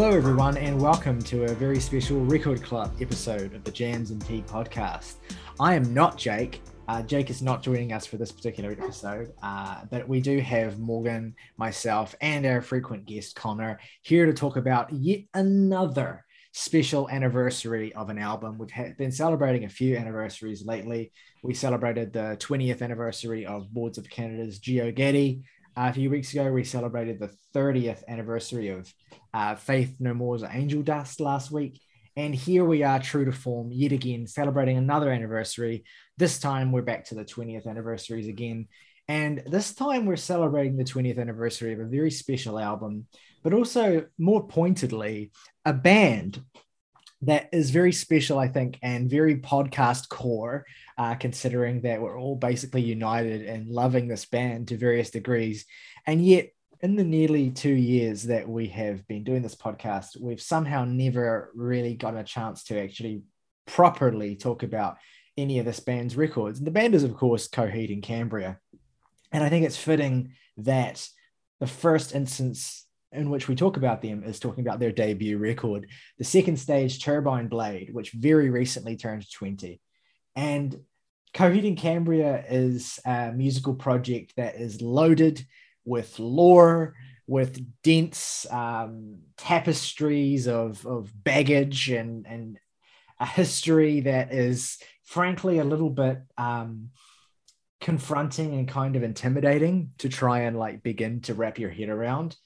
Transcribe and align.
Hello, 0.00 0.16
everyone, 0.16 0.56
and 0.56 0.80
welcome 0.80 1.20
to 1.22 1.42
a 1.46 1.54
very 1.54 1.80
special 1.80 2.20
Record 2.20 2.62
Club 2.62 2.94
episode 3.00 3.52
of 3.52 3.64
the 3.64 3.72
Jams 3.72 4.12
and 4.12 4.24
Tea 4.24 4.44
podcast. 4.46 5.16
I 5.58 5.74
am 5.74 5.92
not 5.92 6.16
Jake. 6.16 6.62
Uh, 6.86 7.02
Jake 7.02 7.30
is 7.30 7.42
not 7.42 7.64
joining 7.64 7.92
us 7.92 8.06
for 8.06 8.16
this 8.16 8.30
particular 8.30 8.70
episode, 8.70 9.32
uh, 9.42 9.80
but 9.90 10.08
we 10.08 10.20
do 10.20 10.38
have 10.38 10.78
Morgan, 10.78 11.34
myself, 11.56 12.14
and 12.20 12.46
our 12.46 12.62
frequent 12.62 13.06
guest 13.06 13.34
Connor 13.34 13.80
here 14.02 14.24
to 14.24 14.32
talk 14.32 14.56
about 14.56 14.92
yet 14.92 15.22
another 15.34 16.24
special 16.52 17.10
anniversary 17.10 17.92
of 17.94 18.08
an 18.08 18.18
album. 18.18 18.56
We've 18.56 18.70
had, 18.70 18.96
been 18.96 19.10
celebrating 19.10 19.64
a 19.64 19.68
few 19.68 19.96
anniversaries 19.96 20.64
lately. 20.64 21.10
We 21.42 21.54
celebrated 21.54 22.12
the 22.12 22.36
20th 22.38 22.82
anniversary 22.82 23.46
of 23.46 23.74
Boards 23.74 23.98
of 23.98 24.08
Canada's 24.08 24.60
Geogaddi. 24.60 25.40
Uh, 25.40 25.44
a 25.86 25.92
few 25.92 26.10
weeks 26.10 26.32
ago, 26.32 26.50
we 26.50 26.64
celebrated 26.64 27.20
the 27.20 27.30
30th 27.54 28.02
anniversary 28.08 28.68
of 28.68 28.92
uh, 29.32 29.54
Faith 29.54 29.94
No 30.00 30.12
More's 30.12 30.42
Angel 30.42 30.82
Dust 30.82 31.20
last 31.20 31.52
week. 31.52 31.80
And 32.16 32.34
here 32.34 32.64
we 32.64 32.82
are, 32.82 32.98
true 32.98 33.24
to 33.24 33.30
form, 33.30 33.70
yet 33.70 33.92
again, 33.92 34.26
celebrating 34.26 34.76
another 34.76 35.12
anniversary. 35.12 35.84
This 36.16 36.40
time 36.40 36.72
we're 36.72 36.82
back 36.82 37.04
to 37.06 37.14
the 37.14 37.24
20th 37.24 37.68
anniversaries 37.68 38.26
again. 38.26 38.66
And 39.06 39.42
this 39.46 39.72
time 39.72 40.04
we're 40.04 40.16
celebrating 40.16 40.76
the 40.76 40.84
20th 40.84 41.20
anniversary 41.20 41.74
of 41.74 41.80
a 41.80 41.84
very 41.84 42.10
special 42.10 42.58
album, 42.58 43.06
but 43.44 43.52
also 43.52 44.06
more 44.18 44.48
pointedly, 44.48 45.30
a 45.64 45.72
band 45.72 46.42
that 47.22 47.48
is 47.52 47.70
very 47.70 47.92
special, 47.92 48.38
I 48.38 48.48
think, 48.48 48.78
and 48.82 49.10
very 49.10 49.36
podcast 49.36 50.08
core, 50.08 50.66
uh, 50.96 51.14
considering 51.16 51.80
that 51.82 52.00
we're 52.00 52.18
all 52.18 52.36
basically 52.36 52.82
united 52.82 53.42
in 53.42 53.72
loving 53.72 54.06
this 54.06 54.24
band 54.24 54.68
to 54.68 54.76
various 54.76 55.10
degrees. 55.10 55.66
And 56.06 56.24
yet, 56.24 56.50
in 56.80 56.94
the 56.94 57.04
nearly 57.04 57.50
two 57.50 57.72
years 57.72 58.24
that 58.24 58.48
we 58.48 58.68
have 58.68 59.06
been 59.08 59.24
doing 59.24 59.42
this 59.42 59.56
podcast, 59.56 60.20
we've 60.20 60.40
somehow 60.40 60.84
never 60.84 61.50
really 61.54 61.94
gotten 61.94 62.20
a 62.20 62.24
chance 62.24 62.62
to 62.64 62.80
actually 62.80 63.22
properly 63.66 64.36
talk 64.36 64.62
about 64.62 64.96
any 65.36 65.58
of 65.58 65.64
this 65.64 65.80
band's 65.80 66.16
records. 66.16 66.58
And 66.58 66.66
the 66.66 66.72
band 66.72 66.94
is, 66.94 67.02
of 67.02 67.16
course, 67.16 67.48
Coheed 67.48 67.92
and 67.92 68.02
Cambria. 68.02 68.58
And 69.32 69.42
I 69.42 69.48
think 69.48 69.66
it's 69.66 69.76
fitting 69.76 70.34
that 70.58 71.06
the 71.58 71.66
first 71.66 72.14
instance 72.14 72.86
in 73.12 73.30
which 73.30 73.48
we 73.48 73.54
talk 73.54 73.76
about 73.76 74.02
them 74.02 74.22
is 74.22 74.38
talking 74.38 74.66
about 74.66 74.78
their 74.78 74.92
debut 74.92 75.38
record, 75.38 75.88
the 76.18 76.24
second 76.24 76.58
stage 76.58 77.02
Turbine 77.02 77.48
Blade, 77.48 77.92
which 77.92 78.12
very 78.12 78.50
recently 78.50 78.96
turned 78.96 79.30
20. 79.30 79.80
And 80.36 80.80
Coheed 81.34 81.66
and 81.66 81.76
Cambria 81.76 82.44
is 82.48 82.98
a 83.04 83.32
musical 83.32 83.74
project 83.74 84.34
that 84.36 84.56
is 84.56 84.82
loaded 84.82 85.44
with 85.84 86.18
lore, 86.18 86.94
with 87.26 87.64
dense 87.82 88.46
um, 88.50 89.18
tapestries 89.36 90.48
of, 90.48 90.84
of 90.86 91.12
baggage 91.22 91.90
and, 91.90 92.26
and 92.26 92.58
a 93.20 93.26
history 93.26 94.00
that 94.00 94.32
is 94.32 94.78
frankly 95.04 95.58
a 95.58 95.64
little 95.64 95.90
bit 95.90 96.20
um, 96.36 96.90
confronting 97.80 98.54
and 98.54 98.68
kind 98.68 98.96
of 98.96 99.02
intimidating 99.02 99.90
to 99.98 100.08
try 100.08 100.40
and 100.40 100.58
like 100.58 100.82
begin 100.82 101.20
to 101.22 101.34
wrap 101.34 101.58
your 101.58 101.70
head 101.70 101.88
around. 101.88 102.36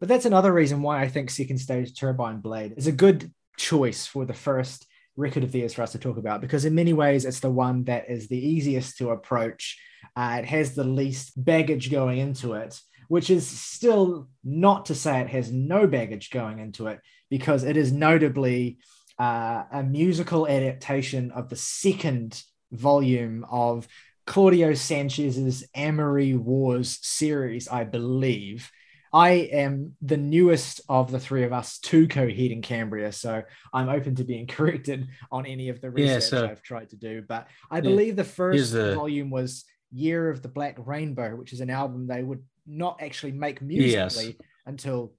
But 0.00 0.08
that's 0.08 0.24
another 0.24 0.52
reason 0.52 0.82
why 0.82 1.02
I 1.02 1.08
think 1.08 1.30
Second 1.30 1.58
Stage 1.58 1.98
Turbine 1.98 2.40
Blade 2.40 2.74
is 2.76 2.86
a 2.86 2.92
good 2.92 3.30
choice 3.56 4.06
for 4.06 4.24
the 4.24 4.34
first 4.34 4.86
record 5.16 5.44
of 5.44 5.52
theirs 5.52 5.74
for 5.74 5.82
us 5.82 5.92
to 5.92 5.98
talk 5.98 6.16
about 6.16 6.40
because 6.40 6.64
in 6.64 6.74
many 6.74 6.94
ways 6.94 7.26
it's 7.26 7.40
the 7.40 7.50
one 7.50 7.84
that 7.84 8.08
is 8.08 8.28
the 8.28 8.38
easiest 8.38 8.96
to 8.98 9.10
approach. 9.10 9.78
Uh, 10.16 10.38
it 10.38 10.46
has 10.46 10.74
the 10.74 10.84
least 10.84 11.32
baggage 11.36 11.90
going 11.90 12.18
into 12.18 12.54
it 12.54 12.80
which 13.10 13.28
is 13.28 13.44
still 13.44 14.28
not 14.44 14.86
to 14.86 14.94
say 14.94 15.20
it 15.20 15.28
has 15.28 15.50
no 15.50 15.84
baggage 15.88 16.30
going 16.30 16.60
into 16.60 16.86
it, 16.86 17.00
because 17.28 17.64
it 17.64 17.76
is 17.76 17.90
notably 17.90 18.78
uh, 19.18 19.64
a 19.72 19.82
musical 19.82 20.46
adaptation 20.46 21.32
of 21.32 21.48
the 21.48 21.56
second 21.56 22.40
volume 22.70 23.44
of 23.50 23.88
Claudio 24.28 24.74
Sanchez's 24.74 25.64
Amory 25.74 26.36
Wars 26.36 27.00
series, 27.02 27.66
I 27.66 27.82
believe. 27.82 28.70
I 29.12 29.30
am 29.30 29.96
the 30.00 30.16
newest 30.16 30.80
of 30.88 31.10
the 31.10 31.18
three 31.18 31.42
of 31.42 31.52
us 31.52 31.78
to 31.80 32.06
Coheed 32.06 32.52
and 32.52 32.62
Cambria, 32.62 33.10
so 33.10 33.42
I'm 33.72 33.88
open 33.88 34.14
to 34.16 34.24
being 34.24 34.46
corrected 34.48 35.08
on 35.32 35.46
any 35.46 35.68
of 35.68 35.80
the 35.80 35.90
research 35.90 36.32
yeah, 36.32 36.40
so, 36.40 36.46
I've 36.46 36.62
tried 36.62 36.90
to 36.90 36.96
do. 36.96 37.22
But 37.26 37.48
I 37.70 37.80
believe 37.80 38.16
the 38.16 38.24
first 38.24 38.72
the... 38.72 38.94
volume 38.94 39.30
was 39.30 39.64
Year 39.92 40.30
of 40.30 40.42
the 40.42 40.48
Black 40.48 40.76
Rainbow, 40.78 41.34
which 41.34 41.52
is 41.52 41.60
an 41.60 41.70
album 41.70 42.06
they 42.06 42.22
would 42.22 42.44
not 42.66 43.00
actually 43.02 43.32
make 43.32 43.60
musically 43.60 44.26
yes. 44.26 44.34
until 44.66 45.12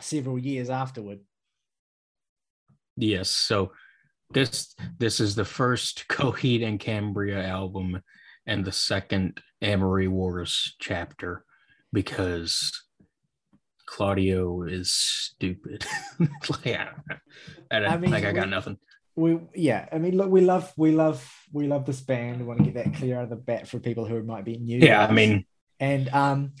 several 0.00 0.38
years 0.38 0.70
afterward. 0.70 1.18
Yes. 2.96 3.30
So 3.30 3.72
this 4.30 4.74
this 4.98 5.18
is 5.18 5.34
the 5.34 5.44
first 5.44 6.06
Coheed 6.10 6.64
and 6.64 6.78
Cambria 6.78 7.44
album 7.44 8.00
and 8.46 8.64
the 8.64 8.72
second 8.72 9.40
Amory 9.62 10.08
Wars 10.08 10.76
chapter 10.78 11.44
because 11.92 12.72
Claudio 13.86 14.62
is 14.62 14.92
stupid. 14.92 15.84
yeah, 16.64 16.90
I, 17.70 17.76
I 17.76 17.96
mean, 17.96 18.10
like 18.10 18.24
I 18.24 18.32
got 18.32 18.46
we, 18.46 18.50
nothing. 18.50 18.78
We 19.16 19.40
yeah, 19.54 19.88
I 19.92 19.98
mean, 19.98 20.16
look, 20.16 20.30
we 20.30 20.40
love 20.40 20.72
we 20.76 20.92
love 20.92 21.30
we 21.52 21.66
love 21.66 21.86
this 21.86 22.00
band. 22.00 22.40
We 22.40 22.46
want 22.46 22.60
to 22.60 22.70
get 22.70 22.74
that 22.74 22.94
clear 22.94 23.18
out 23.18 23.24
of 23.24 23.30
the 23.30 23.36
bat 23.36 23.68
for 23.68 23.78
people 23.78 24.04
who 24.04 24.22
might 24.22 24.44
be 24.44 24.58
new. 24.58 24.78
Yeah, 24.78 25.06
I 25.06 25.12
mean, 25.12 25.44
and 25.78 26.08
um, 26.10 26.52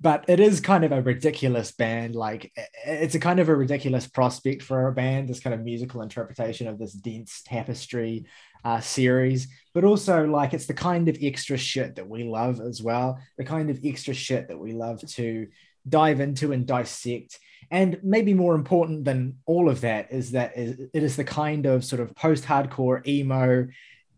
but 0.00 0.24
it 0.28 0.40
is 0.40 0.60
kind 0.60 0.84
of 0.84 0.92
a 0.92 1.02
ridiculous 1.02 1.72
band. 1.72 2.14
Like 2.14 2.52
it's 2.86 3.14
a 3.14 3.20
kind 3.20 3.38
of 3.38 3.48
a 3.48 3.54
ridiculous 3.54 4.06
prospect 4.06 4.62
for 4.62 4.88
a 4.88 4.92
band, 4.92 5.28
this 5.28 5.40
kind 5.40 5.54
of 5.54 5.60
musical 5.60 6.00
interpretation 6.00 6.66
of 6.66 6.78
this 6.78 6.92
dense 6.92 7.42
tapestry 7.44 8.26
uh, 8.64 8.80
series. 8.80 9.48
But 9.74 9.84
also, 9.84 10.26
like 10.26 10.54
it's 10.54 10.66
the 10.66 10.74
kind 10.74 11.08
of 11.08 11.18
extra 11.20 11.58
shit 11.58 11.96
that 11.96 12.08
we 12.08 12.24
love 12.24 12.60
as 12.60 12.82
well. 12.82 13.18
The 13.36 13.44
kind 13.44 13.68
of 13.68 13.78
extra 13.84 14.14
shit 14.14 14.48
that 14.48 14.58
we 14.58 14.72
love 14.72 15.00
to 15.06 15.46
dive 15.90 16.20
into 16.20 16.52
and 16.52 16.66
dissect. 16.66 17.38
And 17.70 18.00
maybe 18.02 18.34
more 18.34 18.54
important 18.54 19.04
than 19.04 19.38
all 19.46 19.68
of 19.68 19.82
that 19.82 20.12
is 20.12 20.32
that 20.32 20.56
it 20.56 20.90
is 20.92 21.16
the 21.16 21.24
kind 21.24 21.66
of 21.66 21.84
sort 21.84 22.00
of 22.00 22.16
post-hardcore 22.16 23.06
emo 23.06 23.68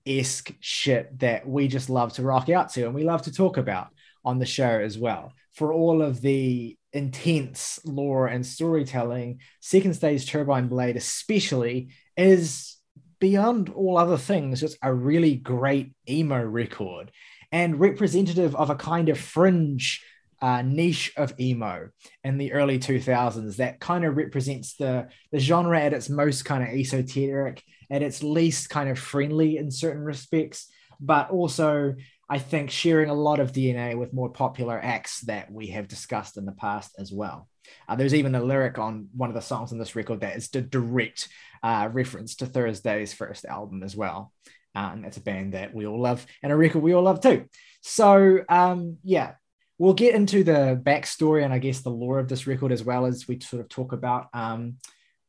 esque 0.06 0.52
shit 0.60 1.18
that 1.18 1.46
we 1.46 1.68
just 1.68 1.90
love 1.90 2.12
to 2.14 2.22
rock 2.22 2.48
out 2.48 2.70
to 2.70 2.84
and 2.84 2.94
we 2.94 3.04
love 3.04 3.22
to 3.22 3.32
talk 3.32 3.56
about 3.56 3.88
on 4.24 4.38
the 4.38 4.46
show 4.46 4.80
as 4.80 4.98
well 4.98 5.32
for 5.52 5.72
all 5.72 6.02
of 6.02 6.20
the 6.20 6.76
intense 6.92 7.78
lore 7.84 8.26
and 8.26 8.44
storytelling, 8.44 9.40
Second 9.60 9.94
Stage 9.94 10.28
Turbine 10.28 10.68
Blade, 10.68 10.96
especially, 10.96 11.90
is 12.16 12.76
beyond 13.18 13.68
all 13.70 13.98
other 13.98 14.16
things, 14.16 14.60
just 14.60 14.78
a 14.82 14.92
really 14.92 15.36
great 15.36 15.92
emo 16.08 16.42
record 16.42 17.12
and 17.50 17.78
representative 17.78 18.56
of 18.56 18.70
a 18.70 18.74
kind 18.74 19.08
of 19.08 19.18
fringe 19.18 20.02
uh, 20.42 20.60
niche 20.60 21.12
of 21.16 21.32
emo 21.38 21.88
in 22.24 22.36
the 22.36 22.52
early 22.52 22.78
2000s 22.78 23.56
that 23.56 23.78
kind 23.78 24.04
of 24.04 24.16
represents 24.16 24.74
the, 24.74 25.08
the 25.30 25.38
genre 25.38 25.80
at 25.80 25.92
its 25.92 26.10
most 26.10 26.44
kind 26.44 26.64
of 26.64 26.68
esoteric, 26.70 27.62
at 27.90 28.02
its 28.02 28.22
least 28.24 28.68
kind 28.68 28.90
of 28.90 28.98
friendly 28.98 29.56
in 29.56 29.70
certain 29.70 30.02
respects, 30.02 30.66
but 31.00 31.30
also 31.30 31.94
I 32.28 32.38
think 32.38 32.70
sharing 32.70 33.08
a 33.08 33.14
lot 33.14 33.38
of 33.38 33.52
DNA 33.52 33.96
with 33.96 34.12
more 34.12 34.30
popular 34.30 34.80
acts 34.82 35.20
that 35.22 35.50
we 35.50 35.68
have 35.68 35.86
discussed 35.86 36.36
in 36.36 36.44
the 36.44 36.52
past 36.52 36.92
as 36.98 37.12
well. 37.12 37.48
Uh, 37.88 37.94
there's 37.94 38.14
even 38.14 38.34
a 38.34 38.42
lyric 38.42 38.78
on 38.78 39.08
one 39.16 39.28
of 39.28 39.34
the 39.34 39.40
songs 39.40 39.70
on 39.70 39.78
this 39.78 39.94
record 39.94 40.20
that 40.20 40.36
is 40.36 40.48
a 40.54 40.60
direct 40.60 41.28
uh, 41.62 41.88
reference 41.92 42.34
to 42.36 42.46
Thursday's 42.46 43.12
first 43.12 43.44
album 43.44 43.84
as 43.84 43.94
well. 43.94 44.32
Uh, 44.74 44.90
and 44.92 45.04
that's 45.04 45.18
a 45.18 45.22
band 45.22 45.52
that 45.54 45.74
we 45.74 45.86
all 45.86 46.00
love 46.00 46.26
and 46.42 46.50
a 46.50 46.56
record 46.56 46.82
we 46.82 46.94
all 46.94 47.02
love 47.02 47.20
too. 47.20 47.44
So, 47.82 48.40
um, 48.48 48.96
yeah, 49.04 49.34
we'll 49.82 49.94
get 49.94 50.14
into 50.14 50.44
the 50.44 50.80
backstory 50.80 51.44
and 51.44 51.52
I 51.52 51.58
guess 51.58 51.80
the 51.80 51.90
lore 51.90 52.20
of 52.20 52.28
this 52.28 52.46
record 52.46 52.70
as 52.70 52.84
well 52.84 53.04
as 53.04 53.26
we 53.26 53.40
sort 53.40 53.60
of 53.60 53.68
talk 53.68 53.92
about 53.92 54.28
um, 54.32 54.76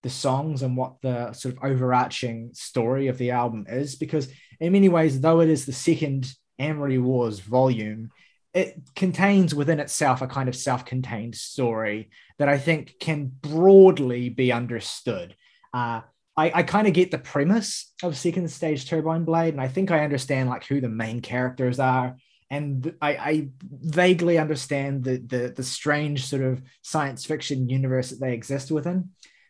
the 0.03 0.11
songs 0.11 0.61
and 0.61 0.77
what 0.77 1.01
the 1.01 1.33
sort 1.33 1.57
of 1.57 1.63
overarching 1.63 2.51
story 2.53 3.07
of 3.07 3.17
the 3.17 3.31
album 3.31 3.65
is. 3.67 3.95
Because, 3.95 4.27
in 4.59 4.73
many 4.73 4.89
ways, 4.89 5.19
though 5.19 5.39
it 5.39 5.49
is 5.49 5.65
the 5.65 5.73
second 5.73 6.31
Amory 6.59 6.99
Wars 6.99 7.39
volume, 7.39 8.11
it 8.53 8.79
contains 8.95 9.55
within 9.55 9.79
itself 9.79 10.21
a 10.21 10.27
kind 10.27 10.47
of 10.47 10.55
self-contained 10.55 11.33
story 11.33 12.11
that 12.37 12.47
I 12.47 12.59
think 12.59 12.99
can 12.99 13.31
broadly 13.41 14.29
be 14.29 14.51
understood. 14.51 15.35
Uh, 15.73 16.01
I, 16.37 16.51
I 16.53 16.61
kind 16.61 16.87
of 16.87 16.93
get 16.93 17.09
the 17.09 17.17
premise 17.17 17.91
of 18.03 18.15
Second 18.15 18.51
Stage 18.51 18.87
Turbine 18.87 19.25
Blade, 19.25 19.55
and 19.55 19.61
I 19.61 19.67
think 19.67 19.89
I 19.89 20.03
understand 20.03 20.47
like 20.47 20.63
who 20.65 20.79
the 20.79 20.89
main 20.89 21.21
characters 21.21 21.79
are, 21.79 22.17
and 22.53 22.93
I, 23.01 23.11
I 23.15 23.49
vaguely 23.63 24.37
understand 24.37 25.03
the, 25.03 25.17
the 25.17 25.53
the 25.55 25.63
strange 25.63 26.27
sort 26.27 26.43
of 26.43 26.61
science 26.83 27.25
fiction 27.25 27.67
universe 27.67 28.11
that 28.11 28.19
they 28.19 28.33
exist 28.33 28.69
within. 28.69 29.09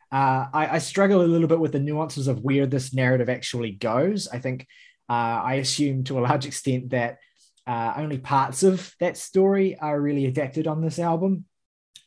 Uh, 0.10 0.46
I, 0.54 0.76
I 0.76 0.78
struggle 0.78 1.22
a 1.22 1.34
little 1.34 1.50
bit 1.50 1.60
with 1.60 1.74
the 1.74 1.80
nuances 1.80 2.30
of 2.30 2.42
where 2.42 2.66
this 2.66 2.94
narrative 2.94 3.30
actually 3.30 3.72
goes. 3.72 4.30
I 4.30 4.40
think 4.40 4.68
uh, 5.10 5.38
I 5.52 5.56
assume 5.56 6.06
to 6.06 6.18
a 6.18 6.26
large 6.30 6.46
extent 6.46 6.92
that 6.92 7.18
uh, 7.68 7.94
only 7.98 8.20
parts 8.20 8.64
of 8.64 8.96
that 9.02 9.18
story 9.18 9.78
are 9.78 10.00
really 10.00 10.26
adapted 10.26 10.66
on 10.66 10.82
this 10.82 10.98
album. 10.98 11.44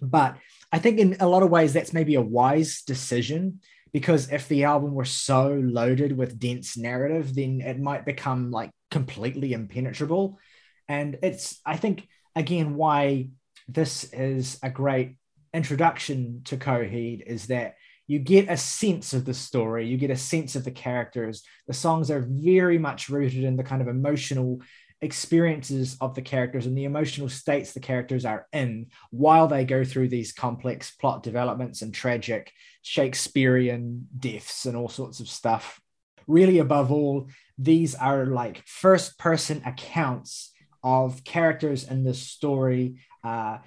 But 0.01 0.37
I 0.73 0.79
think 0.79 0.99
in 0.99 1.17
a 1.21 1.29
lot 1.29 1.43
of 1.43 1.51
ways 1.51 1.75
that's 1.75 1.93
maybe 1.93 2.15
a 2.15 2.23
wise 2.23 2.83
decision 2.83 3.61
because 3.93 4.33
if 4.33 4.49
the 4.49 4.65
album 4.65 4.95
were 4.95 5.05
so 5.05 5.61
loaded 5.63 6.17
with 6.17 6.39
dense 6.39 6.77
narrative, 6.77 7.35
then 7.35 7.61
it 7.61 7.79
might 7.79 8.07
become 8.07 8.51
like 8.51 8.71
completely 8.91 9.53
impenetrable. 9.53 10.39
And 10.89 11.19
it's, 11.23 11.61
I 11.65 11.77
think, 11.77 12.09
again, 12.35 12.77
why 12.77 13.31
this 13.69 14.05
is 14.13 14.59
a 14.63 14.71
great 14.71 15.17
introduction 15.53 16.43
to 16.45 16.57
Coheed 16.57 17.23
is 17.27 17.47
that 17.47 17.75
you 18.07 18.19
get 18.21 18.49
a 18.49 18.57
sense 18.57 19.15
of 19.15 19.25
the 19.25 19.35
story, 19.35 19.87
you 19.87 19.97
get 19.97 20.11
a 20.11 20.17
sense 20.17 20.55
of 20.55 20.65
the 20.65 20.71
characters. 20.71 21.43
The 21.67 21.75
songs 21.75 22.11
are 22.11 22.25
very 22.29 22.79
much 22.79 23.09
rooted 23.09 23.43
in 23.43 23.57
the 23.57 23.65
kind 23.65 23.83
of 23.83 23.89
emotional 23.89 24.61
experiences 25.03 25.97
of 26.01 26.15
the 26.15 26.23
characters 26.23 26.67
and 26.67 26.77
the 26.77 26.85
emotional 26.85 27.29
states 27.29 27.73
the 27.73 27.81
characters 27.81 28.25
are 28.25 28.47
in 28.53 28.87
while 29.11 29.47
they 29.47 29.65
go 29.65 29.85
through 29.85 30.09
these 30.09 30.33
complex 30.33 30.91
plot 30.93 31.23
developments 31.23 31.83
and 31.83 31.93
tragic 31.93 32.51
Shakespearean 32.83 34.09
deaths 34.19 34.65
and 34.65 34.77
all 34.77 34.89
sorts 34.89 35.21
of 35.21 35.29
stuff. 35.29 35.81
Really, 36.27 36.59
above 36.59 36.91
all, 36.91 37.29
these 37.59 37.95
are 37.95 38.27
like 38.27 38.63
first 38.67 39.19
person 39.19 39.63
accounts 39.67 40.53
of 40.87 41.25
characters 41.25 41.83
in 41.83 42.05
this 42.05 42.23
story, 42.23 43.01
uh, 43.25 43.59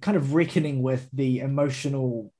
kind 0.00 0.16
of 0.16 0.32
reckoning 0.32 0.82
with 0.82 1.06
the 1.12 1.40
emotional 1.40 2.32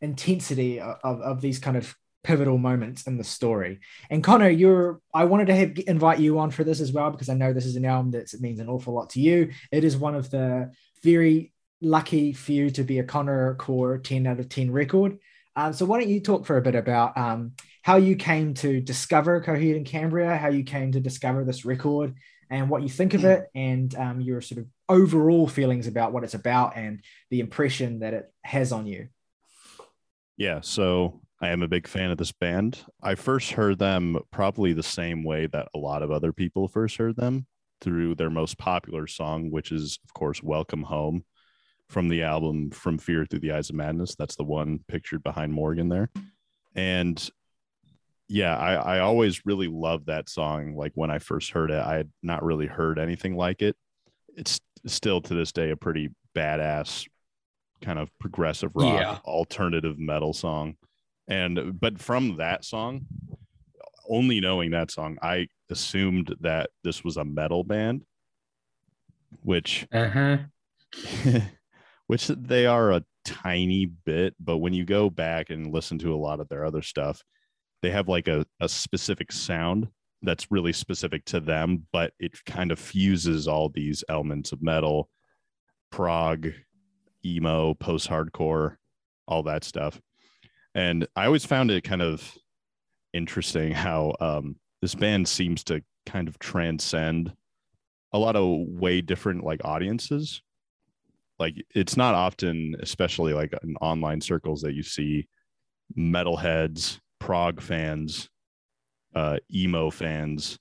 intensity 0.00 0.80
of, 0.80 1.20
of 1.20 1.42
these 1.42 1.58
kind 1.58 1.76
of 1.76 1.94
pivotal 2.24 2.56
moments 2.56 3.06
in 3.06 3.18
the 3.18 3.24
story. 3.24 3.80
And 4.08 4.24
Connor, 4.24 4.48
you're 4.48 5.02
I 5.12 5.26
wanted 5.26 5.48
to 5.48 5.54
have, 5.54 5.78
invite 5.86 6.18
you 6.18 6.38
on 6.38 6.50
for 6.50 6.64
this 6.64 6.80
as 6.80 6.92
well 6.92 7.10
because 7.10 7.28
I 7.28 7.34
know 7.34 7.52
this 7.52 7.66
is 7.66 7.76
an 7.76 7.84
album 7.84 8.12
that 8.12 8.32
means 8.40 8.58
an 8.58 8.70
awful 8.70 8.94
lot 8.94 9.10
to 9.10 9.20
you. 9.20 9.50
It 9.70 9.84
is 9.84 9.98
one 9.98 10.14
of 10.14 10.30
the 10.30 10.72
very 11.02 11.52
lucky 11.82 12.32
few 12.32 12.70
to 12.70 12.84
be 12.84 13.00
a 13.00 13.04
Connor 13.04 13.54
Core 13.56 13.98
10 13.98 14.26
out 14.26 14.40
of 14.40 14.48
10 14.48 14.70
record. 14.70 15.18
Um, 15.56 15.74
so 15.74 15.84
why 15.84 16.00
don't 16.00 16.08
you 16.08 16.20
talk 16.20 16.46
for 16.46 16.56
a 16.56 16.62
bit 16.62 16.74
about 16.74 17.18
um, 17.18 17.52
how 17.82 17.96
you 17.96 18.16
came 18.16 18.54
to 18.54 18.80
discover 18.80 19.42
Coheed 19.42 19.76
and 19.76 19.84
Cambria, 19.84 20.38
how 20.38 20.48
you 20.48 20.64
came 20.64 20.92
to 20.92 21.00
discover 21.00 21.44
this 21.44 21.66
record, 21.66 22.14
and 22.52 22.68
what 22.68 22.82
you 22.82 22.88
think 22.90 23.14
of 23.14 23.24
it, 23.24 23.48
and 23.54 23.94
um, 23.94 24.20
your 24.20 24.42
sort 24.42 24.58
of 24.60 24.66
overall 24.86 25.48
feelings 25.48 25.86
about 25.86 26.12
what 26.12 26.22
it's 26.22 26.34
about 26.34 26.76
and 26.76 27.02
the 27.30 27.40
impression 27.40 28.00
that 28.00 28.12
it 28.12 28.30
has 28.42 28.72
on 28.72 28.86
you. 28.86 29.08
Yeah, 30.36 30.60
so 30.60 31.22
I 31.40 31.48
am 31.48 31.62
a 31.62 31.68
big 31.68 31.88
fan 31.88 32.10
of 32.10 32.18
this 32.18 32.30
band. 32.30 32.84
I 33.02 33.14
first 33.14 33.52
heard 33.52 33.78
them 33.78 34.18
probably 34.30 34.74
the 34.74 34.82
same 34.82 35.24
way 35.24 35.46
that 35.46 35.68
a 35.74 35.78
lot 35.78 36.02
of 36.02 36.10
other 36.10 36.32
people 36.32 36.68
first 36.68 36.98
heard 36.98 37.16
them 37.16 37.46
through 37.80 38.16
their 38.16 38.30
most 38.30 38.58
popular 38.58 39.06
song, 39.06 39.50
which 39.50 39.72
is, 39.72 39.98
of 40.04 40.12
course, 40.12 40.42
Welcome 40.42 40.82
Home 40.82 41.24
from 41.88 42.10
the 42.10 42.22
album 42.22 42.70
From 42.70 42.98
Fear 42.98 43.24
Through 43.24 43.40
the 43.40 43.52
Eyes 43.52 43.70
of 43.70 43.76
Madness. 43.76 44.14
That's 44.14 44.36
the 44.36 44.44
one 44.44 44.80
pictured 44.88 45.22
behind 45.22 45.54
Morgan 45.54 45.88
there. 45.88 46.10
And 46.74 47.30
yeah, 48.28 48.56
I, 48.56 48.96
I 48.96 48.98
always 49.00 49.44
really 49.44 49.68
loved 49.68 50.06
that 50.06 50.28
song. 50.28 50.74
Like 50.76 50.92
when 50.94 51.10
I 51.10 51.18
first 51.18 51.50
heard 51.50 51.70
it, 51.70 51.82
I 51.82 51.96
had 51.96 52.10
not 52.22 52.42
really 52.42 52.66
heard 52.66 52.98
anything 52.98 53.36
like 53.36 53.62
it. 53.62 53.76
It's 54.36 54.60
still 54.86 55.20
to 55.22 55.34
this 55.34 55.52
day 55.52 55.70
a 55.70 55.76
pretty 55.76 56.10
badass 56.34 57.06
kind 57.82 57.98
of 57.98 58.10
progressive 58.18 58.70
rock 58.74 59.00
yeah. 59.00 59.18
alternative 59.24 59.98
metal 59.98 60.32
song. 60.32 60.76
And 61.28 61.78
but 61.80 62.00
from 62.00 62.36
that 62.38 62.64
song, 62.64 63.06
only 64.08 64.40
knowing 64.40 64.70
that 64.70 64.90
song, 64.90 65.18
I 65.22 65.48
assumed 65.70 66.34
that 66.40 66.70
this 66.84 67.04
was 67.04 67.16
a 67.16 67.24
metal 67.24 67.64
band, 67.64 68.04
which 69.42 69.86
uh-huh. 69.92 70.38
which 72.06 72.26
they 72.28 72.66
are 72.66 72.92
a 72.92 73.04
tiny 73.24 73.86
bit, 73.86 74.34
but 74.40 74.58
when 74.58 74.72
you 74.72 74.84
go 74.84 75.10
back 75.10 75.50
and 75.50 75.72
listen 75.72 75.98
to 75.98 76.14
a 76.14 76.16
lot 76.16 76.40
of 76.40 76.48
their 76.48 76.64
other 76.64 76.82
stuff, 76.82 77.22
they 77.82 77.90
have 77.90 78.08
like 78.08 78.28
a, 78.28 78.46
a 78.60 78.68
specific 78.68 79.32
sound 79.32 79.88
that's 80.22 80.50
really 80.50 80.72
specific 80.72 81.24
to 81.26 81.40
them, 81.40 81.86
but 81.92 82.12
it 82.20 82.32
kind 82.44 82.70
of 82.70 82.78
fuses 82.78 83.48
all 83.48 83.68
these 83.68 84.04
elements 84.08 84.52
of 84.52 84.62
metal, 84.62 85.08
prog, 85.90 86.48
emo, 87.24 87.74
post 87.74 88.08
hardcore, 88.08 88.76
all 89.26 89.42
that 89.42 89.64
stuff. 89.64 90.00
And 90.74 91.06
I 91.16 91.26
always 91.26 91.44
found 91.44 91.70
it 91.70 91.82
kind 91.82 92.02
of 92.02 92.36
interesting 93.12 93.72
how 93.72 94.14
um, 94.20 94.56
this 94.80 94.94
band 94.94 95.28
seems 95.28 95.64
to 95.64 95.82
kind 96.06 96.28
of 96.28 96.38
transcend 96.38 97.32
a 98.12 98.18
lot 98.18 98.36
of 98.36 98.44
way 98.68 99.00
different 99.00 99.44
like 99.44 99.64
audiences 99.64 100.42
like 101.38 101.64
it's 101.74 101.96
not 101.96 102.14
often 102.14 102.76
especially 102.80 103.32
like 103.32 103.52
in 103.62 103.74
online 103.80 104.20
circles 104.20 104.60
that 104.62 104.74
you 104.74 104.82
see 104.82 105.26
metalheads 105.98 107.00
prog 107.22 107.60
fans 107.60 108.28
uh 109.14 109.36
emo 109.54 109.90
fans 109.90 110.58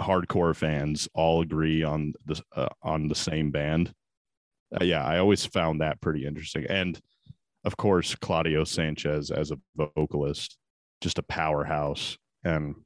hardcore 0.00 0.54
fans 0.54 1.08
all 1.12 1.42
agree 1.42 1.82
on 1.82 2.12
the 2.24 2.40
uh, 2.54 2.68
on 2.82 3.08
the 3.08 3.14
same 3.14 3.50
band 3.50 3.92
uh, 4.80 4.84
yeah 4.84 5.04
i 5.04 5.18
always 5.18 5.44
found 5.44 5.80
that 5.80 6.00
pretty 6.00 6.24
interesting 6.24 6.64
and 6.68 7.00
of 7.64 7.76
course 7.76 8.14
claudio 8.14 8.62
sanchez 8.62 9.32
as 9.32 9.50
a 9.50 9.58
vocalist 9.96 10.56
just 11.00 11.18
a 11.18 11.22
powerhouse 11.24 12.16
and 12.44 12.76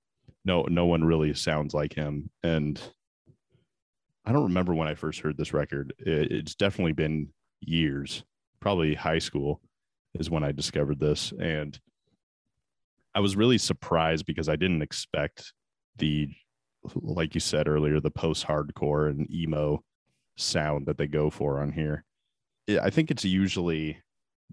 no 0.46 0.62
no 0.62 0.86
one 0.86 1.04
really 1.04 1.34
sounds 1.34 1.74
like 1.74 1.92
him 1.92 2.30
and 2.42 2.80
I 4.26 4.32
don't 4.32 4.42
remember 4.42 4.74
when 4.74 4.88
I 4.88 4.96
first 4.96 5.20
heard 5.20 5.36
this 5.36 5.52
record. 5.52 5.92
It, 6.00 6.32
it's 6.32 6.56
definitely 6.56 6.94
been 6.94 7.28
years, 7.60 8.24
probably 8.60 8.94
high 8.94 9.20
school 9.20 9.60
is 10.18 10.28
when 10.28 10.42
I 10.42 10.50
discovered 10.50 10.98
this. 10.98 11.32
And 11.40 11.78
I 13.16 13.20
was 13.20 13.34
really 13.34 13.56
surprised 13.56 14.26
because 14.26 14.50
I 14.50 14.56
didn't 14.56 14.82
expect 14.82 15.54
the, 15.96 16.28
like 16.94 17.34
you 17.34 17.40
said 17.40 17.66
earlier, 17.66 17.98
the 17.98 18.10
post 18.10 18.46
hardcore 18.46 19.08
and 19.08 19.28
emo 19.32 19.82
sound 20.36 20.84
that 20.86 20.98
they 20.98 21.06
go 21.06 21.30
for 21.30 21.60
on 21.62 21.72
here. 21.72 22.04
I 22.68 22.90
think 22.90 23.10
it's 23.10 23.24
usually 23.24 23.98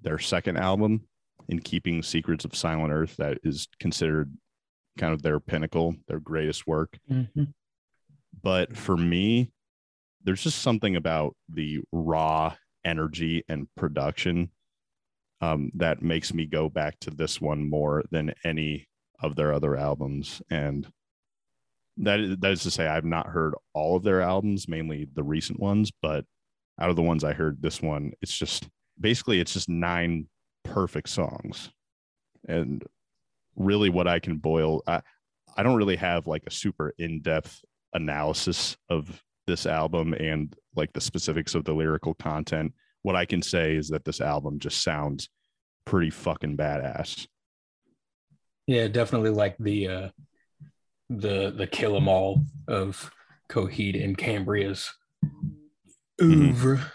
their 0.01 0.17
second 0.17 0.55
album 0.57 1.09
in 1.49 1.59
keeping 1.59 2.01
Secrets 2.01 2.45
of 2.45 2.55
Silent 2.55 2.93
Earth 2.93 3.17
that 3.17 3.37
is 3.43 3.67
considered 3.81 4.33
kind 4.97 5.13
of 5.13 5.21
their 5.21 5.41
pinnacle, 5.41 5.95
their 6.07 6.21
greatest 6.21 6.65
work. 6.65 6.97
Mm-hmm. 7.11 7.43
But 8.41 8.77
for 8.77 8.95
me, 8.95 9.51
there's 10.23 10.43
just 10.43 10.61
something 10.61 10.95
about 10.95 11.35
the 11.49 11.81
raw 11.91 12.55
energy 12.85 13.43
and 13.49 13.67
production 13.75 14.51
um, 15.43 15.71
that 15.75 16.01
makes 16.01 16.33
me 16.33 16.45
go 16.45 16.69
back 16.69 16.97
to 17.01 17.09
this 17.09 17.41
one 17.41 17.69
more 17.69 18.03
than 18.11 18.33
any 18.45 18.87
of 19.21 19.35
their 19.35 19.53
other 19.53 19.75
albums. 19.75 20.41
And 20.49 20.87
that 21.97 22.19
is, 22.21 22.37
that 22.37 22.51
is 22.51 22.63
to 22.63 22.71
say, 22.71 22.87
I've 22.87 23.05
not 23.05 23.27
heard 23.27 23.53
all 23.73 23.97
of 23.97 24.03
their 24.03 24.21
albums, 24.21 24.69
mainly 24.69 25.07
the 25.13 25.23
recent 25.23 25.59
ones, 25.59 25.91
but 26.01 26.25
out 26.79 26.89
of 26.89 26.95
the 26.95 27.01
ones 27.01 27.23
I 27.23 27.33
heard, 27.33 27.61
this 27.61 27.81
one, 27.81 28.13
it's 28.21 28.35
just 28.35 28.69
basically 28.99 29.39
it's 29.41 29.53
just 29.53 29.67
nine 29.67 30.27
perfect 30.63 31.09
songs. 31.09 31.69
And 32.47 32.83
really, 33.55 33.89
what 33.89 34.07
I 34.07 34.19
can 34.19 34.37
boil, 34.37 34.81
I, 34.87 35.01
I 35.57 35.63
don't 35.63 35.75
really 35.75 35.97
have 35.97 36.25
like 36.25 36.43
a 36.47 36.51
super 36.51 36.93
in 36.97 37.21
depth 37.21 37.61
analysis 37.93 38.77
of 38.89 39.21
this 39.45 39.65
album 39.65 40.13
and 40.13 40.55
like 40.75 40.93
the 40.93 41.01
specifics 41.01 41.53
of 41.53 41.65
the 41.65 41.73
lyrical 41.73 42.13
content, 42.15 42.73
what 43.03 43.15
I 43.15 43.25
can 43.25 43.41
say 43.41 43.75
is 43.75 43.89
that 43.89 44.03
this 44.03 44.19
album 44.19 44.59
just 44.59 44.81
sounds 44.83 45.29
pretty 45.85 46.09
fucking 46.09 46.57
badass. 46.57 47.27
Yeah, 48.65 48.87
definitely 48.87 49.31
like 49.31 49.55
the 49.59 49.87
uh 49.87 50.09
the 51.09 51.53
the 51.55 51.67
kill 51.67 51.95
'em 51.95 52.07
all 52.07 52.43
of 52.67 53.11
Coheed 53.49 54.03
and 54.03 54.17
Cambria's 54.17 54.91
oeuvre. 56.21 56.77
Mm-hmm. 56.77 56.87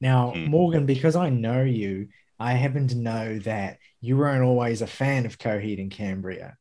Now. 0.00 0.34
Morgan, 0.34 0.84
because 0.84 1.16
I 1.16 1.30
know 1.30 1.62
you, 1.62 2.08
I 2.38 2.54
happen 2.54 2.88
to 2.88 2.96
know 2.96 3.38
that 3.40 3.78
you 4.00 4.16
weren't 4.16 4.44
always 4.44 4.82
a 4.82 4.86
fan 4.86 5.26
of 5.26 5.38
Coheed 5.38 5.80
and 5.80 5.90
Cambria. 5.90 6.56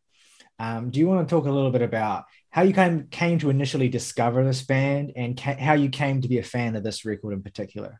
Um, 0.59 0.91
do 0.91 0.99
you 0.99 1.07
want 1.07 1.27
to 1.27 1.35
talk 1.35 1.45
a 1.45 1.51
little 1.51 1.71
bit 1.71 1.81
about 1.81 2.25
how 2.51 2.61
you 2.61 2.71
came 2.71 3.07
came 3.09 3.39
to 3.39 3.49
initially 3.49 3.89
discover 3.89 4.43
this 4.43 4.61
band 4.61 5.13
and 5.15 5.35
ca- 5.35 5.57
how 5.57 5.73
you 5.73 5.89
came 5.89 6.21
to 6.21 6.27
be 6.27 6.37
a 6.37 6.43
fan 6.43 6.75
of 6.75 6.83
this 6.83 7.03
record 7.03 7.33
in 7.33 7.41
particular? 7.41 7.99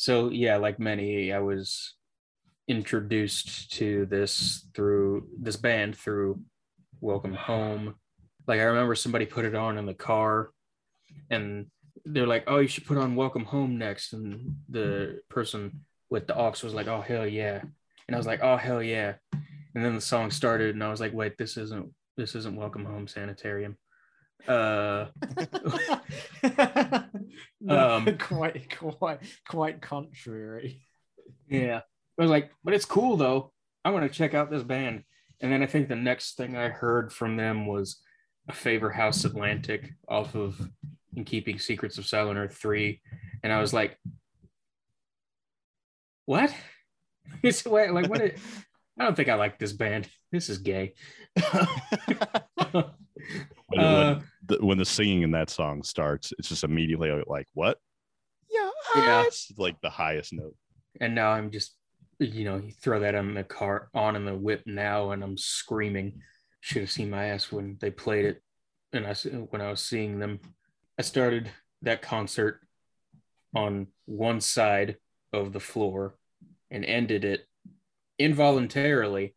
So 0.00 0.30
yeah, 0.30 0.56
like 0.56 0.78
many, 0.78 1.30
I 1.30 1.40
was 1.40 1.92
introduced 2.66 3.72
to 3.72 4.06
this 4.06 4.66
through 4.74 5.28
this 5.38 5.56
band 5.56 5.94
through 5.94 6.40
Welcome 7.02 7.34
Home. 7.34 7.96
Like 8.46 8.60
I 8.60 8.62
remember 8.62 8.94
somebody 8.94 9.26
put 9.26 9.44
it 9.44 9.54
on 9.54 9.76
in 9.76 9.84
the 9.84 9.92
car, 9.92 10.52
and 11.28 11.66
they're 12.06 12.26
like, 12.26 12.44
"Oh, 12.46 12.60
you 12.60 12.68
should 12.68 12.86
put 12.86 12.96
on 12.96 13.14
Welcome 13.14 13.44
Home 13.44 13.76
next," 13.76 14.14
and 14.14 14.56
the 14.70 15.20
person 15.28 15.84
with 16.08 16.26
the 16.26 16.34
aux 16.34 16.54
was 16.64 16.72
like, 16.72 16.88
"Oh 16.88 17.02
hell 17.02 17.26
yeah," 17.26 17.60
and 18.08 18.14
I 18.14 18.16
was 18.16 18.26
like, 18.26 18.40
"Oh 18.42 18.56
hell 18.56 18.82
yeah." 18.82 19.16
and 19.74 19.84
then 19.84 19.94
the 19.94 20.00
song 20.00 20.30
started 20.30 20.74
and 20.74 20.82
i 20.82 20.90
was 20.90 21.00
like 21.00 21.12
wait 21.12 21.38
this 21.38 21.56
isn't 21.56 21.92
this 22.16 22.34
isn't 22.34 22.56
welcome 22.56 22.84
home 22.84 23.06
sanitarium 23.06 23.76
Uh, 24.48 25.06
Um, 27.68 28.16
quite, 28.18 28.74
quite, 28.74 29.20
quite 29.46 29.82
contrary. 29.82 30.86
yeah, 31.48 31.80
I 32.18 32.22
was 32.22 32.30
like, 32.30 32.50
but 32.64 32.72
it's 32.74 32.86
cool 32.86 33.16
though. 33.16 33.52
I 33.84 33.90
want 33.90 34.10
to 34.10 34.16
check 34.16 34.34
out 34.34 34.50
this 34.50 34.62
band. 34.62 35.04
And 35.40 35.52
then 35.52 35.62
I 35.62 35.66
think 35.66 35.88
the 35.88 35.96
next 35.96 36.36
thing 36.36 36.56
I 36.56 36.68
heard 36.68 37.12
from 37.12 37.36
them 37.36 37.66
was 37.66 38.00
a 38.48 38.52
favor 38.52 38.90
House 38.90 39.24
Atlantic 39.24 39.92
off 40.08 40.34
of 40.34 40.60
In 41.14 41.24
Keeping 41.24 41.58
Secrets 41.58 41.98
of 41.98 42.06
Silent 42.06 42.38
Earth 42.38 42.56
3. 42.56 43.00
And 43.42 43.52
I 43.52 43.60
was 43.60 43.72
like, 43.72 43.98
what? 46.26 46.52
It's 47.44 47.64
what, 47.64 47.92
like, 47.92 48.10
what? 48.10 48.20
It, 48.22 48.38
I 48.98 49.04
don't 49.04 49.14
think 49.14 49.28
I 49.28 49.34
like 49.34 49.56
this 49.58 49.72
band. 49.72 50.08
This 50.32 50.48
is 50.48 50.58
gay. 50.58 50.94
Uh, 53.78 54.14
when, 54.16 54.24
the, 54.50 54.64
when 54.66 54.78
the 54.78 54.84
singing 54.84 55.22
in 55.22 55.30
that 55.32 55.50
song 55.50 55.82
starts, 55.82 56.32
it's 56.38 56.48
just 56.48 56.64
immediately 56.64 57.10
like, 57.26 57.46
what? 57.54 57.78
Yeah, 58.50 58.70
Yeah. 58.96 59.24
it's 59.26 59.52
like 59.56 59.80
the 59.80 59.90
highest 59.90 60.32
note. 60.32 60.54
and 61.00 61.14
now 61.14 61.30
I'm 61.30 61.50
just, 61.50 61.76
you 62.18 62.44
know, 62.44 62.56
you 62.56 62.72
throw 62.72 63.00
that 63.00 63.14
on 63.14 63.34
the 63.34 63.44
car, 63.44 63.88
on 63.94 64.16
in 64.16 64.24
the 64.24 64.34
whip 64.34 64.62
now, 64.66 65.12
and 65.12 65.22
I'm 65.22 65.36
screaming. 65.38 66.20
Should 66.60 66.82
have 66.82 66.90
seen 66.90 67.08
my 67.10 67.26
ass 67.28 67.50
when 67.50 67.78
they 67.80 67.90
played 67.90 68.26
it, 68.26 68.42
and 68.92 69.06
I 69.06 69.14
when 69.50 69.62
I 69.62 69.70
was 69.70 69.80
seeing 69.82 70.18
them. 70.18 70.40
I 70.98 71.02
started 71.02 71.50
that 71.82 72.02
concert 72.02 72.60
on 73.54 73.86
one 74.04 74.40
side 74.42 74.96
of 75.32 75.52
the 75.54 75.60
floor 75.60 76.16
and 76.70 76.84
ended 76.84 77.24
it 77.24 77.46
involuntarily, 78.18 79.34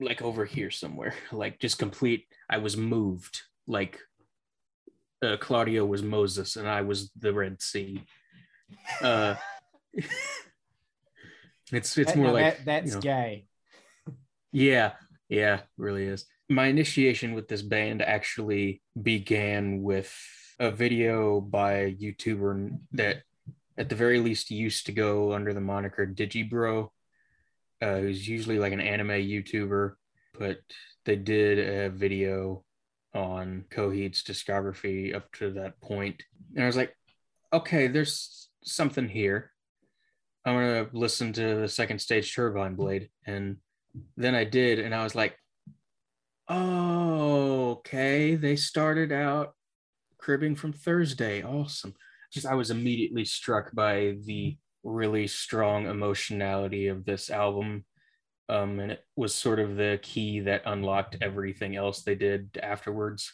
like 0.00 0.22
over 0.22 0.44
here 0.44 0.70
somewhere, 0.70 1.14
like 1.32 1.58
just 1.60 1.78
complete. 1.78 2.26
I 2.48 2.58
was 2.58 2.76
moved, 2.76 3.42
like 3.66 3.98
uh, 5.22 5.36
Claudio 5.38 5.84
was 5.86 6.02
Moses 6.02 6.56
and 6.56 6.68
I 6.68 6.82
was 6.82 7.10
the 7.18 7.32
Red 7.32 7.62
Sea. 7.62 8.02
Uh, 9.00 9.34
it's 11.72 11.96
it's 11.96 12.12
That- 12.12 12.16
more 12.16 12.26
now 12.28 12.32
like 12.32 12.56
that, 12.58 12.64
that's 12.64 12.88
you 12.90 12.94
know, 12.96 13.00
gay. 13.00 13.46
yeah, 14.52 14.92
yeah, 15.28 15.60
really 15.76 16.04
is. 16.04 16.26
My 16.50 16.66
initiation 16.66 17.32
with 17.34 17.48
this 17.48 17.62
band 17.62 18.02
actually 18.02 18.82
began 19.00 19.82
with 19.82 20.14
a 20.60 20.70
video 20.70 21.40
by 21.40 21.72
a 21.72 21.94
YouTuber 21.94 22.78
that, 22.92 23.22
at 23.78 23.88
the 23.88 23.94
very 23.94 24.20
least, 24.20 24.50
used 24.50 24.86
to 24.86 24.92
go 24.92 25.32
under 25.32 25.54
the 25.54 25.60
moniker 25.60 26.06
Digibro. 26.06 26.90
Uh, 27.82 27.98
who's 27.98 28.26
usually 28.26 28.58
like 28.58 28.72
an 28.72 28.80
anime 28.80 29.08
YouTuber, 29.08 29.94
but 30.38 30.58
they 31.04 31.16
did 31.16 31.58
a 31.58 31.90
video 31.90 32.64
on 33.14 33.64
Coheed's 33.70 34.22
discography 34.22 35.14
up 35.14 35.30
to 35.32 35.50
that 35.52 35.80
point, 35.80 36.22
and 36.54 36.64
I 36.64 36.66
was 36.66 36.76
like, 36.76 36.94
okay, 37.52 37.86
there's 37.86 38.48
something 38.64 39.08
here. 39.08 39.50
I'm 40.44 40.54
gonna 40.54 40.88
listen 40.92 41.32
to 41.34 41.54
the 41.56 41.68
second 41.68 42.00
stage 42.00 42.34
Turbine 42.34 42.74
Blade, 42.74 43.08
and 43.26 43.56
then 44.16 44.34
I 44.34 44.44
did, 44.44 44.78
and 44.78 44.94
I 44.94 45.04
was 45.04 45.14
like, 45.14 45.36
oh, 46.48 47.70
okay. 47.78 48.34
They 48.34 48.56
started 48.56 49.12
out 49.12 49.54
cribbing 50.18 50.56
from 50.56 50.72
Thursday. 50.72 51.42
Awesome. 51.42 51.94
Just 52.32 52.46
I 52.46 52.54
was 52.54 52.70
immediately 52.70 53.24
struck 53.24 53.72
by 53.74 54.16
the 54.24 54.56
really 54.82 55.26
strong 55.26 55.86
emotionality 55.86 56.88
of 56.88 57.04
this 57.04 57.30
album. 57.30 57.84
Um, 58.48 58.78
and 58.80 58.92
it 58.92 59.00
was 59.16 59.34
sort 59.34 59.58
of 59.58 59.76
the 59.76 59.98
key 60.02 60.40
that 60.40 60.62
unlocked 60.66 61.16
everything 61.22 61.76
else 61.76 62.02
they 62.02 62.14
did 62.14 62.58
afterwards. 62.62 63.32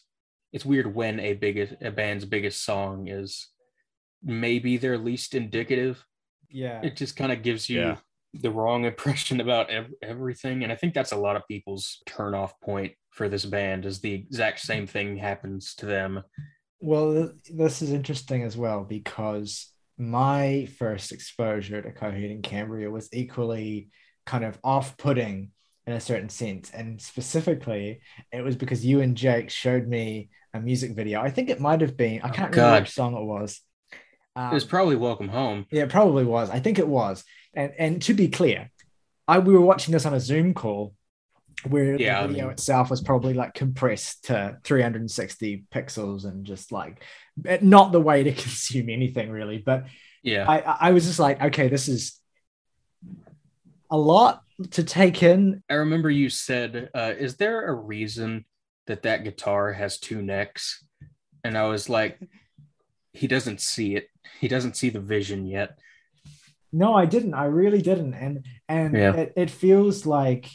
It's 0.53 0.65
weird 0.65 0.95
when 0.95 1.19
a 1.21 1.33
biggest 1.35 1.75
a 1.81 1.91
band's 1.91 2.25
biggest 2.25 2.65
song 2.65 3.09
is 3.09 3.49
maybe 4.23 4.77
their 4.77 4.99
least 4.99 5.35
indicative 5.35 6.05
Yeah. 6.51 6.83
it 6.83 6.97
just 6.97 7.17
kind 7.17 7.33
of 7.33 7.43
gives 7.43 7.69
you 7.71 7.81
Yeah. 7.81 7.97
the 8.35 8.51
wrong 8.51 8.85
impression 8.93 9.41
about 9.41 9.71
ev- 9.71 9.93
everything 10.03 10.63
and 10.63 10.71
i 10.71 10.77
think 10.77 10.93
that's 10.93 11.13
a 11.13 11.17
lot 11.17 11.37
of 11.37 11.49
people's 11.49 12.03
turn 12.05 12.35
off 12.35 12.53
point 12.61 12.93
for 13.11 13.29
this 13.31 13.47
band 13.47 13.87
is 13.87 14.01
the 14.01 14.13
exact 14.13 14.61
same 14.61 14.87
thing 14.87 15.17
happens 15.17 15.75
to 15.77 15.87
them 15.87 16.23
Well, 16.81 17.13
th- 17.15 17.57
this 17.57 17.81
is 17.83 17.93
interesting 17.93 18.43
as 18.43 18.57
well 18.59 18.85
because 18.85 19.73
my 19.99 20.67
first 20.79 21.13
exposure 21.13 21.81
to 21.83 21.93
Coheed 21.93 22.31
and 22.31 22.43
Cambria 22.43 22.91
was 22.91 23.09
equally 23.13 23.89
kind 24.31 24.45
of 24.45 24.59
off-putting 24.63 25.51
in 25.87 25.93
a 25.93 26.01
certain 26.01 26.29
sense, 26.29 26.71
and 26.71 27.01
specifically, 27.03 28.01
it 28.33 28.43
was 28.43 28.55
because 28.55 28.87
you 28.87 29.01
and 29.01 29.17
Jake 29.17 29.51
showed 29.51 29.89
me 29.89 30.31
a 30.55 30.61
music 30.61 30.93
video. 30.95 31.21
I 31.21 31.31
think 31.31 31.49
it 31.51 31.61
might 31.61 31.81
have 31.81 31.97
been. 31.97 32.21
I 32.23 32.29
Oh, 32.29 32.33
can't 32.33 32.55
remember 32.55 32.81
which 32.81 32.91
song 33.01 33.15
it 33.17 33.25
was. 33.25 33.61
it 33.93 34.55
was 34.55 34.63
Um, 34.65 34.69
probably 34.71 34.97
welcome 34.97 35.29
home 35.29 35.67
yeah, 35.73 35.83
it 35.85 35.91
probably 35.91 36.25
was. 36.25 36.49
I 36.51 36.61
think 36.61 36.79
it 36.79 36.87
was. 36.87 37.25
And 37.55 37.73
and 37.79 38.03
to 38.03 38.15
be 38.15 38.29
clear, 38.29 38.71
I 39.27 39.39
we 39.41 39.53
were 39.55 39.69
watching 39.73 39.93
this 39.93 40.07
on 40.07 40.15
a 40.15 40.21
Zoom 40.21 40.55
call 40.55 40.95
where 41.69 41.97
Yeah, 41.97 42.23
the 42.23 42.29
video 42.29 42.45
mean- 42.45 42.53
itself 42.53 42.89
was 42.91 43.01
probably 43.03 43.35
like 43.35 43.53
compressed 43.55 44.27
to 44.27 44.59
360 44.65 45.65
pixels 45.75 46.25
and 46.25 46.47
just 46.47 46.71
like 46.73 47.03
eh, 47.47 47.59
not 47.63 47.91
the 47.93 48.01
way 48.09 48.23
to 48.23 48.33
consume 48.45 48.89
anything 48.91 49.29
really. 49.39 49.59
But 49.59 49.81
yeah 50.23 50.45
I 50.55 50.57
I 50.61 50.77
I 50.89 50.91
was 50.93 51.05
just 51.11 51.19
like, 51.27 51.39
okay, 51.49 51.67
this 51.69 51.89
is 51.89 52.03
a 53.91 53.97
lot 53.99 54.43
to 54.73 54.85
take 54.85 55.23
in. 55.23 55.63
i 55.71 55.75
remember 55.75 56.11
you 56.11 56.29
said 56.29 56.91
uh, 56.95 57.13
is 57.19 57.37
there 57.37 57.67
a 57.67 57.75
reason 57.75 58.45
that 58.87 59.03
that 59.03 59.25
guitar 59.25 59.73
has 59.73 59.99
two 59.99 60.21
necks 60.23 60.85
and 61.45 61.57
i 61.57 61.67
was 61.67 61.89
like 61.89 62.19
he 63.13 63.27
doesn't 63.27 63.61
see 63.61 63.97
it 63.97 64.07
he 64.41 64.49
doesn't 64.49 64.77
see 64.77 64.91
the 64.91 65.01
vision 65.01 65.47
yet 65.47 65.79
No, 66.73 66.95
I 66.95 67.05
didn't. 67.07 67.35
I 67.35 67.47
really 67.47 67.83
didn't. 67.83 68.15
And 68.15 68.47
and 68.69 68.95
Yeah. 68.95 69.15
it, 69.23 69.33
it 69.37 69.51
feels 69.51 70.07
like 70.07 70.47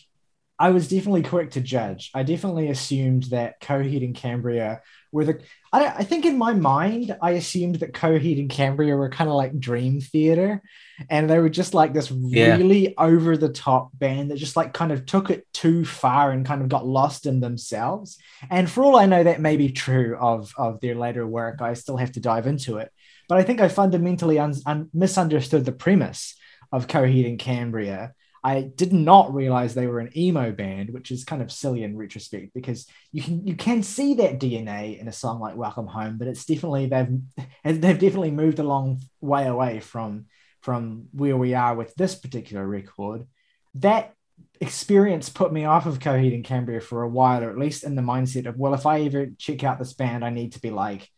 I 0.58 0.70
was 0.70 0.88
definitely 0.88 1.24
quick 1.24 1.52
to 1.52 1.62
judge. 1.62 2.12
I 2.14 2.24
definitely 2.24 2.70
assumed 2.70 3.24
that 3.24 3.60
Coheed 3.60 4.06
and 4.06 4.16
Cambria 4.16 4.82
were 5.12 5.26
the. 5.26 5.42
I, 5.74 5.88
I 5.88 6.04
think 6.04 6.24
in 6.26 6.38
my 6.38 6.54
mind, 6.54 7.16
I 7.22 7.32
assumed 7.32 7.76
that 7.76 7.92
Coheed 7.94 8.40
and 8.40 8.50
Cambria 8.50 8.96
were 8.96 9.10
kind 9.10 9.30
of 9.30 9.36
like 9.36 9.60
Dream 9.60 10.00
Theater, 10.00 10.62
and 11.10 11.30
they 11.30 11.40
were 11.40 11.50
just 11.50 11.74
like 11.74 11.94
this 11.94 12.10
Yeah. 12.10 12.56
really 12.56 12.98
over 12.98 13.36
the 13.36 13.50
top 13.50 13.90
band 14.00 14.32
that 14.32 14.38
just 14.38 14.56
like 14.56 14.74
kind 14.74 14.94
of 14.94 15.06
took 15.06 15.30
it 15.30 15.46
too 15.54 15.84
far 15.84 16.32
and 16.32 16.46
kind 16.46 16.62
of 16.62 16.70
got 16.70 16.88
lost 16.88 17.26
in 17.26 17.42
themselves. 17.42 18.18
And 18.50 18.70
for 18.70 18.84
all 18.86 18.96
I 18.96 19.08
know, 19.08 19.24
that 19.26 19.42
may 19.42 19.58
be 19.58 19.70
true 19.72 20.16
of 20.18 20.54
of 20.58 20.80
their 20.80 20.96
later 20.96 21.28
work. 21.28 21.62
I 21.62 21.74
still 21.74 21.98
have 21.98 22.14
to 22.14 22.22
dive 22.22 22.48
into 22.48 22.78
it, 22.78 22.92
but 23.28 23.38
I 23.38 23.44
think 23.44 23.60
I 23.60 23.68
fundamentally 23.68 24.40
un- 24.40 24.56
un- 24.66 24.90
misunderstood 24.94 25.66
the 25.66 25.74
premise 25.74 26.36
of 26.72 26.88
Coheed 26.88 27.28
and 27.28 27.38
Cambria. 27.40 28.14
I 28.46 28.62
did 28.62 28.94
not 28.94 29.34
realize 29.34 29.74
they 29.74 29.88
were 29.88 30.00
an 30.00 30.16
emo 30.16 30.52
band, 30.52 30.92
which 30.92 31.10
is 31.10 31.24
kind 31.24 31.42
of 31.42 31.52
silly 31.52 31.82
in 31.82 31.98
retrospect 31.98 32.54
because 32.54 32.86
you 33.12 33.24
can 33.24 33.48
you 33.48 33.56
can 33.56 33.82
see 33.82 34.14
that 34.16 34.40
DNA 34.40 35.00
in 35.00 35.08
a 35.08 35.12
song 35.12 35.40
like 35.40 35.56
Welcome 35.56 35.88
Home, 35.88 36.20
but 36.20 36.28
it's 36.28 36.46
definitely 36.46 36.86
they've 36.86 37.08
they've 37.64 37.82
definitely 37.82 38.30
moved 38.30 38.60
a 38.60 38.64
long 38.64 39.02
way 39.20 39.48
away 39.48 39.80
from 39.80 40.28
from 40.62 41.08
where 41.12 41.36
we 41.36 41.56
are 41.56 41.74
with 41.74 41.96
this 41.96 42.14
particular 42.14 42.68
record. 42.68 43.26
That 43.74 44.14
experience 44.62 45.28
put 45.28 45.52
me 45.52 45.66
off 45.66 45.88
of 45.88 45.98
Coheed 45.98 46.36
and 46.36 46.46
Cambria 46.46 46.82
for 46.82 47.02
a 47.02 47.10
while, 47.10 47.44
or 47.44 47.50
at 47.50 47.58
least 47.58 47.84
in 47.84 47.96
the 47.96 48.04
mindset 48.04 48.46
of, 48.46 48.60
well, 48.60 48.76
if 48.76 48.86
I 48.86 49.02
ever 49.02 49.26
check 49.40 49.64
out 49.64 49.80
this 49.80 49.94
band, 49.94 50.24
I 50.24 50.30
need 50.30 50.52
to 50.52 50.62
be 50.62 50.70
like, 50.70 51.10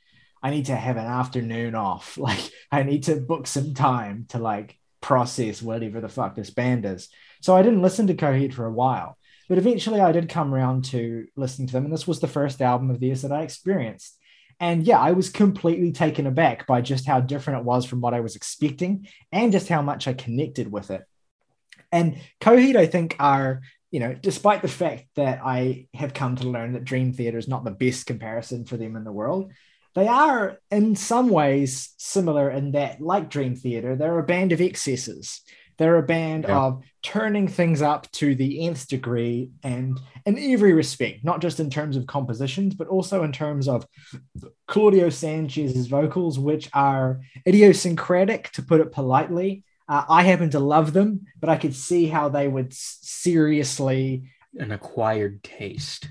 I 0.42 0.50
need 0.50 0.68
to 0.68 0.76
have 0.78 0.96
an 0.96 1.06
afternoon 1.06 1.76
off. 1.76 2.18
Like 2.28 2.40
I 2.72 2.84
need 2.84 3.04
to 3.04 3.18
book 3.18 3.48
some 3.48 3.74
time 3.74 4.28
to 4.30 4.40
like 4.40 4.78
process 5.02 5.62
whatever 5.62 6.02
the 6.02 6.10
fuck 6.10 6.36
this 6.36 6.50
band 6.50 6.86
is. 6.86 7.10
So 7.42 7.56
I 7.56 7.62
didn't 7.62 7.82
listen 7.82 8.08
to 8.08 8.16
Coheed 8.16 8.54
for 8.54 8.66
a 8.66 8.74
while. 8.74 9.18
But 9.50 9.58
eventually 9.58 10.02
I 10.02 10.12
did 10.12 10.30
come 10.30 10.54
around 10.54 10.86
to 10.86 11.28
listening 11.36 11.68
to 11.68 11.74
them. 11.74 11.86
And 11.86 11.94
this 11.94 12.08
was 12.08 12.20
the 12.20 12.28
first 12.28 12.62
album 12.62 12.90
of 12.90 13.00
theirs 13.00 13.22
that 13.22 13.32
I 13.32 13.44
experienced. 13.44 14.18
And 14.60 14.86
yeah, 14.86 15.00
I 15.00 15.12
was 15.12 15.30
completely 15.30 15.92
taken 15.92 16.28
aback 16.28 16.66
by 16.68 16.82
just 16.82 17.06
how 17.06 17.20
different 17.20 17.60
it 17.60 17.66
was 17.66 17.86
from 17.86 18.02
what 18.02 18.14
I 18.14 18.22
was 18.22 18.36
expecting 18.36 19.08
and 19.32 19.52
just 19.52 19.70
how 19.70 19.82
much 19.82 20.08
I 20.08 20.14
connected 20.14 20.72
with 20.72 20.90
it. 20.92 21.04
And 21.92 22.18
Coheed, 22.42 22.76
I 22.76 22.88
think, 22.88 23.16
are, 23.20 23.62
you 23.92 24.00
know, 24.00 24.14
despite 24.14 24.62
the 24.62 24.68
fact 24.68 25.06
that 25.16 25.40
I 25.46 25.88
have 25.94 26.14
come 26.14 26.36
to 26.38 26.48
learn 26.48 26.74
that 26.74 26.84
Dream 26.84 27.14
Theater 27.14 27.38
is 27.38 27.48
not 27.48 27.64
the 27.64 27.72
best 27.72 28.06
comparison 28.06 28.66
for 28.66 28.78
them 28.78 28.96
in 28.96 29.04
the 29.04 29.12
world, 29.12 29.54
they 29.98 30.08
are 30.08 30.60
in 30.70 30.96
some 30.96 31.28
ways 31.28 31.96
similar 31.98 32.52
in 32.52 32.74
that, 32.74 33.02
like 33.02 33.32
Dream 33.32 33.56
Theater, 33.56 33.96
they're 33.96 34.20
a 34.20 34.24
band 34.24 34.52
of 34.52 34.62
excesses. 34.62 35.42
They're 35.80 35.98
a 35.98 36.04
band 36.04 36.46
Yeah. 36.48 36.60
of 36.60 36.84
turning 37.02 37.48
things 37.48 37.82
up 37.82 38.12
to 38.12 38.36
the 38.36 38.68
nth 38.68 38.88
degree 38.88 39.50
and 39.64 40.00
in 40.28 40.38
every 40.38 40.74
respect, 40.74 41.24
not 41.24 41.42
just 41.42 41.60
in 41.60 41.72
terms 41.72 41.98
of 41.98 42.06
compositions, 42.06 42.76
but 42.76 42.88
also 42.88 43.24
in 43.24 43.32
terms 43.32 43.68
of 43.68 43.88
Claudio 44.68 45.10
Sanchez's 45.10 45.88
vocals, 45.88 46.38
which 46.38 46.70
are 46.74 47.20
idiosyncratic, 47.48 48.52
to 48.52 48.62
put 48.62 48.82
it 48.82 48.92
politely. 48.92 49.64
Uh, 49.90 50.04
I 50.08 50.22
happen 50.22 50.52
to 50.52 50.60
love 50.60 50.94
them, 50.94 51.26
but 51.40 51.50
I 51.50 51.58
could 51.58 51.74
see 51.74 52.06
how 52.06 52.30
they 52.30 52.48
would 52.48 52.72
seriously 52.72 54.30
an 54.60 54.72
acquired 54.72 55.42
taste 55.42 56.10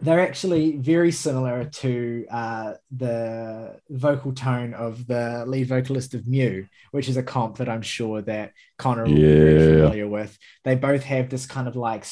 they're 0.00 0.20
actually 0.20 0.76
very 0.76 1.12
similar 1.12 1.64
to 1.64 2.26
uh, 2.30 2.74
the 2.90 3.78
vocal 3.88 4.32
tone 4.32 4.74
of 4.74 5.06
the 5.06 5.44
lead 5.46 5.68
vocalist 5.68 6.14
of 6.14 6.26
Mew, 6.26 6.66
which 6.90 7.08
is 7.08 7.16
a 7.16 7.22
comp 7.22 7.58
that 7.58 7.68
I'm 7.68 7.82
sure 7.82 8.20
that 8.22 8.52
Connor 8.76 9.04
will 9.04 9.14
be 9.14 9.22
very 9.22 9.72
familiar 9.74 10.08
with. 10.08 10.36
They 10.64 10.74
both 10.74 11.04
have 11.04 11.30
this 11.30 11.46
kind 11.46 11.68
of 11.68 11.76
like 11.76 12.04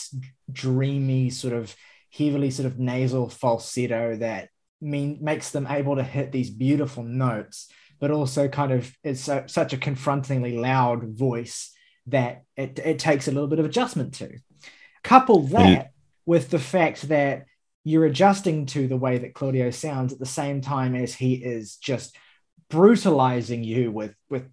dreamy, 0.51 1.31
sort 1.31 1.55
of 1.55 1.75
heavily 2.17 2.51
sort 2.51 2.67
of 2.67 2.79
nasal 2.79 3.29
falsetto 3.29 4.17
that 4.17 4.49
mean 4.81 5.19
makes 5.21 5.51
them 5.51 5.67
able 5.69 5.97
to 5.97 6.05
hit 6.05 6.31
these 6.31 6.51
beautiful 6.51 7.03
notes, 7.03 7.69
but 7.99 8.11
also 8.11 8.49
kind 8.49 8.73
of 8.73 8.93
it's 9.03 9.23
so, 9.23 9.45
such 9.47 9.73
a 9.73 9.79
confrontingly 9.79 10.57
loud 10.57 11.19
voice 11.19 11.73
that 12.07 12.45
it, 12.57 12.79
it 12.79 12.99
takes 12.99 13.29
a 13.29 13.33
little 13.33 13.49
bit 13.49 13.59
of 13.59 13.65
adjustment 13.65 14.15
to. 14.15 14.39
Couple 15.03 15.41
that 15.49 15.91
with 16.27 16.51
the 16.51 16.59
fact 16.59 17.09
that 17.09 17.47
you're 17.85 18.07
adjusting 18.07 18.67
to 18.67 18.87
the 18.87 18.97
way 18.97 19.19
that 19.19 19.35
Claudio 19.35 19.71
sounds 19.71 20.13
at 20.13 20.19
the 20.19 20.27
same 20.27 20.61
time 20.61 20.95
as 20.95 21.15
he 21.15 21.35
is 21.35 21.77
just 21.77 22.17
brutalizing 22.71 23.63
you 23.65 23.91
with 23.91 24.15
with 24.31 24.49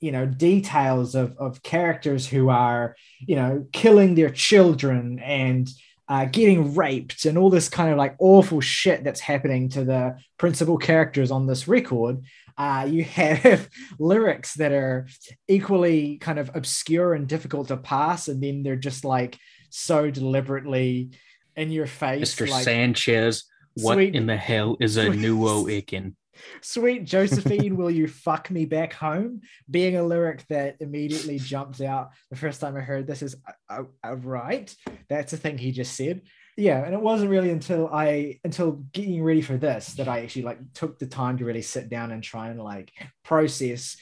you 0.00 0.12
know 0.12 0.26
details 0.26 1.14
of 1.14 1.36
of 1.38 1.62
characters 1.62 2.26
who 2.26 2.48
are 2.48 2.96
you 3.20 3.36
know 3.36 3.66
killing 3.72 4.14
their 4.14 4.30
children 4.30 5.18
and 5.20 5.68
uh, 6.08 6.26
getting 6.26 6.74
raped 6.74 7.24
and 7.24 7.38
all 7.38 7.48
this 7.48 7.68
kind 7.68 7.90
of 7.90 7.96
like 7.96 8.16
awful 8.18 8.60
shit 8.60 9.04
that's 9.04 9.20
happening 9.20 9.68
to 9.70 9.84
the 9.84 10.14
principal 10.36 10.76
characters 10.76 11.30
on 11.30 11.46
this 11.46 11.66
record. 11.66 12.22
Uh, 12.58 12.86
you 12.90 13.02
have 13.04 13.68
lyrics 13.98 14.54
that 14.54 14.72
are 14.72 15.06
equally 15.48 16.18
kind 16.18 16.38
of 16.38 16.50
obscure 16.54 17.14
and 17.14 17.28
difficult 17.28 17.68
to 17.68 17.76
pass, 17.76 18.28
and 18.28 18.42
then 18.42 18.62
they're 18.62 18.76
just 18.76 19.04
like 19.04 19.38
so 19.70 20.10
deliberately 20.10 21.12
in 21.56 21.70
your 21.70 21.86
face. 21.86 22.34
Mr. 22.34 22.48
like, 22.48 22.64
Sanchez, 22.64 23.44
what 23.74 23.94
Sweet- 23.94 24.14
in 24.14 24.26
the 24.26 24.36
hell 24.36 24.76
is 24.80 24.96
a 24.96 25.06
nuo 25.06 25.64
ikin? 25.66 26.14
Sweet 26.60 27.04
Josephine, 27.04 27.76
will 27.76 27.90
you 27.90 28.08
fuck 28.08 28.50
me 28.50 28.64
back 28.64 28.92
home? 28.92 29.42
Being 29.70 29.96
a 29.96 30.02
lyric 30.02 30.46
that 30.48 30.76
immediately 30.80 31.38
jumped 31.38 31.80
out 31.80 32.10
the 32.30 32.36
first 32.36 32.60
time 32.60 32.76
I 32.76 32.80
heard 32.80 33.06
this 33.06 33.22
is 33.22 33.36
uh, 33.68 33.84
uh, 34.04 34.16
right. 34.16 34.74
That's 35.08 35.32
the 35.32 35.36
thing 35.36 35.58
he 35.58 35.72
just 35.72 35.94
said. 35.94 36.22
Yeah, 36.56 36.84
and 36.84 36.94
it 36.94 37.00
wasn't 37.00 37.30
really 37.30 37.50
until 37.50 37.88
I 37.88 38.40
until 38.44 38.72
getting 38.92 39.22
ready 39.22 39.40
for 39.40 39.56
this 39.56 39.94
that 39.94 40.08
I 40.08 40.20
actually 40.20 40.42
like 40.42 40.58
took 40.74 40.98
the 40.98 41.06
time 41.06 41.38
to 41.38 41.44
really 41.44 41.62
sit 41.62 41.88
down 41.88 42.12
and 42.12 42.22
try 42.22 42.48
and 42.48 42.62
like 42.62 42.92
process, 43.24 43.96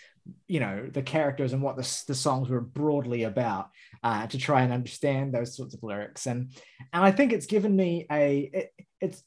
you 0.47 0.61
know, 0.61 0.89
the 0.93 1.03
characters 1.03 1.53
and 1.53 1.63
what 1.63 1.77
the, 1.77 2.03
the 2.07 2.15
songs 2.15 2.49
were 2.49 2.61
broadly 2.61 3.25
about 3.25 3.71
uh, 4.03 4.27
to 4.27 4.39
try 4.39 4.63
and 4.63 4.73
understand 4.73 5.33
those 5.33 5.57
sorts 5.57 5.75
of 5.75 5.83
lyrics. 5.83 6.27
And 6.27 6.53
and 6.93 7.05
I 7.05 7.11
think 7.11 7.33
it's 7.33 7.47
given 7.47 7.75
me 7.75 8.07
a 8.11 8.51
it, 8.53 8.73
it's 9.01 9.23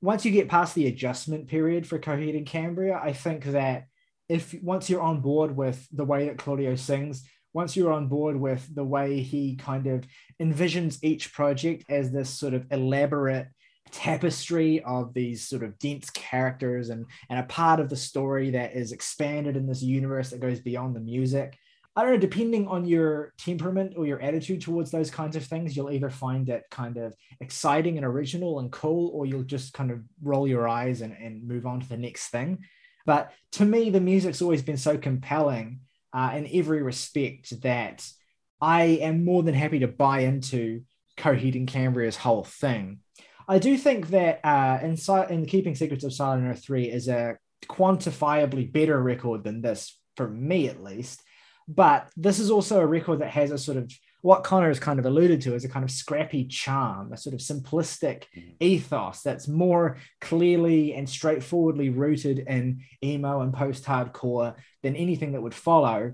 once 0.00 0.24
you 0.24 0.32
get 0.32 0.48
past 0.48 0.74
the 0.74 0.88
adjustment 0.88 1.46
period 1.46 1.86
for 1.86 1.98
Coheed 1.98 2.36
and 2.36 2.46
Cambria, 2.46 3.00
I 3.02 3.12
think 3.12 3.44
that 3.44 3.86
if 4.28 4.54
once 4.62 4.90
you're 4.90 5.02
on 5.02 5.20
board 5.20 5.56
with 5.56 5.86
the 5.92 6.04
way 6.04 6.26
that 6.26 6.38
Claudio 6.38 6.74
sings, 6.74 7.24
once 7.52 7.76
you're 7.76 7.92
on 7.92 8.08
board 8.08 8.38
with 8.38 8.74
the 8.74 8.84
way 8.84 9.20
he 9.20 9.56
kind 9.56 9.86
of 9.86 10.04
envisions 10.40 10.98
each 11.02 11.32
project 11.32 11.84
as 11.88 12.10
this 12.10 12.30
sort 12.30 12.54
of 12.54 12.66
elaborate 12.70 13.46
tapestry 13.92 14.82
of 14.82 15.14
these 15.14 15.46
sort 15.46 15.62
of 15.62 15.78
dense 15.78 16.10
characters 16.10 16.88
and, 16.88 17.06
and 17.28 17.38
a 17.38 17.44
part 17.44 17.78
of 17.78 17.88
the 17.88 17.96
story 17.96 18.50
that 18.50 18.74
is 18.74 18.90
expanded 18.90 19.56
in 19.56 19.66
this 19.66 19.82
universe 19.82 20.30
that 20.30 20.40
goes 20.40 20.60
beyond 20.60 20.96
the 20.96 21.00
music. 21.00 21.58
I 21.94 22.02
don't 22.02 22.12
know, 22.12 22.18
depending 22.18 22.66
on 22.68 22.86
your 22.86 23.34
temperament 23.36 23.92
or 23.98 24.06
your 24.06 24.20
attitude 24.20 24.62
towards 24.62 24.90
those 24.90 25.10
kinds 25.10 25.36
of 25.36 25.44
things, 25.44 25.76
you'll 25.76 25.90
either 25.90 26.08
find 26.08 26.48
it 26.48 26.64
kind 26.70 26.96
of 26.96 27.14
exciting 27.40 27.98
and 27.98 28.06
original 28.06 28.60
and 28.60 28.72
cool, 28.72 29.10
or 29.12 29.26
you'll 29.26 29.42
just 29.42 29.74
kind 29.74 29.90
of 29.90 30.00
roll 30.22 30.48
your 30.48 30.66
eyes 30.66 31.02
and, 31.02 31.12
and 31.12 31.46
move 31.46 31.66
on 31.66 31.80
to 31.80 31.88
the 31.88 31.98
next 31.98 32.28
thing. 32.28 32.64
But 33.04 33.32
to 33.52 33.66
me, 33.66 33.90
the 33.90 34.00
music's 34.00 34.40
always 34.40 34.62
been 34.62 34.78
so 34.78 34.96
compelling 34.96 35.80
uh, 36.14 36.32
in 36.34 36.48
every 36.50 36.82
respect 36.82 37.60
that 37.60 38.08
I 38.58 38.84
am 39.02 39.24
more 39.26 39.42
than 39.42 39.54
happy 39.54 39.80
to 39.80 39.88
buy 39.88 40.20
into 40.20 40.84
Coheed 41.18 41.56
and 41.56 41.68
Cambria's 41.68 42.16
whole 42.16 42.44
thing. 42.44 43.00
I 43.48 43.58
do 43.58 43.76
think 43.76 44.08
that 44.08 44.40
uh, 44.44 44.78
in, 44.82 44.96
in 45.30 45.46
Keeping 45.46 45.74
Secrets 45.74 46.04
of 46.04 46.12
Silent 46.12 46.46
Earth 46.46 46.64
3 46.64 46.90
is 46.90 47.08
a 47.08 47.36
quantifiably 47.66 48.70
better 48.70 49.00
record 49.00 49.44
than 49.44 49.62
this, 49.62 49.98
for 50.16 50.28
me 50.28 50.68
at 50.68 50.82
least. 50.82 51.22
But 51.68 52.10
this 52.16 52.38
is 52.38 52.50
also 52.50 52.80
a 52.80 52.86
record 52.86 53.20
that 53.20 53.30
has 53.30 53.50
a 53.50 53.58
sort 53.58 53.78
of 53.78 53.90
what 54.22 54.44
Connor 54.44 54.68
has 54.68 54.78
kind 54.78 54.98
of 55.00 55.06
alluded 55.06 55.40
to 55.42 55.54
as 55.54 55.64
a 55.64 55.68
kind 55.68 55.84
of 55.84 55.90
scrappy 55.90 56.44
charm, 56.44 57.12
a 57.12 57.16
sort 57.16 57.34
of 57.34 57.40
simplistic 57.40 58.24
ethos 58.60 59.20
that's 59.22 59.48
more 59.48 59.98
clearly 60.20 60.94
and 60.94 61.08
straightforwardly 61.08 61.90
rooted 61.90 62.38
in 62.38 62.82
emo 63.02 63.40
and 63.40 63.52
post 63.52 63.84
hardcore 63.84 64.54
than 64.82 64.94
anything 64.94 65.32
that 65.32 65.42
would 65.42 65.54
follow. 65.54 66.12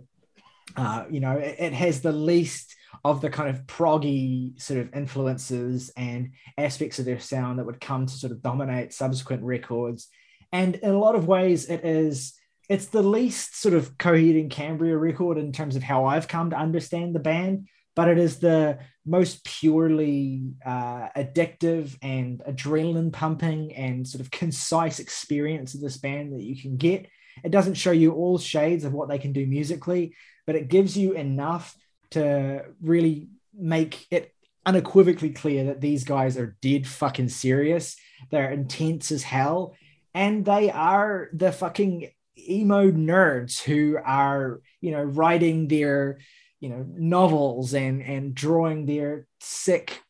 Uh, 0.75 1.05
you 1.11 1.21
know, 1.21 1.33
it, 1.33 1.57
it 1.59 1.73
has 1.75 2.01
the 2.01 2.13
least 2.13 2.75
of 3.05 3.21
the 3.21 3.31
kind 3.31 3.49
of 3.49 3.67
proggy 3.67 4.61
sort 4.61 4.81
of 4.81 4.95
influences 4.95 5.91
and 5.97 6.33
aspects 6.57 6.99
of 6.99 7.05
their 7.05 7.21
sound 7.21 7.59
that 7.59 7.67
would 7.67 7.81
come 7.81 8.07
to 8.07 8.13
sort 8.13 8.33
of 8.33 8.43
dominate 8.43 8.93
subsequent 8.93 9.43
records. 9.43 10.09
And 10.53 10.77
in 10.77 10.91
a 10.91 10.99
lot 10.99 11.15
of 11.15 11.27
ways, 11.27 11.69
it 11.69 11.85
is 11.85 12.35
it's 12.69 12.87
the 12.87 13.03
least 13.03 13.61
sort 13.61 13.75
of 13.75 13.97
Coheed 13.97 14.39
and 14.39 14.51
Cambria 14.51 14.97
record 14.97 15.39
in 15.39 15.53
terms 15.53 15.75
of 15.75 15.83
how 15.83 16.05
I've 16.05 16.29
come 16.29 16.51
to 16.51 16.59
understand 16.59 17.15
the 17.15 17.21
band, 17.21 17.69
but 17.97 18.09
it 18.09 18.19
is 18.19 18.39
the 18.39 18.79
most 19.07 19.43
purely 19.45 20.53
uh, 20.65 21.09
addictive 21.17 21.97
and 22.03 22.43
adrenaline 22.47 23.11
pumping 23.11 23.75
and 23.75 24.07
sort 24.07 24.21
of 24.21 24.31
concise 24.31 24.99
experience 24.99 25.75
of 25.75 25.81
this 25.81 25.97
band 25.97 26.35
that 26.35 26.43
you 26.43 26.61
can 26.61 26.77
get. 26.77 27.07
It 27.43 27.51
doesn't 27.51 27.75
show 27.75 27.91
you 27.91 28.13
all 28.13 28.37
shades 28.37 28.85
of 28.85 28.93
what 28.93 29.09
they 29.09 29.19
can 29.19 29.33
do 29.33 29.47
musically, 29.47 30.15
but 30.47 30.57
it 30.57 30.69
gives 30.69 30.97
you 30.97 31.13
enough 31.13 31.75
to 32.11 32.65
really 32.81 33.29
make 33.55 34.07
it 34.11 34.33
unequivocally 34.65 35.31
clear 35.31 35.65
that 35.65 35.81
these 35.81 36.05
guys 36.05 36.37
are 36.37 36.57
dead 36.61 36.87
fucking 36.87 37.29
serious. 37.29 37.97
They're 38.31 38.51
intense 38.51 39.11
as 39.11 39.23
hell. 39.23 39.75
And 40.15 40.45
they 40.45 40.71
are 40.71 41.29
the 41.33 41.53
fucking 41.53 42.11
emo 42.39 42.91
nerds 42.91 43.61
who 43.61 43.99
are, 44.05 44.61
you 44.81 44.91
know, 44.91 45.03
writing 45.03 45.69
their, 45.69 46.19
you 46.61 46.69
know, 46.69 46.85
novels 46.87 47.75
and 47.75 48.03
and 48.03 48.35
drawing 48.35 48.87
their 48.87 49.27
sick, 49.41 50.03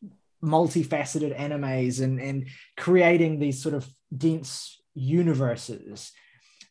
multifaceted 0.43 1.37
animes 1.37 2.01
and 2.01 2.19
and 2.19 2.47
creating 2.75 3.39
these 3.39 3.61
sort 3.61 3.75
of 3.75 3.87
dense 4.15 4.81
universes. 4.93 6.11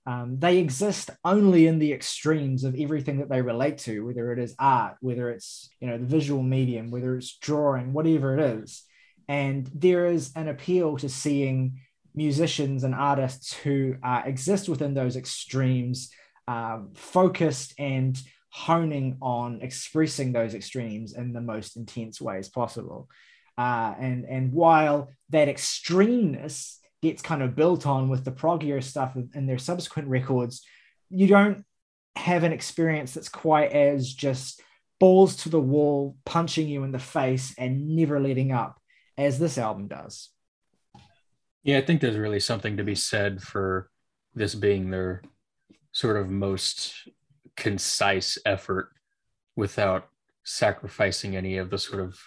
Um, 0.08 0.38
they 0.38 0.56
exist 0.56 1.10
only 1.22 1.66
in 1.66 1.78
the 1.78 1.92
extremes 1.92 2.64
of 2.64 2.74
everything 2.80 3.18
that 3.18 3.28
they 3.28 3.42
relate 3.42 3.76
to, 3.80 4.06
whether 4.06 4.32
it 4.32 4.38
is 4.38 4.54
art, 4.58 4.96
whether 5.02 5.28
it's 5.28 5.68
you 5.80 5.86
know 5.86 5.98
the 5.98 6.06
visual 6.06 6.42
medium, 6.42 6.90
whether 6.90 7.14
it's 7.14 7.36
drawing, 7.36 7.92
whatever 7.92 8.38
it 8.38 8.40
is. 8.40 8.84
And 9.28 9.70
there 9.74 10.06
is 10.06 10.32
an 10.34 10.48
appeal 10.48 10.96
to 10.96 11.10
seeing 11.10 11.82
musicians 12.14 12.84
and 12.84 12.94
artists 12.94 13.52
who 13.52 13.96
uh, 14.02 14.22
exist 14.24 14.66
within 14.66 14.94
those 14.94 15.14
extremes, 15.14 16.10
um, 16.46 16.92
focused 16.94 17.74
and 17.78 18.18
honing 18.48 19.18
on 19.20 19.60
expressing 19.60 20.32
those 20.32 20.54
extremes 20.54 21.12
in 21.12 21.34
the 21.34 21.42
most 21.42 21.76
intense 21.76 22.18
ways 22.18 22.48
possible. 22.48 23.10
Uh, 23.58 23.92
and 24.00 24.24
and 24.24 24.54
while 24.54 25.10
that 25.28 25.48
extremeness 25.48 26.78
gets 27.02 27.22
kind 27.22 27.42
of 27.42 27.54
built 27.54 27.86
on 27.86 28.08
with 28.08 28.24
the 28.24 28.32
proggier 28.32 28.82
stuff 28.82 29.16
and 29.16 29.48
their 29.48 29.58
subsequent 29.58 30.08
records, 30.08 30.64
you 31.10 31.26
don't 31.26 31.64
have 32.16 32.42
an 32.42 32.52
experience 32.52 33.14
that's 33.14 33.28
quite 33.28 33.72
as 33.72 34.12
just 34.12 34.60
balls 34.98 35.36
to 35.36 35.48
the 35.48 35.60
wall, 35.60 36.16
punching 36.24 36.68
you 36.68 36.82
in 36.82 36.90
the 36.90 36.98
face 36.98 37.54
and 37.56 37.94
never 37.94 38.18
letting 38.18 38.50
up 38.50 38.80
as 39.16 39.38
this 39.38 39.58
album 39.58 39.86
does. 39.86 40.30
Yeah, 41.62 41.78
I 41.78 41.82
think 41.82 42.00
there's 42.00 42.16
really 42.16 42.40
something 42.40 42.76
to 42.76 42.84
be 42.84 42.94
said 42.94 43.42
for 43.42 43.90
this 44.34 44.54
being 44.54 44.90
their 44.90 45.22
sort 45.92 46.16
of 46.16 46.30
most 46.30 47.08
concise 47.56 48.38
effort 48.46 48.90
without 49.56 50.08
sacrificing 50.44 51.36
any 51.36 51.58
of 51.58 51.70
the 51.70 51.78
sort 51.78 52.00
of 52.00 52.18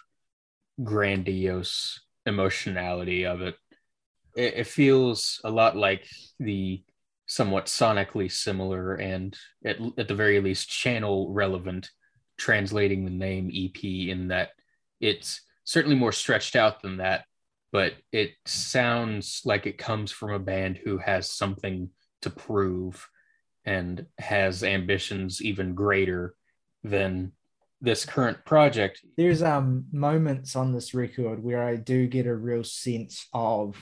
grandiose 0.84 2.00
emotionality 2.26 3.26
of 3.26 3.42
it. 3.42 3.56
It, 4.36 4.54
it 4.58 4.68
feels 4.68 5.42
a 5.44 5.50
lot 5.50 5.76
like 5.76 6.08
the 6.40 6.84
somewhat 7.28 7.68
sonically 7.68 8.32
similar 8.32 8.96
and 8.96 9.38
at, 9.64 9.78
at 9.98 10.08
the 10.08 10.16
very 10.16 10.40
least 10.42 10.70
channel 10.70 11.32
relevant 11.32 11.90
translating 12.38 13.06
the 13.06 13.12
name 13.12 13.50
EP 13.54 13.84
in 13.84 14.28
that 14.28 14.50
it's 15.00 15.42
certainly 15.64 15.96
more 15.96 16.12
stretched 16.12 16.58
out 16.58 16.82
than 16.82 16.98
that 16.98 17.24
but 17.72 17.94
it 18.12 18.32
sounds 18.46 19.42
like 19.46 19.66
it 19.66 19.78
comes 19.78 20.12
from 20.12 20.32
a 20.32 20.40
band 20.40 20.78
who 20.84 20.98
has 20.98 21.32
something 21.32 21.90
to 22.22 22.30
prove 22.30 23.08
and 23.66 24.06
has 24.18 24.64
ambitions 24.64 25.42
even 25.42 25.74
greater 25.74 26.36
than 26.84 27.32
this 27.80 28.06
current 28.06 28.44
project. 28.46 29.02
There's 29.18 29.42
um 29.42 29.86
moments 29.92 30.56
on 30.56 30.74
this 30.74 30.94
record 30.94 31.44
where 31.44 31.64
I 31.64 31.78
do 31.78 32.08
get 32.08 32.28
a 32.28 32.36
real 32.36 32.64
sense 32.64 33.28
of 33.34 33.76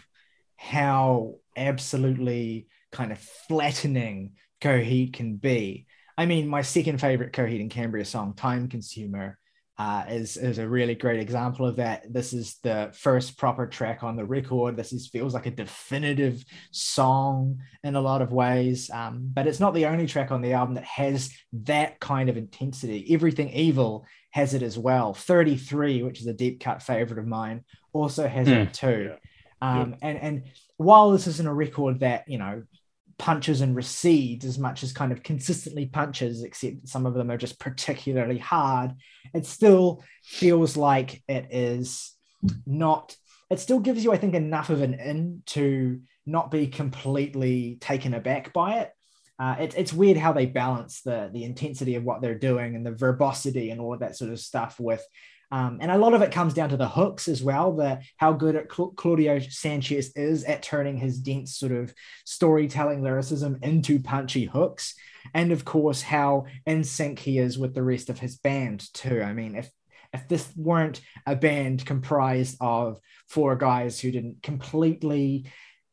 how 0.59 1.35
absolutely 1.55 2.67
kind 2.91 3.13
of 3.13 3.19
flattening 3.47 4.33
Coheed 4.59 5.13
can 5.13 5.37
be. 5.37 5.87
I 6.17 6.25
mean, 6.25 6.49
my 6.49 6.63
second 6.63 6.99
favorite 6.99 7.31
Coheed 7.31 7.61
and 7.61 7.71
Cambria 7.71 8.03
song, 8.03 8.33
Time 8.33 8.67
Consumer, 8.67 9.37
uh, 9.77 10.03
is 10.09 10.35
is 10.35 10.57
a 10.57 10.67
really 10.67 10.95
great 10.95 11.21
example 11.21 11.65
of 11.65 11.77
that. 11.77 12.11
This 12.11 12.33
is 12.33 12.57
the 12.61 12.89
first 12.93 13.37
proper 13.37 13.65
track 13.65 14.03
on 14.03 14.17
the 14.17 14.25
record. 14.25 14.75
This 14.75 14.91
is 14.91 15.07
feels 15.07 15.33
like 15.33 15.45
a 15.45 15.51
definitive 15.51 16.43
song 16.71 17.59
in 17.85 17.95
a 17.95 18.01
lot 18.01 18.21
of 18.21 18.33
ways, 18.33 18.89
um, 18.89 19.29
but 19.33 19.47
it's 19.47 19.61
not 19.61 19.73
the 19.73 19.85
only 19.85 20.07
track 20.07 20.31
on 20.31 20.41
the 20.41 20.51
album 20.51 20.75
that 20.75 20.83
has 20.83 21.31
that 21.53 22.01
kind 22.01 22.27
of 22.27 22.35
intensity. 22.35 23.07
Everything 23.13 23.49
Evil 23.51 24.05
has 24.31 24.53
it 24.53 24.61
as 24.61 24.77
well. 24.77 25.13
Thirty 25.13 25.55
three, 25.55 26.03
which 26.03 26.19
is 26.19 26.27
a 26.27 26.33
deep 26.33 26.59
cut 26.59 26.83
favorite 26.83 27.17
of 27.19 27.25
mine, 27.25 27.63
also 27.93 28.27
has 28.27 28.47
Hmm. 28.47 28.53
it 28.55 28.73
too. 28.73 29.11
Yeah. 29.11 29.15
Um, 29.61 29.95
And 30.01 30.17
and 30.17 30.43
while 30.77 31.11
this 31.11 31.27
isn't 31.27 31.47
a 31.47 31.53
record 31.53 31.99
that 31.99 32.27
you 32.27 32.37
know 32.37 32.63
punches 33.17 33.59
and 33.61 33.75
recedes 33.75 34.45
as 34.45 34.57
much 34.57 34.81
as 34.81 34.93
kind 34.93 35.11
of 35.11 35.21
consistently 35.21 35.85
punches, 35.85 36.41
except 36.41 36.87
some 36.87 37.05
of 37.05 37.13
them 37.13 37.29
are 37.29 37.37
just 37.37 37.59
particularly 37.59 38.37
hard. 38.37 38.93
It 39.33 39.45
still 39.45 40.03
feels 40.23 40.77
like 40.77 41.21
it 41.27 41.47
is 41.51 42.15
not, 42.65 43.15
it 43.49 43.59
still 43.59 43.81
gives 43.81 44.05
you, 44.05 44.13
I 44.13 44.17
think, 44.17 44.35
enough 44.35 44.69
of 44.69 44.81
an 44.81 44.93
in 44.93 45.43
to 45.47 45.99
not 46.25 46.49
be 46.49 46.67
completely 46.67 47.77
taken 47.81 48.13
aback 48.13 48.53
by 48.53 48.79
it. 48.79 48.91
Uh, 49.37 49.55
it, 49.59 49.77
it's 49.77 49.93
weird 49.93 50.17
how 50.17 50.33
they 50.33 50.45
balance 50.45 51.01
the 51.01 51.29
the 51.33 51.43
intensity 51.43 51.95
of 51.95 52.03
what 52.03 52.21
they're 52.21 52.35
doing 52.35 52.75
and 52.75 52.85
the 52.85 52.91
verbosity 52.91 53.71
and 53.71 53.81
all 53.81 53.93
of 53.93 53.99
that 53.99 54.15
sort 54.15 54.31
of 54.31 54.39
stuff 54.39 54.79
with 54.79 55.05
um, 55.51 55.79
and 55.81 55.91
a 55.91 55.97
lot 55.97 56.13
of 56.13 56.21
it 56.21 56.31
comes 56.31 56.53
down 56.53 56.69
to 56.69 56.77
the 56.77 56.87
hooks 56.87 57.27
as 57.27 57.41
well, 57.41 57.75
the 57.75 58.01
how 58.17 58.33
good 58.33 58.55
at 58.55 58.69
Cla- 58.69 58.91
Claudio 58.91 59.39
Sanchez 59.39 60.11
is 60.15 60.43
at 60.43 60.63
turning 60.63 60.97
his 60.97 61.19
dense 61.19 61.57
sort 61.57 61.71
of 61.71 61.93
storytelling 62.25 63.01
lyricism 63.01 63.57
into 63.61 63.99
punchy 63.99 64.45
hooks, 64.45 64.95
and 65.33 65.51
of 65.51 65.65
course 65.65 66.01
how 66.01 66.45
in 66.65 66.83
sync 66.83 67.19
he 67.19 67.39
is 67.39 67.57
with 67.57 67.73
the 67.73 67.83
rest 67.83 68.09
of 68.09 68.19
his 68.19 68.37
band 68.37 68.85
too. 68.93 69.21
I 69.21 69.33
mean, 69.33 69.55
if 69.55 69.69
if 70.13 70.27
this 70.27 70.51
weren't 70.55 71.01
a 71.25 71.35
band 71.35 71.85
comprised 71.85 72.57
of 72.61 72.99
four 73.27 73.55
guys 73.55 73.99
who 73.99 74.11
didn't 74.11 74.41
completely 74.41 75.45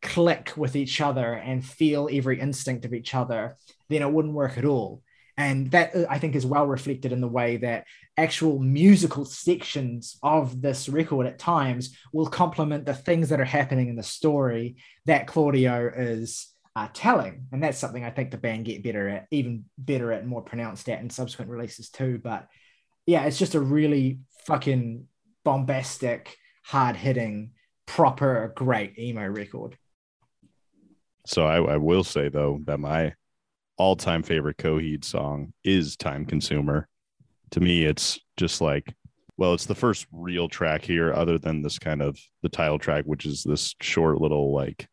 click 0.03 0.53
with 0.57 0.77
each 0.77 1.01
other 1.01 1.33
and 1.35 1.65
feel 1.65 2.09
every 2.11 2.41
instinct 2.41 2.85
of 2.85 2.95
each 2.95 3.15
other, 3.15 3.57
then 3.89 4.03
it 4.03 4.11
wouldn't 4.11 4.35
work 4.35 4.57
at 4.57 4.65
all. 4.65 5.03
And 5.37 5.71
that 5.73 5.95
uh, 5.95 6.07
I 6.09 6.19
think 6.19 6.35
is 6.35 6.47
well 6.47 6.67
reflected 6.67 7.13
in 7.13 7.21
the 7.21 7.29
way 7.29 7.59
that 7.59 7.87
actual 8.17 8.59
musical 8.59 9.25
sections 9.25 10.19
of 10.23 10.63
this 10.63 10.89
record 10.89 11.27
at 11.27 11.39
times 11.39 11.97
will 12.13 12.27
complement 12.27 12.87
the 12.87 12.95
things 12.95 13.29
that 13.29 13.41
are 13.41 13.45
happening 13.45 13.89
in 13.89 13.97
the 13.97 14.03
story 14.03 14.77
that 15.05 15.27
Claudio 15.27 15.93
is 15.95 16.49
uh, 16.75 16.89
telling. 16.95 17.47
And 17.53 17.63
that's 17.63 17.79
something 17.79 18.05
I 18.05 18.11
think 18.11 18.31
the 18.31 18.39
band 18.39 18.65
get 18.65 18.83
better 18.83 19.09
at, 19.09 19.27
even 19.31 19.65
better 19.77 20.13
at, 20.13 20.27
more 20.27 20.43
pronounced 20.43 20.89
at 20.89 21.01
in 21.01 21.11
subsequent 21.11 21.51
releases 21.51 21.91
too. 21.91 22.19
But 22.23 22.49
yeah, 23.07 23.25
it's 23.25 23.39
just 23.39 23.55
a 23.55 23.61
really 23.61 24.21
fucking 24.47 25.07
bombastic, 25.45 26.37
hard 26.65 26.97
hitting, 26.97 27.53
proper, 27.87 28.53
great 28.57 28.99
emo 28.99 29.27
record. 29.27 29.77
So 31.27 31.47
I, 31.47 31.75
I 31.75 31.77
will 31.77 32.05
say 32.05 32.29
though 32.29 32.61
that 32.65 32.79
my 32.79 33.15
all-time 33.79 34.23
favorite 34.23 34.57
Coheed 34.57 35.05
song 35.05 35.53
is 35.65 35.97
"Time 35.97 36.25
Consumer." 36.25 36.89
To 37.53 37.61
me, 37.61 37.85
it's 37.85 38.19
just 38.37 38.61
like, 38.61 38.95
well, 39.37 39.55
it's 39.55 39.67
the 39.67 39.75
first 39.75 40.07
real 40.13 40.49
track 40.49 40.83
here, 40.83 41.13
other 41.13 41.39
than 41.39 41.63
this 41.63 41.79
kind 41.79 42.03
of 42.03 42.19
the 42.43 42.49
title 42.49 42.79
track, 42.79 43.05
which 43.05 43.27
is 43.27 43.43
this 43.43 43.75
short 43.81 44.21
little 44.21 44.53
like 44.53 44.89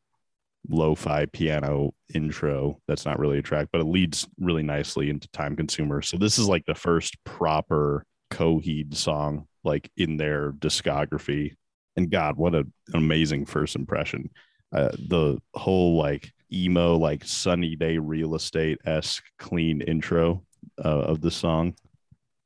lo-fi 0.69 1.25
piano 1.25 1.93
intro. 2.13 2.79
That's 2.87 3.05
not 3.05 3.19
really 3.19 3.39
a 3.39 3.43
track, 3.43 3.69
but 3.71 3.81
it 3.81 3.85
leads 3.85 4.27
really 4.39 4.63
nicely 4.63 5.09
into 5.09 5.27
"Time 5.29 5.55
Consumer." 5.55 6.01
So 6.01 6.17
this 6.17 6.37
is 6.37 6.47
like 6.47 6.65
the 6.65 6.75
first 6.75 7.17
proper 7.23 8.05
Coheed 8.31 8.95
song, 8.95 9.47
like 9.63 9.89
in 9.97 10.17
their 10.17 10.51
discography. 10.53 11.55
And 11.95 12.09
God, 12.09 12.37
what 12.37 12.55
a, 12.55 12.59
an 12.59 12.95
amazing 12.95 13.45
first 13.45 13.75
impression! 13.75 14.29
uh, 14.73 14.89
the 15.07 15.37
whole 15.53 15.97
like 15.97 16.31
emo 16.51 16.97
like 16.97 17.23
sunny 17.23 17.75
day 17.75 17.97
real 17.97 18.35
estate 18.35 18.79
esque 18.85 19.23
clean 19.37 19.81
intro 19.81 20.43
uh, 20.83 20.87
of 20.87 21.21
the 21.21 21.31
song. 21.31 21.75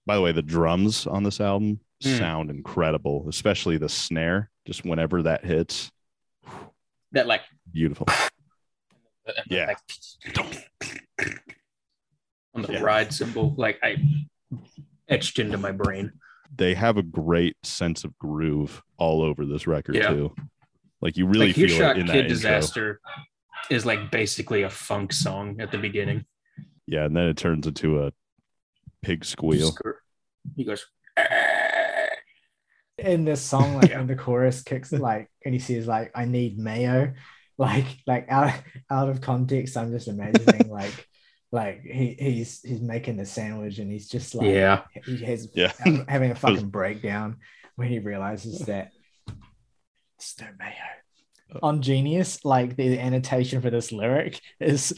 By 0.07 0.15
the 0.15 0.21
way, 0.21 0.31
the 0.31 0.41
drums 0.41 1.05
on 1.05 1.21
this 1.23 1.39
album 1.41 1.81
Hmm. 2.03 2.17
sound 2.17 2.49
incredible, 2.49 3.25
especially 3.27 3.77
the 3.77 3.89
snare. 3.89 4.49
Just 4.65 4.85
whenever 4.85 5.23
that 5.23 5.43
hits, 5.45 5.91
That 7.11 7.27
like 7.27 7.41
beautiful. 7.71 8.07
Yeah. 9.49 9.65
like, 9.65 9.77
on 12.53 12.61
the 12.61 12.73
Yeah. 12.73 12.79
ride 12.81 13.13
cymbal, 13.13 13.53
like 13.57 13.77
I 13.83 13.97
etched 15.09 15.39
into 15.39 15.57
my 15.57 15.71
brain. 15.73 16.13
They 16.55 16.73
have 16.75 16.95
a 16.97 17.03
great 17.03 17.57
sense 17.63 18.03
of 18.05 18.17
groove 18.17 18.81
all 18.97 19.21
over 19.21 19.45
this 19.45 19.67
record 19.67 19.95
Yeah. 19.95 20.09
too. 20.09 20.35
Like 21.01 21.17
you 21.17 21.25
really 21.27 21.47
like 21.47 21.55
feel 21.55 21.81
it 21.81 21.97
in 21.97 22.05
that 22.07 22.13
Kid 22.13 22.19
intro. 22.21 22.29
Disaster 22.29 23.01
is 23.69 23.85
like 23.85 24.09
basically 24.11 24.63
a 24.63 24.69
funk 24.69 25.11
song 25.11 25.59
at 25.59 25.71
the 25.71 25.77
beginning. 25.77 26.25
Yeah, 26.85 27.03
and 27.05 27.15
then 27.15 27.27
it 27.27 27.35
turns 27.37 27.67
into 27.67 28.01
a 28.05 28.13
pig 29.07 29.23
squeal. 29.25 29.75
He 30.55 30.63
goes, 30.65 30.85
in 32.97 33.25
this 33.25 33.41
song, 33.41 33.75
like 33.75 33.89
Yeah. 33.91 33.99
when 33.99 34.07
the 34.07 34.15
chorus 34.15 34.61
kicks, 34.63 34.91
like, 34.91 35.29
and 35.45 35.53
he 35.53 35.59
says, 35.59 35.87
like, 35.87 36.11
I 36.15 36.25
need 36.25 36.57
mayo, 36.59 37.13
like, 37.57 37.85
like 38.05 38.27
out 38.29 38.53
out 38.89 39.09
of 39.09 39.21
context, 39.21 39.77
I'm 39.77 39.91
just 39.91 40.07
imagining, 40.07 40.69
like, 40.81 41.07
like 41.51 41.81
he 41.81 42.15
he's 42.19 42.61
he's 42.61 42.81
making 42.81 43.15
the 43.17 43.25
sandwich 43.25 43.79
and 43.79 43.89
he's 43.91 44.09
just 44.09 44.35
like, 44.35 44.47
yeah, 44.47 44.81
he 45.05 45.17
has 45.23 45.47
Yeah. 45.55 45.71
having 46.09 46.31
a 46.31 46.35
fucking 46.35 46.69
breakdown 46.69 47.37
when 47.77 47.87
he 47.87 47.99
realizes 47.99 48.59
that 48.65 48.91
it's 50.17 50.39
no 50.41 50.47
mayo. 50.59 50.73
Oh. 51.55 51.59
On 51.63 51.81
Genius, 51.81 52.43
like 52.43 52.75
the 52.75 52.99
annotation 52.99 53.61
for 53.61 53.69
this 53.69 53.93
lyric 53.93 54.41
is, 54.59 54.93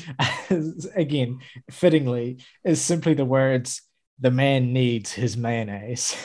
is 0.50 0.88
again 0.96 1.40
fittingly 1.70 2.40
is 2.66 2.82
simply 2.82 3.14
the 3.14 3.26
words 3.26 3.84
"the 4.20 4.32
man 4.32 4.74
needs 4.74 5.12
his 5.12 5.38
mayonnaise." 5.38 6.16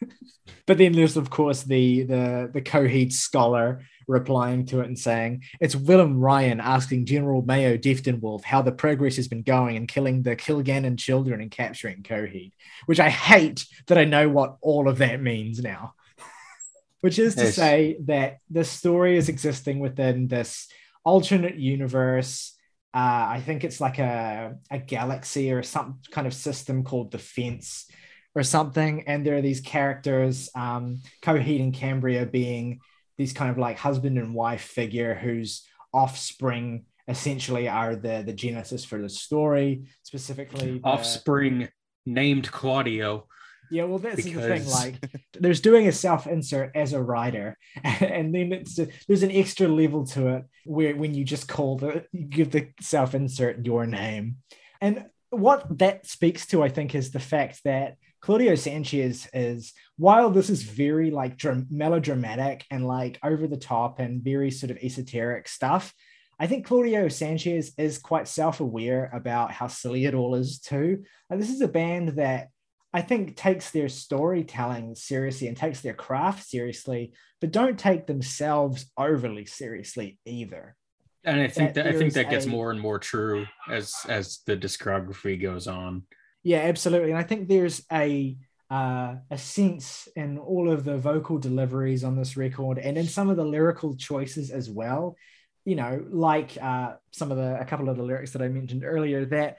but 0.66 0.78
then 0.78 0.92
there's 0.92 1.16
of 1.16 1.30
course 1.30 1.62
the 1.62 2.02
the 2.02 2.50
the 2.52 2.62
Coheed 2.62 3.12
scholar 3.12 3.82
replying 4.06 4.66
to 4.66 4.80
it 4.80 4.86
and 4.86 4.98
saying 4.98 5.42
it's 5.60 5.74
Wilhelm 5.74 6.20
Ryan 6.20 6.60
asking 6.60 7.06
General 7.06 7.42
Mayo 7.42 7.76
Deftinwolf 7.76 8.44
how 8.44 8.62
the 8.62 8.72
progress 8.72 9.16
has 9.16 9.28
been 9.28 9.42
going 9.42 9.76
in 9.76 9.86
killing 9.86 10.22
the 10.22 10.36
Kilgannon 10.36 10.98
children 10.98 11.40
and 11.40 11.50
capturing 11.50 12.02
Coheed, 12.02 12.52
which 12.86 13.00
I 13.00 13.10
hate 13.10 13.66
that 13.86 13.98
I 13.98 14.04
know 14.04 14.28
what 14.28 14.56
all 14.60 14.88
of 14.88 14.98
that 14.98 15.22
means 15.22 15.60
now. 15.60 15.94
which 17.00 17.18
is 17.18 17.34
to 17.34 17.52
say 17.52 17.98
that 18.04 18.38
the 18.50 18.64
story 18.64 19.16
is 19.16 19.28
existing 19.28 19.78
within 19.78 20.28
this 20.28 20.68
alternate 21.04 21.56
universe. 21.56 22.53
Uh, 22.94 23.26
I 23.28 23.42
think 23.44 23.64
it's 23.64 23.80
like 23.80 23.98
a, 23.98 24.56
a 24.70 24.78
galaxy 24.78 25.50
or 25.52 25.64
some 25.64 25.98
kind 26.12 26.28
of 26.28 26.34
system 26.34 26.84
called 26.84 27.10
the 27.10 27.18
Fence 27.18 27.90
or 28.36 28.44
something. 28.44 29.08
And 29.08 29.26
there 29.26 29.36
are 29.36 29.42
these 29.42 29.60
characters, 29.60 30.48
um, 30.54 31.00
Coheed 31.20 31.60
and 31.60 31.74
Cambria 31.74 32.24
being 32.24 32.78
these 33.18 33.32
kind 33.32 33.50
of 33.50 33.58
like 33.58 33.78
husband 33.78 34.16
and 34.18 34.34
wife 34.34 34.62
figure 34.62 35.14
whose 35.14 35.66
offspring 35.92 36.84
essentially 37.08 37.68
are 37.68 37.96
the, 37.96 38.22
the 38.24 38.32
genesis 38.32 38.84
for 38.84 39.00
the 39.02 39.08
story, 39.08 39.86
specifically. 40.04 40.78
the- 40.78 40.88
offspring 40.88 41.68
named 42.06 42.50
Claudio. 42.50 43.26
Yeah, 43.70 43.84
well, 43.84 43.98
that's 43.98 44.22
the 44.22 44.32
thing. 44.32 44.66
Like, 44.66 44.94
there's 45.38 45.60
doing 45.60 45.88
a 45.88 45.92
self 45.92 46.26
insert 46.26 46.72
as 46.74 46.92
a 46.92 47.02
writer, 47.02 47.56
and 47.84 48.34
then 48.34 48.52
it's 48.52 48.78
there's 49.08 49.22
an 49.22 49.30
extra 49.30 49.68
level 49.68 50.06
to 50.08 50.28
it 50.28 50.44
where 50.64 50.94
when 50.96 51.14
you 51.14 51.24
just 51.24 51.48
call 51.48 51.76
the 51.78 52.04
you 52.12 52.24
give 52.24 52.50
the 52.50 52.68
self 52.80 53.14
insert 53.14 53.64
your 53.64 53.86
name, 53.86 54.36
and 54.80 55.06
what 55.30 55.78
that 55.78 56.06
speaks 56.06 56.46
to, 56.46 56.62
I 56.62 56.68
think, 56.68 56.94
is 56.94 57.10
the 57.10 57.20
fact 57.20 57.60
that 57.64 57.96
Claudio 58.20 58.54
Sanchez 58.54 59.28
is 59.34 59.72
while 59.96 60.30
this 60.30 60.48
is 60.48 60.62
very 60.62 61.10
like 61.10 61.36
dram- 61.36 61.66
melodramatic 61.70 62.64
and 62.70 62.86
like 62.86 63.18
over 63.22 63.46
the 63.46 63.56
top 63.56 63.98
and 63.98 64.22
very 64.22 64.50
sort 64.50 64.70
of 64.70 64.78
esoteric 64.78 65.48
stuff. 65.48 65.92
I 66.38 66.46
think 66.46 66.66
Claudio 66.66 67.08
Sanchez 67.08 67.72
is 67.78 67.98
quite 67.98 68.26
self 68.26 68.60
aware 68.60 69.10
about 69.12 69.52
how 69.52 69.68
silly 69.68 70.04
it 70.04 70.14
all 70.14 70.34
is 70.34 70.58
too. 70.58 71.04
And 71.30 71.40
this 71.40 71.50
is 71.50 71.60
a 71.60 71.68
band 71.68 72.16
that 72.16 72.48
I 72.94 73.02
think 73.02 73.34
takes 73.34 73.72
their 73.72 73.88
storytelling 73.88 74.94
seriously 74.94 75.48
and 75.48 75.56
takes 75.56 75.80
their 75.80 75.94
craft 75.94 76.46
seriously, 76.46 77.12
but 77.40 77.50
don't 77.50 77.78
take 77.78 78.06
themselves 78.06 78.86
overly 78.96 79.46
seriously 79.46 80.18
either. 80.24 80.76
And 81.24 81.40
I 81.40 81.48
think 81.48 81.74
That 81.74 81.84
that, 81.86 81.94
I 81.96 81.98
think 81.98 82.12
that 82.12 82.30
gets 82.30 82.46
a- 82.46 82.48
more 82.48 82.70
and 82.70 82.80
more 82.80 83.00
true 83.00 83.46
as 83.68 83.92
as 84.08 84.40
the 84.46 84.56
discography 84.56 85.40
goes 85.42 85.66
on. 85.66 86.04
Yeah, 86.44 86.58
absolutely. 86.58 87.10
And 87.10 87.18
I 87.18 87.24
think 87.24 87.48
there's 87.48 87.82
a 87.90 88.36
uh, 88.70 89.16
a 89.30 89.38
sense 89.38 90.08
in 90.14 90.38
all 90.38 90.70
of 90.70 90.84
the 90.84 90.96
vocal 90.96 91.38
deliveries 91.38 92.04
on 92.04 92.16
this 92.16 92.36
record 92.36 92.78
and 92.78 92.96
in 92.96 93.06
some 93.06 93.28
of 93.28 93.36
the 93.36 93.44
lyrical 93.44 93.96
choices 93.96 94.50
as 94.50 94.70
well. 94.70 95.16
You 95.64 95.76
know, 95.76 96.04
like 96.10 96.58
uh, 96.60 96.94
some 97.10 97.30
of 97.32 97.38
the, 97.38 97.58
a 97.58 97.64
couple 97.64 97.88
of 97.88 97.96
the 97.96 98.02
lyrics 98.02 98.32
that 98.32 98.42
I 98.42 98.48
mentioned 98.48 98.84
earlier, 98.84 99.24
that 99.26 99.56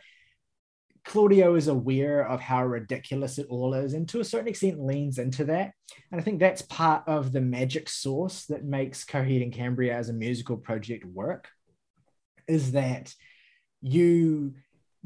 Claudio 1.06 1.56
is 1.56 1.68
aware 1.68 2.28
of 2.28 2.42
how 2.42 2.66
ridiculous 2.66 3.38
it 3.38 3.48
all 3.50 3.74
is, 3.76 3.94
and 3.94 4.10
to 4.10 4.20
a 4.20 4.26
certain 4.26 4.48
extent 4.48 4.84
leans 4.84 5.20
into 5.20 5.46
that. 5.46 5.74
And 6.12 6.20
I 6.20 6.24
think 6.24 6.40
that's 6.40 6.64
part 6.64 7.04
of 7.08 7.32
the 7.32 7.42
magic 7.42 7.90
source 7.90 8.46
that 8.48 8.66
makes 8.66 9.06
Coheed 9.06 9.44
and 9.44 9.54
Cambria 9.54 9.96
as 9.96 10.10
a 10.10 10.14
musical 10.14 10.58
project 10.58 11.06
work, 11.06 11.48
is 12.48 12.72
that 12.72 13.14
you 13.82 14.56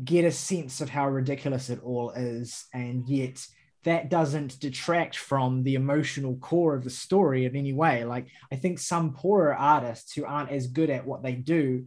get 0.01 0.23
a 0.23 0.31
sense 0.31 0.79
of 0.79 0.89
how 0.89 1.09
ridiculous 1.09 1.69
it 1.69 1.81
all 1.83 2.11
is, 2.11 2.65
and 2.73 3.07
yet 3.09 3.45
that 3.83 4.09
doesn't 4.09 4.59
detract 4.59 5.17
from 5.17 5.63
the 5.63 5.75
emotional 5.75 6.37
core 6.37 6.75
of 6.75 6.83
the 6.83 6.89
story 6.89 7.45
in 7.45 7.55
any 7.55 7.73
way. 7.73 8.03
Like 8.05 8.27
I 8.51 8.55
think 8.55 8.79
some 8.79 9.13
poorer 9.13 9.53
artists 9.53 10.13
who 10.13 10.25
aren't 10.25 10.51
as 10.51 10.67
good 10.67 10.89
at 10.89 11.05
what 11.05 11.23
they 11.23 11.33
do 11.33 11.85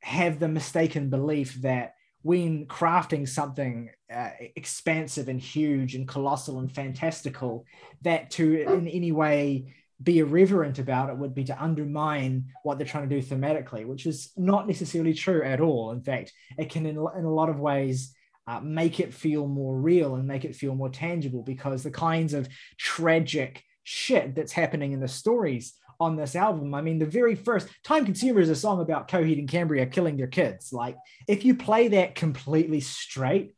have 0.00 0.38
the 0.38 0.48
mistaken 0.48 1.08
belief 1.08 1.54
that 1.62 1.93
when 2.24 2.64
crafting 2.64 3.28
something 3.28 3.90
uh, 4.12 4.30
expansive 4.56 5.28
and 5.28 5.38
huge 5.38 5.94
and 5.94 6.08
colossal 6.08 6.58
and 6.58 6.72
fantastical, 6.72 7.66
that 8.00 8.30
to 8.30 8.62
in 8.62 8.88
any 8.88 9.12
way 9.12 9.74
be 10.02 10.20
irreverent 10.20 10.78
about 10.78 11.10
it 11.10 11.18
would 11.18 11.34
be 11.34 11.44
to 11.44 11.62
undermine 11.62 12.46
what 12.62 12.78
they're 12.78 12.86
trying 12.86 13.06
to 13.06 13.20
do 13.20 13.24
thematically, 13.24 13.86
which 13.86 14.06
is 14.06 14.30
not 14.38 14.66
necessarily 14.66 15.12
true 15.12 15.42
at 15.44 15.60
all. 15.60 15.92
In 15.92 16.00
fact, 16.00 16.32
it 16.56 16.70
can, 16.70 16.86
in, 16.86 16.96
in 16.96 17.24
a 17.24 17.34
lot 17.34 17.50
of 17.50 17.60
ways, 17.60 18.14
uh, 18.46 18.58
make 18.60 19.00
it 19.00 19.12
feel 19.12 19.46
more 19.46 19.76
real 19.76 20.14
and 20.14 20.26
make 20.26 20.46
it 20.46 20.56
feel 20.56 20.74
more 20.74 20.88
tangible 20.88 21.42
because 21.42 21.82
the 21.82 21.90
kinds 21.90 22.32
of 22.32 22.48
tragic 22.78 23.62
shit 23.82 24.34
that's 24.34 24.52
happening 24.52 24.92
in 24.92 25.00
the 25.00 25.08
stories 25.08 25.74
on 26.00 26.16
this 26.16 26.36
album. 26.36 26.74
I 26.74 26.80
mean, 26.82 26.98
the 26.98 27.06
very 27.06 27.34
first 27.34 27.68
Time 27.82 28.04
Consumer 28.04 28.40
is 28.40 28.50
a 28.50 28.56
song 28.56 28.80
about 28.80 29.08
Coheed 29.08 29.38
and 29.38 29.48
Cambria 29.48 29.86
killing 29.86 30.16
their 30.16 30.26
kids. 30.26 30.72
Like, 30.72 30.96
if 31.28 31.44
you 31.44 31.54
play 31.54 31.88
that 31.88 32.14
completely 32.14 32.80
straight, 32.80 33.54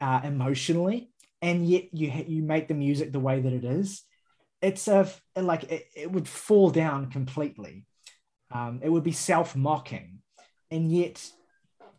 uh, 0.00 0.20
emotionally, 0.24 1.10
and 1.42 1.66
yet 1.66 1.88
you 1.92 2.10
you 2.26 2.42
make 2.42 2.68
the 2.68 2.74
music 2.74 3.12
the 3.12 3.20
way 3.20 3.40
that 3.40 3.52
it 3.52 3.64
is, 3.64 4.02
it's 4.62 4.88
a 4.88 5.08
like 5.36 5.64
it, 5.64 5.86
it 5.94 6.10
would 6.10 6.28
fall 6.28 6.70
down 6.70 7.10
completely. 7.10 7.86
Um, 8.50 8.80
it 8.82 8.88
would 8.88 9.04
be 9.04 9.12
self 9.12 9.54
mocking, 9.56 10.18
and 10.70 10.90
yet 10.92 11.24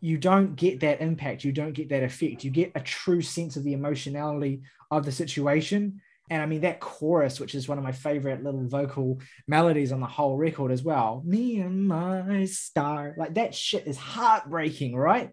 you 0.00 0.18
don't 0.18 0.56
get 0.56 0.80
that 0.80 1.00
impact. 1.00 1.44
You 1.44 1.52
don't 1.52 1.72
get 1.72 1.90
that 1.90 2.02
effect. 2.02 2.44
You 2.44 2.50
get 2.50 2.72
a 2.74 2.80
true 2.80 3.22
sense 3.22 3.56
of 3.56 3.64
the 3.64 3.74
emotionality 3.74 4.62
of 4.90 5.04
the 5.04 5.12
situation 5.12 6.00
and 6.30 6.40
I 6.40 6.46
mean, 6.46 6.60
that 6.60 6.78
chorus, 6.78 7.40
which 7.40 7.56
is 7.56 7.68
one 7.68 7.76
of 7.76 7.82
my 7.82 7.90
favorite 7.90 8.44
little 8.44 8.66
vocal 8.68 9.20
melodies 9.48 9.90
on 9.90 9.98
the 9.98 10.06
whole 10.06 10.36
record 10.36 10.70
as 10.70 10.84
well. 10.84 11.22
Me 11.26 11.58
and 11.58 11.88
my 11.88 12.44
star. 12.44 13.14
Like 13.18 13.34
that 13.34 13.52
shit 13.52 13.88
is 13.88 13.98
heartbreaking, 13.98 14.94
right? 14.94 15.32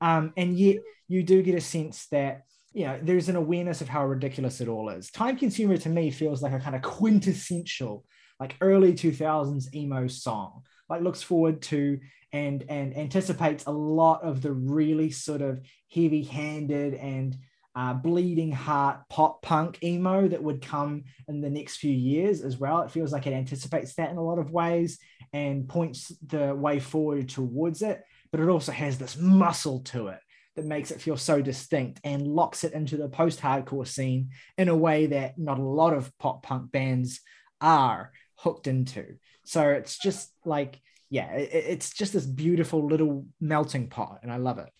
Um, 0.00 0.32
and 0.36 0.56
yet 0.56 0.76
you 1.08 1.24
do 1.24 1.42
get 1.42 1.56
a 1.56 1.60
sense 1.60 2.06
that, 2.12 2.42
you 2.72 2.86
know, 2.86 3.00
there's 3.02 3.28
an 3.28 3.34
awareness 3.34 3.80
of 3.80 3.88
how 3.88 4.06
ridiculous 4.06 4.60
it 4.60 4.68
all 4.68 4.88
is. 4.88 5.10
Time 5.10 5.36
Consumer 5.36 5.78
to 5.78 5.88
me 5.88 6.12
feels 6.12 6.42
like 6.42 6.52
a 6.52 6.60
kind 6.60 6.76
of 6.76 6.82
quintessential, 6.82 8.04
like 8.38 8.54
early 8.60 8.92
2000s 8.92 9.74
emo 9.74 10.06
song. 10.06 10.62
Like 10.88 11.02
looks 11.02 11.22
forward 11.24 11.60
to 11.62 11.98
and 12.32 12.64
and 12.68 12.96
anticipates 12.96 13.64
a 13.66 13.70
lot 13.72 14.22
of 14.22 14.42
the 14.42 14.52
really 14.52 15.10
sort 15.10 15.42
of 15.42 15.60
heavy-handed 15.92 16.94
and 16.94 17.36
uh, 17.76 17.92
bleeding 17.92 18.50
heart 18.50 19.00
pop 19.10 19.42
punk 19.42 19.78
emo 19.84 20.26
that 20.26 20.42
would 20.42 20.62
come 20.62 21.04
in 21.28 21.42
the 21.42 21.50
next 21.50 21.76
few 21.76 21.92
years 21.92 22.40
as 22.40 22.56
well. 22.56 22.80
It 22.80 22.90
feels 22.90 23.12
like 23.12 23.26
it 23.26 23.34
anticipates 23.34 23.94
that 23.94 24.10
in 24.10 24.16
a 24.16 24.24
lot 24.24 24.38
of 24.38 24.50
ways 24.50 24.98
and 25.34 25.68
points 25.68 26.10
the 26.26 26.54
way 26.54 26.80
forward 26.80 27.28
towards 27.28 27.82
it, 27.82 28.02
but 28.32 28.40
it 28.40 28.48
also 28.48 28.72
has 28.72 28.96
this 28.96 29.18
muscle 29.18 29.80
to 29.80 30.08
it 30.08 30.18
that 30.56 30.64
makes 30.64 30.90
it 30.90 31.02
feel 31.02 31.18
so 31.18 31.42
distinct 31.42 32.00
and 32.02 32.26
locks 32.26 32.64
it 32.64 32.72
into 32.72 32.96
the 32.96 33.10
post 33.10 33.40
hardcore 33.40 33.86
scene 33.86 34.30
in 34.56 34.70
a 34.70 34.76
way 34.76 35.04
that 35.06 35.38
not 35.38 35.58
a 35.58 35.62
lot 35.62 35.92
of 35.92 36.10
pop 36.18 36.42
punk 36.42 36.72
bands 36.72 37.20
are 37.60 38.10
hooked 38.36 38.66
into. 38.66 39.16
So 39.44 39.68
it's 39.68 39.98
just 39.98 40.32
like, 40.46 40.80
yeah, 41.10 41.30
it, 41.32 41.50
it's 41.52 41.90
just 41.90 42.14
this 42.14 42.24
beautiful 42.24 42.86
little 42.86 43.26
melting 43.38 43.90
pot, 43.90 44.20
and 44.22 44.32
I 44.32 44.38
love 44.38 44.58
it. 44.58 44.70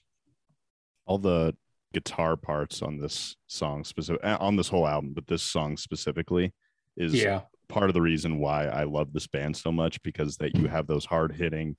All 1.05 1.19
the 1.19 1.55
guitar 1.97 2.37
parts 2.37 2.83
on 2.83 2.99
this 2.99 3.37
song 3.47 3.83
specific 3.83 4.21
eh, 4.23 4.37
on 4.39 4.55
this 4.55 4.69
whole 4.69 4.87
album, 4.87 5.15
but 5.15 5.27
this 5.27 5.43
song 5.43 5.79
specifically 5.79 6.53
is 6.95 7.15
yeah. 7.15 7.41
part 7.69 7.89
of 7.89 7.95
the 7.95 8.03
reason 8.03 8.39
why 8.39 8.67
I 8.67 8.85
love 8.85 9.15
this 9.15 9.27
band 9.27 9.57
so 9.57 9.73
much 9.73 10.03
because 10.03 10.37
that 10.37 10.55
you 10.55 10.69
have 10.69 10.87
those 10.87 11.07
hard 11.07 11.33
hitting, 11.33 11.75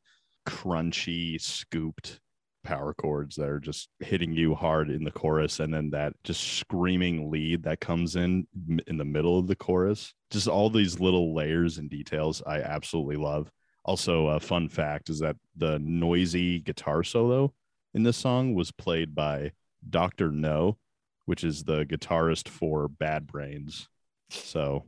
crunchy, 0.48 1.40
scooped 1.40 2.20
power 2.64 2.96
chords 2.96 3.36
that 3.36 3.48
are 3.48 3.60
just 3.60 3.90
hitting 4.00 4.34
you 4.34 4.56
hard 4.56 4.90
in 4.90 5.04
the 5.04 5.12
chorus 5.12 5.60
and 5.60 5.72
then 5.72 5.92
that 5.92 6.14
just 6.24 6.58
screaming 6.58 7.30
lead 7.30 7.62
that 7.64 7.80
comes 7.80 8.16
in 8.16 8.46
in 8.88 8.98
the 8.98 9.06
middle 9.06 9.40
of 9.40 9.48
the 9.48 9.56
chorus 9.56 10.14
just 10.32 10.50
all 10.50 10.70
these 10.70 11.00
little 11.00 11.34
layers 11.34 11.78
and 11.78 11.90
details 11.90 12.44
i 12.46 12.60
absolutely 12.60 13.16
love 13.16 13.50
also 13.86 14.28
a 14.28 14.40
fun 14.40 14.68
fact 14.68 15.10
is 15.10 15.20
that 15.20 15.38
the 15.56 15.80
noisy 15.80 16.60
guitar 16.60 17.04
solo 17.04 17.54
in 17.94 18.04
this 18.04 18.18
song 18.18 18.54
was 18.54 18.70
played 18.70 19.16
by 19.16 19.50
Dr. 19.92 20.32
Know, 20.32 20.78
which 21.26 21.44
is 21.44 21.64
the 21.64 21.86
guitarist 21.86 22.48
for 22.50 22.88
Bad 22.88 23.28
Brains. 23.28 23.88
So 24.42 24.86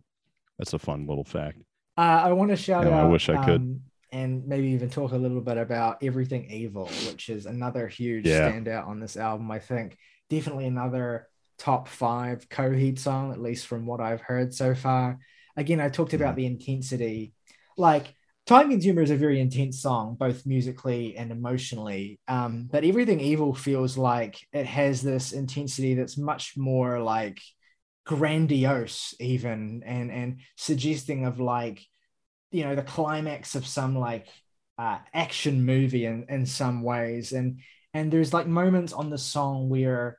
that's 0.60 0.74
a 0.74 0.80
fun 0.80 1.08
little 1.08 1.26
fact. 1.26 1.64
Uh, 1.98 2.02
I 2.26 2.32
want 2.34 2.52
to 2.52 2.58
shout 2.58 2.88
Yeah, 2.88 2.88
out. 2.88 3.00
I 3.02 3.04
wish 3.04 3.30
I 3.30 3.38
could. 3.38 3.68
um, 3.68 3.82
and 4.12 4.48
maybe 4.48 4.70
even 4.70 4.90
talk 4.90 5.12
a 5.12 5.18
little 5.18 5.42
bit 5.42 5.58
about 5.58 6.04
Everything 6.04 6.50
Evil, 6.50 7.02
which 7.02 7.30
is 7.30 7.46
another 7.46 7.88
huge 7.88 8.26
Yeah. 8.26 8.42
standout 8.42 8.88
on 8.88 9.00
this 9.00 9.18
album. 9.18 9.52
I 9.52 9.60
think 9.60 9.98
definitely 10.30 10.66
another 10.66 11.28
top 11.58 11.88
five 11.88 12.48
Coheed 12.50 12.98
song, 13.00 13.32
at 13.34 13.42
least 13.42 13.68
from 13.68 13.86
what 13.86 14.00
I've 14.00 14.22
heard 14.22 14.54
so 14.54 14.74
far. 14.74 15.20
Again, 15.58 15.82
I 15.82 15.90
talked 15.90 16.14
Mm-hmm. 16.14 16.22
about 16.22 16.36
the 16.38 16.46
intensity. 16.46 17.34
Like 17.78 18.14
Time 18.50 18.72
Consumer 18.72 19.04
is 19.04 19.12
a 19.12 19.16
very 19.16 19.40
intense 19.40 19.80
song, 19.80 20.16
both 20.20 20.44
musically 20.44 21.16
and 21.16 21.32
emotionally. 21.32 22.20
Um, 22.28 22.68
but 22.72 22.84
Everything 22.84 23.20
Evil 23.20 23.54
feels 23.54 23.96
like 23.96 24.40
it 24.52 24.66
has 24.66 25.04
this 25.04 25.34
intensity 25.34 25.94
that's 25.94 26.18
much 26.18 26.58
more 26.58 27.00
like 27.00 27.40
grandiose, 28.08 29.14
even 29.20 29.84
and 29.86 30.10
and 30.10 30.40
suggesting 30.58 31.28
of 31.28 31.40
like 31.40 31.86
you 32.50 32.64
know 32.64 32.74
the 32.74 32.82
climax 32.82 33.54
of 33.54 33.68
some 33.68 33.96
like 33.96 34.28
uh, 34.80 34.98
action 35.14 35.64
movie 35.64 36.06
in 36.06 36.26
in 36.28 36.48
some 36.48 36.82
ways 36.82 37.34
and 37.34 37.60
and 37.94 38.12
there's 38.12 38.34
like 38.34 38.48
moments 38.48 38.94
on 38.94 39.12
the 39.12 39.18
song 39.20 39.70
where 39.70 40.18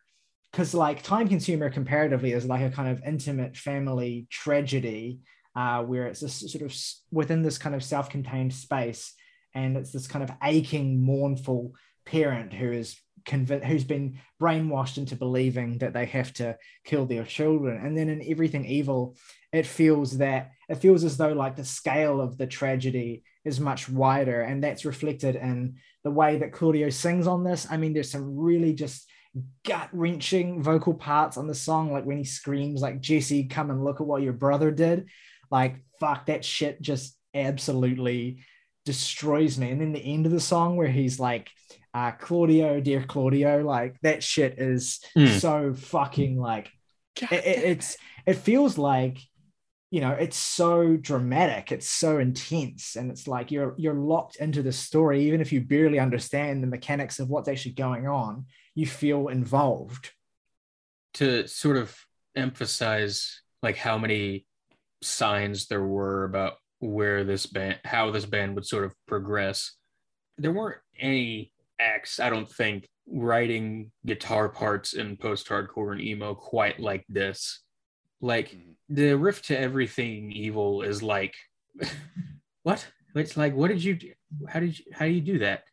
because 0.52 0.72
like 0.72 1.02
time 1.02 1.28
consumer 1.28 1.68
comparatively 1.68 2.30
is 2.30 2.46
like 2.46 2.62
a 2.62 2.70
kind 2.70 2.90
of 2.90 3.02
intimate 3.04 3.56
family 3.56 4.28
tragedy 4.30 5.18
uh, 5.56 5.82
where 5.82 6.06
it's 6.06 6.20
this 6.20 6.52
sort 6.52 6.62
of 6.62 6.76
within 7.10 7.42
this 7.42 7.58
kind 7.58 7.74
of 7.74 7.82
self-contained 7.82 8.52
space 8.52 9.14
and 9.54 9.76
it's 9.76 9.92
this 9.92 10.06
kind 10.06 10.22
of 10.22 10.30
aching 10.42 11.02
mournful 11.04 11.74
parent 12.04 12.52
who 12.52 12.72
is 12.72 13.00
who's 13.28 13.84
been 13.84 14.18
brainwashed 14.40 14.96
into 14.96 15.14
believing 15.14 15.78
that 15.78 15.92
they 15.92 16.06
have 16.06 16.32
to 16.32 16.56
kill 16.84 17.04
their 17.04 17.24
children. 17.24 17.84
And 17.84 17.96
then 17.96 18.08
in 18.08 18.22
everything 18.26 18.64
evil 18.64 19.16
it 19.52 19.66
feels 19.66 20.18
that 20.18 20.52
it 20.68 20.76
feels 20.76 21.04
as 21.04 21.16
though 21.16 21.32
like 21.32 21.56
the 21.56 21.64
scale 21.64 22.20
of 22.20 22.38
the 22.38 22.46
tragedy 22.46 23.24
is 23.44 23.60
much 23.60 23.88
wider 23.88 24.42
and 24.42 24.62
that's 24.62 24.84
reflected 24.84 25.36
in 25.36 25.76
the 26.04 26.10
way 26.10 26.38
that 26.38 26.52
claudio 26.52 26.88
sings 26.88 27.26
on 27.26 27.44
this. 27.44 27.66
I 27.70 27.76
mean 27.76 27.92
there's 27.92 28.10
some 28.10 28.36
really 28.36 28.72
just 28.72 29.10
gut 29.64 29.88
wrenching 29.92 30.62
vocal 30.62 30.94
parts 30.94 31.36
on 31.36 31.46
the 31.46 31.54
song 31.54 31.92
like 31.92 32.04
when 32.04 32.16
he 32.16 32.24
screams 32.24 32.80
like 32.80 33.00
jesse 33.00 33.44
come 33.44 33.70
and 33.70 33.84
look 33.84 34.00
at 34.00 34.06
what 34.06 34.22
your 34.22 34.32
brother 34.32 34.72
did 34.72 35.08
like 35.50 35.76
fuck 35.98 36.26
that 36.26 36.44
shit 36.44 36.80
just 36.80 37.16
absolutely 37.34 38.44
destroys 38.84 39.58
me. 39.58 39.70
And 39.70 39.80
then 39.80 39.92
the 39.92 40.00
end 40.04 40.26
of 40.26 40.32
the 40.32 40.40
song 40.40 40.76
where 40.76 40.88
he's 40.88 41.20
like 41.20 41.50
uh 41.92 42.12
claudio 42.12 42.80
dear 42.80 43.02
claudio 43.02 43.62
like 43.64 43.96
that 44.02 44.22
shit 44.22 44.58
is 44.58 45.00
Mm. 45.16 45.40
so 45.40 45.74
fucking 45.74 46.38
like 46.38 46.70
it, 47.20 47.32
it- 47.32 47.64
it's 47.64 47.96
it 48.26 48.34
feels 48.34 48.78
like 48.78 49.18
you 49.90 50.00
know 50.00 50.12
it's 50.12 50.36
so 50.36 50.96
dramatic 50.96 51.72
it's 51.72 51.88
so 51.88 52.18
intense 52.18 52.94
and 52.94 53.10
it's 53.10 53.26
like 53.26 53.50
you're 53.50 53.74
you're 53.76 53.94
locked 53.94 54.36
into 54.36 54.62
the 54.62 54.72
story. 54.72 55.24
Even 55.26 55.40
if 55.40 55.52
you 55.52 55.60
barely 55.60 55.98
understand 55.98 56.62
the 56.62 56.68
mechanics 56.68 57.18
of 57.18 57.28
what's 57.28 57.48
actually 57.48 57.72
going 57.74 58.06
on 58.06 58.46
you 58.76 58.86
feel 58.86 59.26
involved. 59.28 60.10
To 61.14 61.46
sort 61.48 61.76
of 61.76 61.96
emphasize 62.36 63.42
like 63.64 63.76
how 63.76 63.98
many 63.98 64.46
signs 65.02 65.66
there 65.66 65.84
were 65.84 66.24
about 66.24 66.54
where 66.78 67.24
this 67.24 67.46
band 67.46 67.78
how 67.84 68.10
this 68.10 68.26
band 68.26 68.54
would 68.54 68.66
sort 68.66 68.84
of 68.84 68.94
progress 69.06 69.76
there 70.38 70.52
weren't 70.52 70.80
any 70.98 71.52
acts 71.78 72.20
i 72.20 72.30
don't 72.30 72.50
think 72.50 72.88
writing 73.06 73.90
guitar 74.06 74.48
parts 74.48 74.92
in 74.92 75.16
post-hardcore 75.16 75.92
and 75.92 76.00
emo 76.00 76.34
quite 76.34 76.78
like 76.78 77.04
this 77.08 77.62
Like 78.20 78.50
mm-hmm. 78.50 78.94
the 78.94 79.14
riff 79.14 79.42
to 79.42 79.58
everything 79.58 80.30
evil 80.32 80.82
is 80.82 81.02
like, 81.02 81.34
what? 82.62 82.86
It's 83.14 83.36
like, 83.36 83.54
what 83.54 83.68
did 83.68 83.82
you 83.82 83.94
do? 83.94 84.12
How 84.48 84.60
did 84.60 84.78
you, 84.78 84.84
how 84.92 85.06
do 85.06 85.10
you 85.10 85.20
do 85.20 85.38
that? 85.40 85.64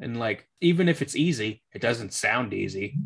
And 0.00 0.18
like, 0.18 0.48
even 0.60 0.88
if 0.88 1.02
it's 1.02 1.14
easy, 1.14 1.62
it 1.74 1.82
doesn't 1.82 2.12
sound 2.12 2.52
easy. 2.54 2.96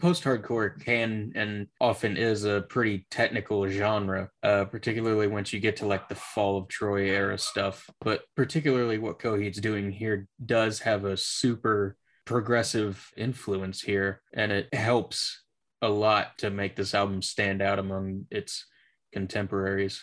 Post 0.00 0.24
hardcore 0.24 0.82
can 0.82 1.32
and 1.34 1.68
often 1.80 2.16
is 2.16 2.44
a 2.44 2.62
pretty 2.62 3.06
technical 3.10 3.68
genre, 3.68 4.30
uh, 4.42 4.64
particularly 4.64 5.26
once 5.26 5.52
you 5.52 5.60
get 5.60 5.76
to 5.76 5.86
like 5.86 6.08
the 6.08 6.14
Fall 6.14 6.58
of 6.58 6.68
Troy 6.68 7.10
era 7.10 7.38
stuff. 7.38 7.88
But 8.00 8.22
particularly 8.34 8.98
what 8.98 9.18
Coheed's 9.18 9.60
doing 9.60 9.92
here 9.92 10.26
does 10.44 10.80
have 10.80 11.04
a 11.04 11.16
super 11.16 11.96
progressive 12.24 13.10
influence 13.16 13.82
here, 13.82 14.22
and 14.32 14.50
it 14.50 14.72
helps 14.74 15.42
a 15.82 15.88
lot 15.88 16.38
to 16.38 16.50
make 16.50 16.76
this 16.76 16.94
album 16.94 17.22
stand 17.22 17.60
out 17.60 17.78
among 17.78 18.26
its 18.30 18.64
contemporaries. 19.12 20.02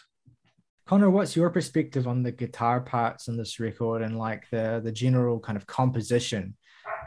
Connor, 0.85 1.09
what's 1.09 1.35
your 1.35 1.49
perspective 1.49 2.07
on 2.07 2.23
the 2.23 2.31
guitar 2.31 2.81
parts 2.81 3.27
in 3.27 3.37
this 3.37 3.59
record 3.59 4.01
and 4.01 4.17
like 4.17 4.49
the 4.49 4.81
the 4.83 4.91
general 4.91 5.39
kind 5.39 5.55
of 5.55 5.67
composition 5.67 6.55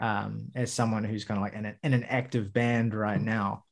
um, 0.00 0.50
as 0.54 0.72
someone 0.72 1.04
who's 1.04 1.24
kind 1.24 1.38
of 1.38 1.42
like 1.42 1.54
in, 1.54 1.66
a, 1.66 1.74
in 1.82 1.94
an 1.94 2.04
active 2.04 2.52
band 2.52 2.94
right 2.94 3.20
now? 3.20 3.64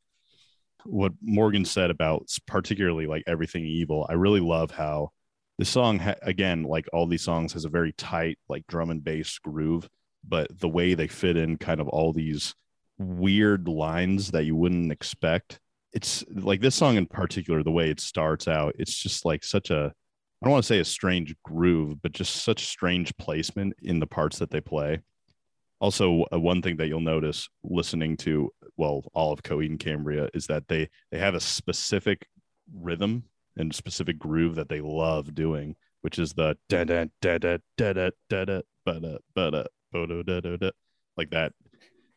What 0.85 1.13
Morgan 1.21 1.65
said 1.65 1.91
about 1.91 2.29
particularly 2.47 3.07
like 3.07 3.25
everything 3.27 3.65
evil, 3.65 4.07
I 4.09 4.15
really 4.15 4.41
love 4.41 4.71
how 4.71 5.11
the 5.59 5.65
song 5.65 5.99
ha- 5.99 6.15
again, 6.23 6.63
like 6.63 6.87
all 6.93 7.07
these 7.07 7.23
songs, 7.23 7.53
has 7.53 7.67
a 7.67 7.69
very 7.69 7.93
tight 7.93 8.39
like 8.49 8.67
drum 8.67 8.91
and 8.91 9.05
bass 9.05 9.39
groove, 9.39 9.89
but 10.27 10.59
the 10.59 10.69
way 10.69 10.95
they 10.95 11.07
fit 11.07 11.37
in 11.37 11.59
kind 11.59 11.81
of 11.81 11.89
all 11.89 12.13
these 12.13 12.55
weird 12.99 13.69
lines 13.69 14.31
that 14.31 14.45
you 14.45 14.57
wouldn't 14.57 14.93
expect. 14.93 15.61
It's 15.93 16.25
like 16.31 16.61
this 16.61 16.75
song 16.75 16.97
in 16.97 17.07
particular, 17.07 17.63
the 17.63 17.71
way 17.71 17.91
it 17.91 18.01
starts 18.01 18.49
out, 18.49 18.75
it's 18.79 18.95
just 18.95 19.25
like 19.25 19.45
such 19.45 19.71
a 19.71 19.93
I 20.43 20.47
don't 20.47 20.53
want 20.53 20.65
to 20.65 20.69
say 20.69 20.79
a 20.79 20.85
strange 20.87 21.35
groove, 21.45 22.01
but 22.01 22.13
just 22.13 22.37
such 22.37 22.67
strange 22.67 23.15
placement 23.19 23.75
in 23.83 24.01
the 24.01 24.07
parts 24.07 24.39
that 24.39 24.51
they 24.51 24.63
play. 24.63 25.01
Also, 25.81 26.25
uh, 26.33 26.39
one 26.39 26.61
thing 26.63 26.77
that 26.77 26.89
you'll 26.89 27.01
notice 27.01 27.49
listening 27.65 28.17
to 28.19 28.51
well 28.77 29.03
all 29.15 29.33
of 29.33 29.43
Coheed 29.43 29.71
and 29.71 29.81
Cambria 29.81 30.29
is 30.35 30.47
that 30.47 30.69
they 30.69 30.89
they 31.11 31.19
have 31.19 31.35
a 31.35 31.41
specific 31.41 32.27
rhythm 32.73 33.25
and 33.57 33.75
specific 33.75 34.19
groove 34.19 34.55
that 34.57 34.69
they 34.69 34.81
love 34.81 35.35
doing, 35.35 35.77
which 36.03 36.19
is 36.19 36.33
the 36.35 36.57
da 36.69 36.85
da 36.85 37.07
da 37.21 37.39
da 37.39 37.59
da 37.77 37.93
da 37.95 38.11
da 38.29 38.45
da 38.45 38.61
da 38.95 39.19
da 39.29 39.65
da 40.23 40.41
da 40.41 40.57
da 40.57 40.71
like 41.17 41.31
that 41.31 41.53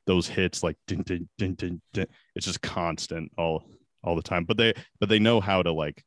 those 0.06 0.28
hits 0.28 0.63
like 0.63 0.78
din, 0.88 1.02
din, 1.04 1.30
din, 1.38 1.56
din, 1.56 1.82
din. 1.93 2.08
it's 2.36 2.45
just 2.45 2.62
constant 2.62 3.32
all 3.38 3.63
all 4.04 4.15
the 4.15 4.21
time 4.21 4.43
but 4.43 4.58
they 4.58 4.73
but 4.99 5.10
they 5.10 5.19
know 5.19 5.39
how 5.39 5.62
to 5.63 5.71
like 5.71 6.04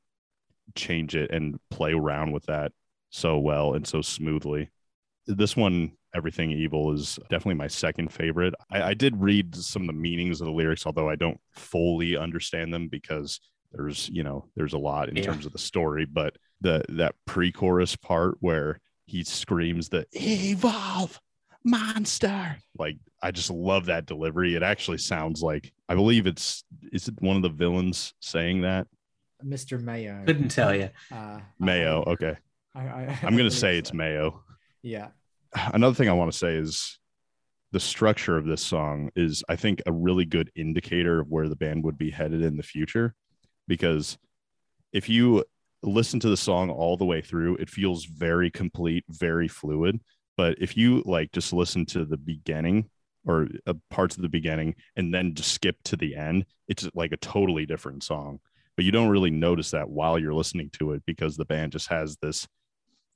change 0.75 1.15
it 1.15 1.31
and 1.31 1.59
play 1.71 1.93
around 1.93 2.33
with 2.33 2.45
that 2.47 2.73
so 3.11 3.39
well 3.39 3.75
and 3.75 3.87
so 3.87 4.03
smoothly 4.03 4.71
this 5.27 5.57
one 5.57 5.93
everything 6.17 6.51
evil 6.51 6.93
is 6.93 7.19
definitely 7.29 7.55
my 7.55 7.67
second 7.67 8.13
favorite 8.13 8.55
I, 8.71 8.83
I 8.83 8.95
did 8.95 9.21
read 9.21 9.55
some 9.55 9.83
of 9.83 9.87
the 9.89 9.93
meanings 9.93 10.41
of 10.41 10.47
the 10.47 10.53
lyrics 10.53 10.87
although 10.87 11.09
i 11.09 11.17
don't 11.17 11.41
fully 11.53 12.17
understand 12.17 12.73
them 12.73 12.89
because 12.89 13.41
there's 13.73 14.09
you 14.09 14.23
know 14.23 14.47
there's 14.57 14.73
a 14.73 14.79
lot 14.79 15.09
in 15.09 15.17
yeah. 15.17 15.25
terms 15.25 15.47
of 15.47 15.53
the 15.53 15.59
story 15.59 16.07
but 16.07 16.37
the 16.61 16.83
that 16.89 17.15
pre-chorus 17.27 17.97
part 17.97 18.37
where 18.41 18.81
he 19.07 19.23
screams 19.23 19.89
the 19.89 20.07
evolve 20.13 21.21
monster. 21.67 22.57
Like 22.79 22.97
I 23.23 23.31
just 23.31 23.51
love 23.51 23.87
that 23.87 24.07
delivery. 24.07 24.55
It 24.55 24.63
actually 24.63 24.99
sounds 24.99 25.43
like 25.43 25.73
I 25.89 25.95
believe 25.95 26.27
it's 26.27 26.65
is 26.93 27.09
it 27.09 27.21
one 27.21 27.37
of 27.37 27.43
the 27.43 27.49
villains 27.49 28.15
saying 28.21 28.63
that? 28.63 28.87
Mr. 29.45 29.81
Mayo. 29.81 30.23
Couldn't 30.25 30.49
tell 30.49 30.75
you. 30.75 30.89
Uh, 31.13 31.41
Mayo. 31.59 32.05
Okay. 32.07 32.37
I, 32.75 32.81
I, 32.81 33.19
am 33.23 33.37
gonna 33.37 33.51
say 33.51 33.75
so. 33.75 33.79
it's 33.79 33.93
Mayo. 33.93 34.43
Yeah. 34.83 35.09
Another 35.73 35.95
thing 35.95 36.09
I 36.09 36.15
want 36.15 36.31
to 36.31 36.39
say 36.39 36.55
is 36.55 36.99
the 37.73 37.81
structure 37.81 38.37
of 38.37 38.47
this 38.47 38.63
song 38.63 39.11
is 39.17 39.43
I 39.49 39.57
think 39.57 39.83
a 39.87 39.93
really 39.93 40.25
good 40.25 40.51
indicator 40.55 41.21
of 41.21 41.29
where 41.29 41.49
the 41.49 41.57
band 41.57 41.85
would 41.85 41.99
be 41.99 42.11
headed 42.11 42.43
in 42.43 42.57
the 42.57 42.63
future 42.63 43.15
because 43.69 44.19
if 44.93 45.09
you 45.09 45.45
listen 45.83 46.21
to 46.21 46.29
the 46.29 46.37
song 46.37 46.71
all 46.71 46.97
the 46.97 47.05
way 47.05 47.21
through, 47.21 47.57
it 47.57 47.71
feels 47.71 48.05
very 48.05 48.51
complete, 48.51 49.05
very 49.09 49.49
fluid. 49.49 50.01
But 50.37 50.57
if 50.61 50.77
you 50.77 51.03
like 51.05 51.33
just 51.33 51.53
listen 51.53 51.87
to 51.87 52.05
the 52.05 52.17
beginning 52.17 52.89
or 53.27 53.49
uh, 53.67 53.75
parts 53.91 54.17
of 54.17 54.23
the 54.23 54.29
beginning 54.29 54.75
and 54.97 55.13
then 55.13 55.35
just 55.35 55.53
skip 55.53 55.77
to 55.85 55.97
the 55.97 56.15
end, 56.15 56.47
it's 56.69 56.89
like 56.95 57.13
a 57.13 57.19
totally 57.19 57.67
different 57.67 58.03
song. 58.05 58.41
But 58.77 58.85
you 58.85 58.93
don't 58.93 59.09
really 59.09 59.31
notice 59.31 59.71
that 59.71 59.89
while 59.89 60.19
you're 60.19 60.35
listening 60.35 60.71
to 60.79 60.93
it 60.93 61.03
because 61.07 61.37
the 61.37 61.47
band 61.47 61.73
just 61.73 61.89
has 61.89 62.17
this 62.21 62.47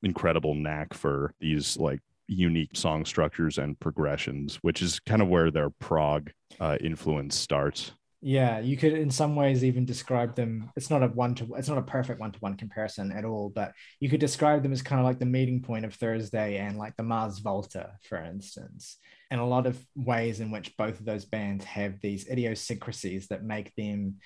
incredible 0.03 0.55
knack 0.55 0.94
for 0.94 1.35
these 1.40 1.76
like 1.76 2.00
unique 2.31 2.71
song 2.75 3.05
structures 3.05 3.59
and 3.59 3.79
progressions, 3.81 4.57
which 4.62 4.83
is 4.83 5.01
kind 5.01 5.21
of 5.21 5.29
where 5.29 5.51
their 5.51 5.71
prog 5.71 6.31
uh, 6.61 6.77
influence 6.81 7.37
starts. 7.37 7.93
Yeah, 8.23 8.61
you 8.61 8.77
could 8.77 8.93
in 8.93 9.11
some 9.11 9.35
ways 9.35 9.64
even 9.64 9.87
describe 9.87 10.37
them. 10.37 10.71
It's 10.77 10.90
not 10.90 11.03
a 11.03 11.09
one 11.09 11.35
to 11.37 11.55
it's 11.55 11.71
not 11.71 11.79
a 11.79 11.83
perfect 11.83 12.21
one 12.21 12.33
to 12.33 12.38
one 12.40 12.55
comparison 12.55 13.12
at 13.12 13.25
all, 13.25 13.49
but 13.49 13.73
you 13.99 14.11
could 14.11 14.21
describe 14.21 14.62
them 14.62 14.73
as 14.73 14.83
kind 14.83 15.01
of 15.01 15.07
like 15.07 15.19
the 15.19 15.25
meeting 15.25 15.62
point 15.62 15.87
of 15.87 15.95
Thursday 15.95 16.59
and 16.59 16.77
like 16.77 16.95
the 16.97 17.03
Mars 17.03 17.38
Volta, 17.38 17.93
for 18.03 18.19
instance. 18.19 18.99
And 19.31 19.40
a 19.40 19.45
lot 19.45 19.66
of 19.66 19.79
ways 19.95 20.40
in 20.40 20.51
which 20.51 20.77
both 20.77 21.01
of 21.01 21.07
those 21.07 21.25
bands 21.25 21.64
have 21.64 21.99
these 22.01 22.29
idiosyncrasies 22.29 23.29
that 23.29 23.43
make 23.43 23.75
them 23.75 24.16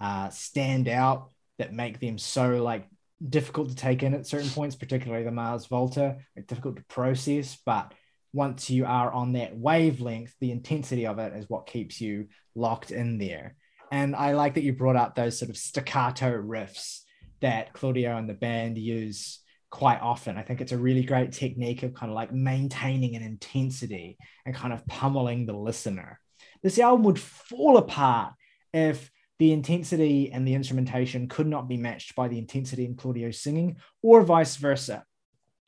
uh, 0.00 0.30
stand 0.30 0.88
out, 0.88 1.30
that 1.58 1.72
make 1.72 2.00
them 2.00 2.18
so 2.18 2.60
like 2.60 2.88
difficult 3.28 3.70
to 3.70 3.76
take 3.76 4.02
in 4.02 4.14
at 4.14 4.26
certain 4.26 4.50
points, 4.50 4.76
particularly 4.76 5.24
the 5.24 5.30
Mars 5.30 5.66
Volta, 5.66 6.16
difficult 6.46 6.76
to 6.76 6.84
process, 6.84 7.58
but 7.64 7.92
once 8.32 8.68
you 8.68 8.84
are 8.84 9.12
on 9.12 9.32
that 9.34 9.56
wavelength, 9.56 10.34
the 10.40 10.50
intensity 10.50 11.06
of 11.06 11.18
it 11.18 11.32
is 11.34 11.48
what 11.48 11.66
keeps 11.66 12.00
you 12.00 12.26
locked 12.54 12.90
in 12.90 13.16
there. 13.16 13.54
And 13.92 14.16
I 14.16 14.32
like 14.32 14.54
that 14.54 14.64
you 14.64 14.72
brought 14.72 14.96
up 14.96 15.14
those 15.14 15.38
sort 15.38 15.50
of 15.50 15.56
staccato 15.56 16.32
riffs 16.32 17.00
that 17.40 17.72
Claudio 17.72 18.16
and 18.16 18.28
the 18.28 18.34
band 18.34 18.76
use 18.76 19.40
quite 19.70 20.00
often. 20.00 20.36
I 20.36 20.42
think 20.42 20.60
it's 20.60 20.72
a 20.72 20.78
really 20.78 21.04
great 21.04 21.32
technique 21.32 21.84
of 21.84 21.94
kind 21.94 22.10
of 22.10 22.16
like 22.16 22.32
maintaining 22.32 23.14
an 23.14 23.22
intensity 23.22 24.18
and 24.44 24.54
kind 24.54 24.72
of 24.72 24.86
pummeling 24.86 25.46
the 25.46 25.52
listener. 25.52 26.20
This 26.62 26.78
album 26.78 27.04
would 27.04 27.20
fall 27.20 27.76
apart 27.76 28.34
if 28.72 29.10
the 29.38 29.52
intensity 29.52 30.30
and 30.32 30.46
the 30.46 30.54
instrumentation 30.54 31.28
could 31.28 31.46
not 31.46 31.68
be 31.68 31.76
matched 31.76 32.14
by 32.14 32.28
the 32.28 32.38
intensity 32.38 32.84
in 32.84 32.94
Claudio's 32.94 33.40
singing, 33.40 33.76
or 34.02 34.22
vice 34.22 34.56
versa. 34.56 35.04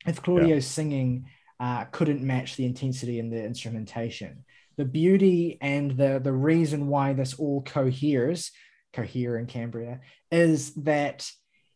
If 0.05 0.21
Claudio's 0.21 0.65
yeah. 0.65 0.75
singing 0.75 1.25
uh, 1.59 1.85
couldn't 1.85 2.21
match 2.21 2.55
the 2.55 2.65
intensity 2.65 3.19
in 3.19 3.29
the 3.29 3.43
instrumentation. 3.43 4.45
The 4.77 4.85
beauty 4.85 5.57
and 5.59 5.97
the, 5.97 6.19
the 6.23 6.31
reason 6.33 6.87
why 6.87 7.13
this 7.13 7.33
all 7.33 7.63
coheres, 7.63 8.51
cohere 8.93 9.37
in 9.37 9.47
Cambria, 9.47 10.01
is 10.31 10.73
that 10.75 11.29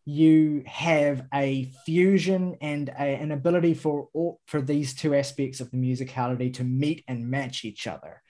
you 0.06 0.64
have 0.68 1.26
a 1.34 1.72
fusion 1.86 2.58
and 2.62 2.90
a, 2.90 3.02
an 3.02 3.32
ability 3.32 3.74
for 3.74 4.10
all, 4.14 4.40
for 4.46 4.62
these 4.62 4.94
two 4.94 5.16
aspects 5.16 5.60
of 5.60 5.72
the 5.72 5.78
musicality 5.78 6.54
to 6.56 6.64
meet 6.64 7.04
and 7.08 7.30
match 7.30 7.66
each 7.66 7.88
other 7.88 8.22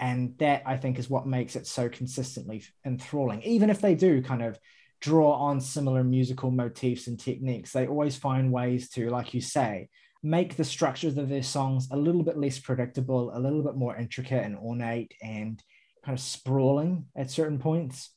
and 0.00 0.36
that 0.38 0.62
i 0.66 0.76
think 0.76 0.98
is 0.98 1.10
what 1.10 1.26
makes 1.26 1.56
it 1.56 1.66
so 1.66 1.88
consistently 1.88 2.62
enthralling 2.84 3.42
even 3.42 3.70
if 3.70 3.80
they 3.80 3.94
do 3.94 4.22
kind 4.22 4.42
of 4.42 4.58
draw 5.00 5.32
on 5.32 5.60
similar 5.60 6.02
musical 6.02 6.50
motifs 6.50 7.06
and 7.06 7.20
techniques 7.20 7.72
they 7.72 7.86
always 7.86 8.16
find 8.16 8.52
ways 8.52 8.88
to 8.88 9.08
like 9.10 9.32
you 9.34 9.40
say 9.40 9.88
make 10.22 10.56
the 10.56 10.64
structures 10.64 11.16
of 11.16 11.28
their 11.28 11.42
songs 11.42 11.88
a 11.90 11.96
little 11.96 12.22
bit 12.22 12.36
less 12.36 12.58
predictable, 12.58 13.36
a 13.36 13.38
little 13.38 13.62
bit 13.62 13.76
more 13.76 13.96
intricate 13.96 14.44
and 14.44 14.56
ornate 14.56 15.14
and 15.22 15.62
kind 16.04 16.16
of 16.16 16.22
sprawling 16.22 17.06
at 17.16 17.30
certain 17.30 17.58
points. 17.58 18.10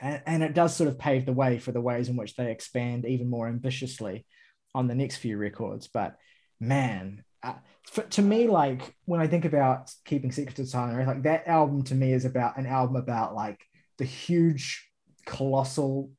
And, 0.00 0.22
and 0.26 0.42
it 0.42 0.54
does 0.54 0.76
sort 0.76 0.88
of 0.88 0.98
pave 0.98 1.24
the 1.24 1.32
way 1.32 1.58
for 1.58 1.72
the 1.72 1.80
ways 1.80 2.08
in 2.08 2.16
which 2.16 2.36
they 2.36 2.50
expand 2.50 3.06
even 3.06 3.30
more 3.30 3.48
ambitiously 3.48 4.26
on 4.74 4.86
the 4.86 4.94
next 4.94 5.16
few 5.16 5.38
records. 5.38 5.88
But 5.88 6.16
man, 6.60 7.24
uh, 7.44 7.54
for, 7.90 8.02
to 8.02 8.22
me, 8.22 8.48
like 8.48 8.94
when 9.04 9.20
I 9.20 9.26
think 9.26 9.44
about 9.44 9.92
keeping 10.04 10.32
secrets 10.32 10.60
of 10.60 10.68
silence, 10.68 11.06
like 11.06 11.22
that 11.24 11.46
album 11.46 11.82
to 11.84 11.94
me 11.94 12.12
is 12.12 12.24
about 12.24 12.56
an 12.56 12.66
album 12.66 12.96
about 12.96 13.34
like 13.34 13.60
the 13.98 14.04
huge, 14.04 14.88
colossal 15.26 16.10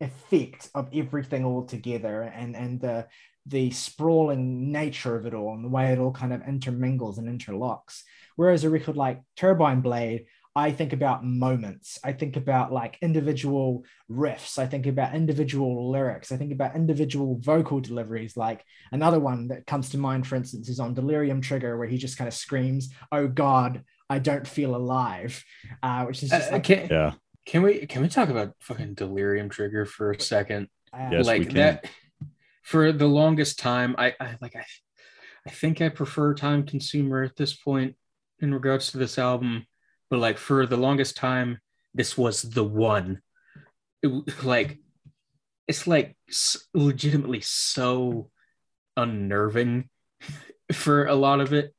effect 0.00 0.68
of 0.74 0.88
everything 0.94 1.44
all 1.44 1.64
together 1.64 2.22
and 2.22 2.54
and 2.54 2.80
the 2.80 3.06
the 3.46 3.70
sprawling 3.70 4.72
nature 4.72 5.16
of 5.16 5.24
it 5.24 5.32
all 5.32 5.54
and 5.54 5.64
the 5.64 5.68
way 5.68 5.92
it 5.92 5.98
all 5.98 6.12
kind 6.12 6.32
of 6.32 6.42
intermingles 6.46 7.18
and 7.18 7.28
interlocks. 7.28 8.02
Whereas 8.34 8.64
a 8.64 8.70
record 8.70 8.96
like 8.96 9.22
Turbine 9.36 9.80
Blade, 9.80 10.26
I 10.56 10.72
think 10.72 10.94
about 10.94 11.22
moments. 11.22 11.98
I 12.02 12.12
think 12.12 12.36
about 12.36 12.72
like 12.72 12.98
individual 13.02 13.84
riffs. 14.10 14.58
I 14.58 14.66
think 14.66 14.86
about 14.86 15.14
individual 15.14 15.90
lyrics. 15.92 16.32
I 16.32 16.38
think 16.38 16.50
about 16.50 16.74
individual 16.74 17.38
vocal 17.40 17.78
deliveries. 17.80 18.38
Like 18.38 18.64
another 18.90 19.20
one 19.20 19.48
that 19.48 19.66
comes 19.66 19.90
to 19.90 19.98
mind, 19.98 20.26
for 20.26 20.34
instance, 20.34 20.70
is 20.70 20.80
on 20.80 20.94
Delirium 20.94 21.42
Trigger, 21.42 21.76
where 21.76 21.86
he 21.86 21.98
just 21.98 22.16
kind 22.16 22.26
of 22.26 22.34
screams, 22.34 22.88
"Oh 23.12 23.28
God, 23.28 23.84
I 24.08 24.18
don't 24.18 24.48
feel 24.48 24.74
alive," 24.74 25.44
uh, 25.82 26.04
which 26.06 26.22
is 26.22 26.30
just 26.30 26.50
uh, 26.50 26.54
like, 26.56 26.68
yeah 26.68 27.12
Can 27.44 27.62
we 27.62 27.86
can 27.86 28.02
we 28.02 28.08
talk 28.08 28.30
about 28.30 28.54
fucking 28.60 28.94
delirium 28.94 29.50
trigger 29.50 29.84
for 29.86 30.10
a 30.10 30.20
second? 30.20 30.68
Uh, 30.92 31.10
Yes, 31.12 31.26
we 31.26 31.38
like 31.38 31.42
can. 31.44 31.54
that 31.54 31.84
for 32.62 32.92
the 32.92 33.06
longest 33.06 33.58
time, 33.58 33.94
I, 33.98 34.14
I 34.18 34.36
like 34.40 34.56
I 34.56 34.64
I 35.46 35.50
think 35.50 35.80
I 35.80 35.90
prefer 35.90 36.34
time 36.34 36.64
consumer 36.66 37.22
at 37.22 37.36
this 37.36 37.54
point 37.54 37.94
in 38.40 38.52
regards 38.52 38.90
to 38.92 38.98
this 38.98 39.18
album, 39.18 39.66
but 40.10 40.18
like 40.18 40.38
for 40.38 40.66
the 40.66 40.76
longest 40.76 41.16
time, 41.16 41.58
this 41.94 42.16
was 42.16 42.42
the 42.42 42.64
one. 42.64 43.20
It, 44.02 44.44
like 44.44 44.78
it's 45.66 45.86
like 45.86 46.16
legitimately 46.74 47.40
so 47.40 48.30
unnerving 48.96 49.88
for 50.72 51.06
a 51.06 51.14
lot 51.14 51.40
of 51.40 51.52
it. 51.52 51.74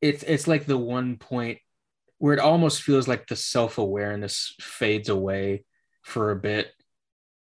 It's 0.00 0.22
it's 0.22 0.48
like 0.48 0.66
the 0.66 0.78
one 0.78 1.16
point 1.16 1.58
where 2.18 2.34
it 2.34 2.40
almost 2.40 2.82
feels 2.82 3.06
like 3.06 3.26
the 3.26 3.36
self-awareness 3.36 4.54
fades 4.60 5.08
away 5.08 5.64
for 6.02 6.30
a 6.30 6.36
bit 6.36 6.72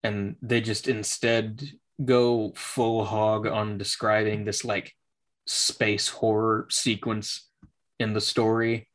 and 0.02 0.36
they 0.42 0.60
just 0.60 0.86
instead 0.88 1.62
go 2.04 2.52
full 2.56 3.04
hog 3.04 3.46
on 3.46 3.78
describing 3.78 4.44
this 4.44 4.64
like 4.64 4.94
space 5.46 6.08
horror 6.08 6.66
sequence 6.70 7.48
in 7.98 8.12
the 8.12 8.20
story 8.20 8.88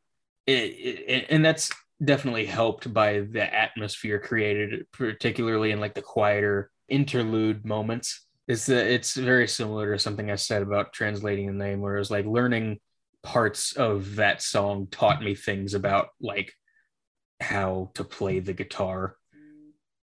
it, 0.47 1.27
and 1.29 1.43
that's 1.43 1.71
definitely 2.03 2.45
helped 2.45 2.93
by 2.93 3.21
the 3.21 3.53
atmosphere 3.53 4.19
created 4.19 4.85
particularly 4.91 5.71
in 5.71 5.79
like 5.79 5.93
the 5.93 6.01
quieter 6.01 6.71
interlude 6.89 7.65
moments. 7.65 8.25
Is 8.47 8.67
that 8.67 8.85
it's 8.87 9.15
very 9.15 9.47
similar 9.47 9.93
to 9.93 9.99
something 9.99 10.29
i 10.29 10.35
said 10.35 10.61
about 10.61 10.93
translating 10.93 11.47
the 11.47 11.53
name 11.53 11.81
where 11.81 11.95
it 11.95 11.99
was 11.99 12.11
like 12.11 12.27
learning 12.27 12.79
parts 13.23 13.73
of 13.73 14.17
that 14.17 14.39
song 14.39 14.87
taught 14.91 15.23
me 15.23 15.33
things 15.33 15.73
about 15.73 16.09
like 16.21 16.53
how 17.41 17.89
to 17.95 18.03
play 18.03 18.39
the 18.39 18.53
guitar. 18.53 19.17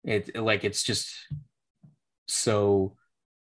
It 0.04 0.36
like 0.36 0.64
it's 0.64 0.82
just 0.82 1.08
so 2.28 2.96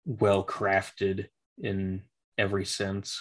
well 0.07 0.45
crafted 0.45 1.27
in 1.61 2.03
every 2.39 2.65
sense 2.65 3.21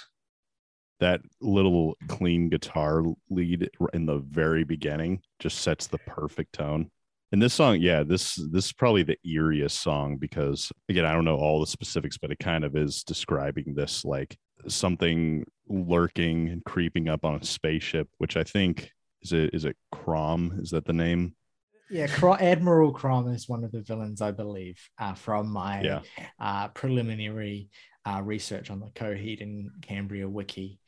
that 1.04 1.20
little 1.41 1.97
clean 2.08 2.47
guitar 2.47 3.04
lead 3.30 3.70
in 3.93 4.06
the 4.06 4.20
very 4.20 4.64
beginning 4.64 5.22
just 5.38 5.58
sets 5.60 5.88
the 5.88 5.97
perfect 5.97 6.54
tone. 6.54 6.89
And 7.34 7.41
this 7.41 7.54
song, 7.54 7.82
yeah, 7.82 8.04
this 8.04 8.36
this 8.51 8.68
is 8.68 8.74
probably 8.74 9.04
the 9.04 9.18
eeriest 9.28 9.72
song 9.72 10.16
because 10.16 10.72
again, 10.88 11.04
I 11.04 11.12
don't 11.12 11.26
know 11.26 11.36
all 11.36 11.60
the 11.60 11.68
specifics, 11.68 12.18
but 12.18 12.32
it 12.32 12.39
kind 12.39 12.64
of 12.64 12.78
is 12.78 13.04
describing 13.04 13.74
this 13.76 14.06
like 14.06 14.38
something 14.70 15.43
lurking 15.68 16.47
and 16.47 16.64
creeping 16.64 17.10
up 17.10 17.26
on 17.26 17.36
a 17.36 17.43
spaceship, 17.43 18.08
which 18.20 18.38
I 18.38 18.43
think 18.43 18.89
is 19.24 19.34
it 19.34 19.54
is 19.54 19.66
it 19.66 19.76
Crom? 19.91 20.58
Is 20.62 20.70
that 20.70 20.86
the 20.86 20.93
name? 20.93 21.36
Yeah, 21.89 22.08
Admiral 22.39 22.93
Crom 22.93 23.28
is 23.28 23.49
one 23.49 23.66
of 23.66 23.74
the 23.74 23.82
villains, 23.82 24.22
I 24.22 24.32
believe, 24.32 24.80
uh, 24.97 25.16
from 25.16 25.51
my 25.51 25.82
Yeah. 25.82 25.99
uh, 26.39 26.70
preliminary 26.70 27.70
uh, 28.06 28.22
research 28.24 28.72
on 28.72 28.80
the 28.80 28.88
Coheed 28.88 29.41
and 29.41 29.70
Cambria 29.82 30.30
wiki. 30.30 30.80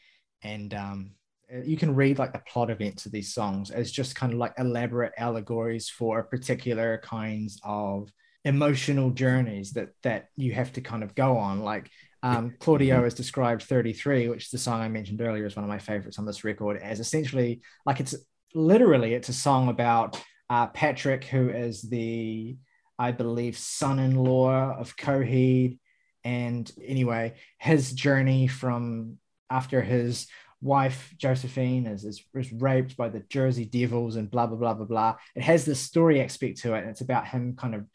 And 0.45 0.73
um, 0.73 1.11
uh, 1.53 1.61
you 1.63 1.77
can 1.77 1.95
read 1.95 2.19
like 2.19 2.33
the 2.33 2.43
plot 2.47 2.69
events 2.69 3.05
of 3.05 3.11
these 3.11 3.33
songs 3.33 3.71
as 3.71 3.91
just 3.91 4.15
kind 4.15 4.33
of 4.33 4.39
like 4.39 4.53
elaborate 4.57 5.13
allegories 5.17 5.89
for 5.89 6.23
particular 6.23 6.99
kinds 7.03 7.59
of 7.63 8.11
emotional 8.43 9.09
journeys 9.09 9.71
that 9.73 9.89
that 10.03 10.27
you 10.35 10.53
have 10.53 10.71
to 10.73 10.81
kind 10.81 11.03
of 11.03 11.15
go 11.15 11.37
on. 11.37 11.61
Like 11.61 11.89
um, 12.23 12.53
Claudio 12.59 13.03
has 13.03 13.13
described 13.13 13.63
33, 13.63 14.29
which 14.29 14.45
is 14.45 14.49
the 14.51 14.57
song 14.57 14.81
I 14.81 14.87
mentioned 14.87 15.21
earlier, 15.21 15.45
as 15.45 15.55
one 15.55 15.65
of 15.65 15.69
my 15.69 15.79
favorites 15.79 16.19
on 16.19 16.25
this 16.25 16.43
record, 16.43 16.77
as 16.77 16.99
essentially 16.99 17.61
like 17.85 17.99
it's 17.99 18.15
literally 18.53 19.13
it's 19.13 19.29
a 19.29 19.33
song 19.33 19.69
about 19.69 20.21
uh, 20.49 20.67
Patrick, 20.67 21.25
who 21.25 21.49
is 21.49 21.81
the, 21.81 22.55
I 22.97 23.11
believe, 23.11 23.57
son 23.57 23.99
in 23.99 24.15
law 24.15 24.75
of 24.77 24.95
Coheed. 24.95 25.79
And 26.23 26.71
anyway, 26.83 27.35
his 27.59 27.93
journey 27.93 28.47
from 28.47 29.17
after 29.49 29.81
his 29.81 30.27
wife, 30.61 31.13
Josephine, 31.17 31.85
is, 31.85 32.03
is, 32.05 32.23
is 32.33 32.51
raped 32.51 32.97
by 32.97 33.09
the 33.09 33.23
Jersey 33.29 33.65
Devils 33.65 34.15
and 34.15 34.29
blah, 34.29 34.47
blah, 34.47 34.57
blah, 34.57 34.73
blah, 34.73 34.85
blah. 34.85 35.15
It 35.35 35.43
has 35.43 35.65
this 35.65 35.79
story 35.79 36.21
aspect 36.21 36.61
to 36.61 36.73
it. 36.73 36.79
And 36.79 36.89
it's 36.89 37.01
about 37.01 37.27
him 37.27 37.55
kind 37.55 37.75
of 37.75 37.85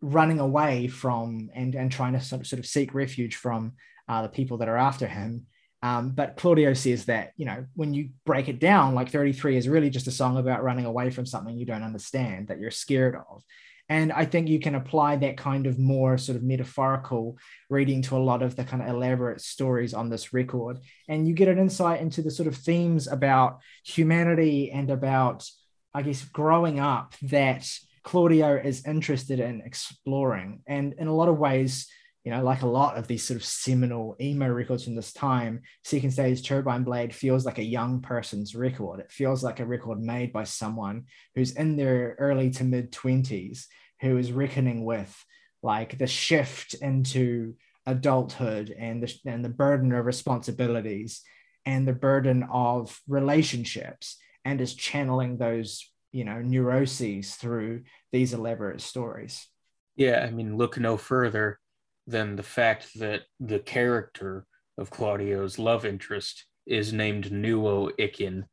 running 0.00 0.40
away 0.40 0.88
from 0.88 1.50
and, 1.54 1.74
and 1.74 1.90
trying 1.90 2.12
to 2.14 2.20
sort 2.20 2.42
of, 2.42 2.46
sort 2.46 2.60
of 2.60 2.66
seek 2.66 2.94
refuge 2.94 3.36
from 3.36 3.72
uh, 4.08 4.22
the 4.22 4.28
people 4.28 4.58
that 4.58 4.68
are 4.68 4.76
after 4.76 5.06
him. 5.06 5.46
Um, 5.82 6.10
but 6.10 6.36
Claudio 6.36 6.72
says 6.74 7.04
that, 7.04 7.32
you 7.36 7.44
know, 7.44 7.66
when 7.74 7.92
you 7.92 8.10
break 8.24 8.48
it 8.48 8.58
down, 8.58 8.94
like 8.94 9.10
33 9.10 9.56
is 9.56 9.68
really 9.68 9.90
just 9.90 10.06
a 10.06 10.12
song 10.12 10.36
about 10.36 10.64
running 10.64 10.86
away 10.86 11.10
from 11.10 11.26
something 11.26 11.56
you 11.56 11.66
don't 11.66 11.82
understand, 11.82 12.48
that 12.48 12.58
you're 12.58 12.70
scared 12.70 13.14
of. 13.14 13.42
And 13.88 14.12
I 14.12 14.24
think 14.24 14.48
you 14.48 14.58
can 14.58 14.74
apply 14.74 15.16
that 15.16 15.36
kind 15.36 15.66
of 15.66 15.78
more 15.78 16.18
sort 16.18 16.36
of 16.36 16.42
metaphorical 16.42 17.38
reading 17.70 18.02
to 18.02 18.16
a 18.16 18.18
lot 18.18 18.42
of 18.42 18.56
the 18.56 18.64
kind 18.64 18.82
of 18.82 18.88
elaborate 18.88 19.40
stories 19.40 19.94
on 19.94 20.08
this 20.08 20.32
record. 20.32 20.80
And 21.08 21.28
you 21.28 21.34
get 21.34 21.48
an 21.48 21.58
insight 21.58 22.00
into 22.00 22.22
the 22.22 22.30
sort 22.30 22.48
of 22.48 22.56
themes 22.56 23.06
about 23.06 23.60
humanity 23.84 24.72
and 24.72 24.90
about, 24.90 25.48
I 25.94 26.02
guess, 26.02 26.24
growing 26.24 26.80
up 26.80 27.14
that 27.22 27.68
Claudio 28.02 28.56
is 28.56 28.86
interested 28.86 29.40
in 29.40 29.62
exploring. 29.64 30.62
And 30.66 30.94
in 30.98 31.06
a 31.06 31.14
lot 31.14 31.28
of 31.28 31.38
ways, 31.38 31.88
you 32.26 32.32
know, 32.32 32.42
like 32.42 32.62
a 32.62 32.66
lot 32.66 32.96
of 32.96 33.06
these 33.06 33.22
sort 33.22 33.36
of 33.36 33.44
seminal 33.44 34.16
emo 34.20 34.48
records 34.48 34.82
from 34.82 34.96
this 34.96 35.12
time, 35.12 35.62
Second 35.84 36.10
Stage 36.10 36.42
Turbine 36.42 36.82
Blade 36.82 37.14
feels 37.14 37.46
like 37.46 37.58
a 37.58 37.64
young 37.64 38.00
person's 38.00 38.56
record. 38.56 38.98
It 38.98 39.12
feels 39.12 39.44
like 39.44 39.60
a 39.60 39.64
record 39.64 40.02
made 40.02 40.32
by 40.32 40.42
someone 40.42 41.04
who's 41.36 41.52
in 41.52 41.76
their 41.76 42.16
early 42.18 42.50
to 42.50 42.64
mid 42.64 42.90
20s, 42.90 43.66
who 44.00 44.18
is 44.18 44.32
reckoning 44.32 44.84
with 44.84 45.24
like 45.62 45.98
the 45.98 46.08
shift 46.08 46.74
into 46.74 47.54
adulthood 47.86 48.74
and 48.76 49.04
the, 49.04 49.14
and 49.24 49.44
the 49.44 49.48
burden 49.48 49.92
of 49.92 50.04
responsibilities 50.04 51.22
and 51.64 51.86
the 51.86 51.92
burden 51.92 52.42
of 52.50 53.00
relationships 53.06 54.16
and 54.44 54.60
is 54.60 54.74
channeling 54.74 55.38
those, 55.38 55.88
you 56.10 56.24
know, 56.24 56.42
neuroses 56.42 57.36
through 57.36 57.84
these 58.10 58.34
elaborate 58.34 58.80
stories. 58.80 59.46
Yeah, 59.94 60.26
I 60.26 60.32
mean, 60.32 60.56
look 60.56 60.76
no 60.76 60.96
further 60.96 61.60
than 62.06 62.36
the 62.36 62.42
fact 62.42 62.88
that 62.98 63.22
the 63.40 63.58
character 63.58 64.46
of 64.78 64.90
Claudio's 64.90 65.58
love 65.58 65.84
interest 65.84 66.44
is 66.66 66.92
named 66.92 67.26
Nuo 67.30 67.90
Ikin, 67.98 68.44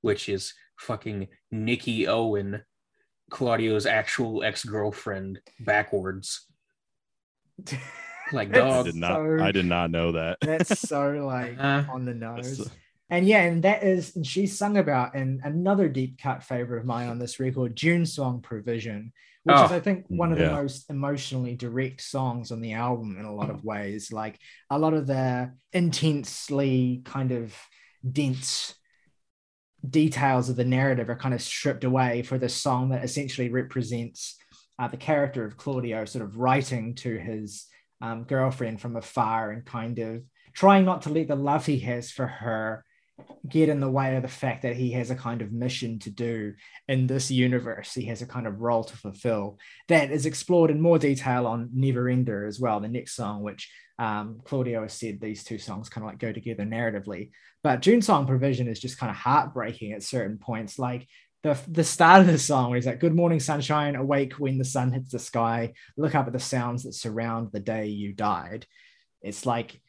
which 0.00 0.28
is 0.28 0.54
fucking 0.78 1.28
Nikki 1.50 2.06
Owen, 2.08 2.62
Claudio's 3.30 3.86
actual 3.86 4.42
ex 4.44 4.64
girlfriend, 4.64 5.40
backwards. 5.60 6.46
Like, 8.32 8.50
That's 8.52 8.64
I 8.64 8.68
dog. 8.68 8.84
did 8.86 8.94
not 8.96 9.12
so- 9.14 9.44
I 9.44 9.52
did 9.52 9.66
not 9.66 9.90
know 9.90 10.12
that. 10.12 10.38
That's 10.40 10.80
so 10.80 11.10
like 11.26 11.58
Uh, 11.58 11.84
on 11.90 12.04
the 12.04 12.14
nose. 12.14 12.58
That's- 12.58 12.76
And 13.10 13.26
yeah, 13.26 13.42
and 13.42 13.62
that 13.64 13.82
is, 13.82 14.16
and 14.16 14.26
she's 14.26 14.56
sung 14.56 14.78
about, 14.78 15.14
and 15.14 15.40
another 15.44 15.88
deep 15.88 16.18
cut 16.18 16.42
favorite 16.42 16.80
of 16.80 16.86
mine 16.86 17.08
on 17.08 17.18
this 17.18 17.38
record, 17.38 17.76
June 17.76 18.06
Song 18.06 18.40
Provision, 18.40 19.12
which 19.44 19.56
is, 19.56 19.70
Oh, 19.70 19.74
I 19.74 19.80
think, 19.80 20.04
one 20.08 20.32
of 20.32 20.38
the 20.38 20.44
most 20.50 20.90
emotionally 20.90 21.56
direct 21.56 22.00
songs 22.00 22.52
on 22.52 22.60
the 22.60 22.74
album 22.74 23.16
in 23.18 23.24
a 23.24 23.34
lot 23.34 23.50
of 23.50 23.64
ways. 23.64 24.12
Like 24.12 24.38
a 24.70 24.78
lot 24.78 24.94
of 24.94 25.06
the 25.06 25.52
intensely 25.72 27.02
kind 27.04 27.32
of 27.32 27.54
dense 28.10 28.74
details 29.88 30.48
of 30.48 30.56
the 30.56 30.64
narrative 30.64 31.08
are 31.10 31.16
kind 31.16 31.34
of 31.34 31.42
stripped 31.42 31.84
away 31.84 32.22
for 32.22 32.38
this 32.38 32.54
song 32.54 32.90
that 32.90 33.04
essentially 33.04 33.48
represents 33.48 34.36
uh, 34.78 34.88
the 34.88 34.96
character 34.96 35.44
of 35.44 35.56
Claudio 35.56 36.04
sort 36.04 36.24
of 36.24 36.36
writing 36.36 36.94
to 36.96 37.18
his 37.18 37.66
um, 38.00 38.24
girlfriend 38.24 38.80
from 38.80 38.96
afar 38.96 39.50
and 39.50 39.64
kind 39.64 39.98
of 39.98 40.22
trying 40.54 40.84
not 40.84 41.02
to 41.02 41.08
let 41.10 41.28
the 41.28 41.34
love 41.36 41.66
he 41.66 41.80
has 41.80 42.10
for 42.10 42.26
her 42.26 42.84
get 43.48 43.68
in 43.68 43.80
the 43.80 43.90
way 43.90 44.16
of 44.16 44.22
the 44.22 44.28
fact 44.28 44.62
that 44.62 44.76
he 44.76 44.92
has 44.92 45.10
a 45.10 45.16
kind 45.16 45.42
of 45.42 45.52
mission 45.52 45.98
to 46.00 46.10
do 46.10 46.54
in 46.88 47.06
this 47.06 47.30
universe. 47.30 47.92
He 47.92 48.06
has 48.06 48.22
a 48.22 48.26
kind 48.26 48.46
of 48.46 48.60
role 48.60 48.84
to 48.84 48.96
fulfill 48.96 49.58
that 49.88 50.10
is 50.10 50.26
explored 50.26 50.70
in 50.70 50.80
more 50.80 50.98
detail 50.98 51.46
on 51.46 51.70
Never 51.74 52.08
Ender 52.08 52.46
as 52.46 52.60
well, 52.60 52.80
the 52.80 52.88
next 52.88 53.14
song, 53.14 53.42
which 53.42 53.70
um, 53.98 54.40
Claudio 54.44 54.82
has 54.82 54.94
said 54.94 55.20
these 55.20 55.44
two 55.44 55.58
songs 55.58 55.88
kind 55.88 56.04
of 56.04 56.10
like 56.10 56.18
go 56.18 56.32
together 56.32 56.64
narratively. 56.64 57.30
But 57.62 57.82
June 57.82 58.02
Song 58.02 58.26
Provision 58.26 58.68
is 58.68 58.80
just 58.80 58.98
kind 58.98 59.10
of 59.10 59.16
heartbreaking 59.16 59.92
at 59.92 60.02
certain 60.02 60.38
points. 60.38 60.78
Like 60.78 61.06
the, 61.42 61.58
the 61.68 61.84
start 61.84 62.22
of 62.22 62.26
the 62.28 62.38
song 62.38 62.70
where 62.70 62.76
he's 62.76 62.86
like, 62.86 63.00
Good 63.00 63.14
morning, 63.14 63.40
sunshine, 63.40 63.96
awake 63.96 64.34
when 64.34 64.58
the 64.58 64.64
sun 64.64 64.92
hits 64.92 65.12
the 65.12 65.18
sky, 65.18 65.74
look 65.96 66.14
up 66.14 66.26
at 66.26 66.32
the 66.32 66.40
sounds 66.40 66.84
that 66.84 66.94
surround 66.94 67.50
the 67.52 67.60
day 67.60 67.86
you 67.86 68.12
died. 68.12 68.66
It's 69.20 69.46
like, 69.46 69.80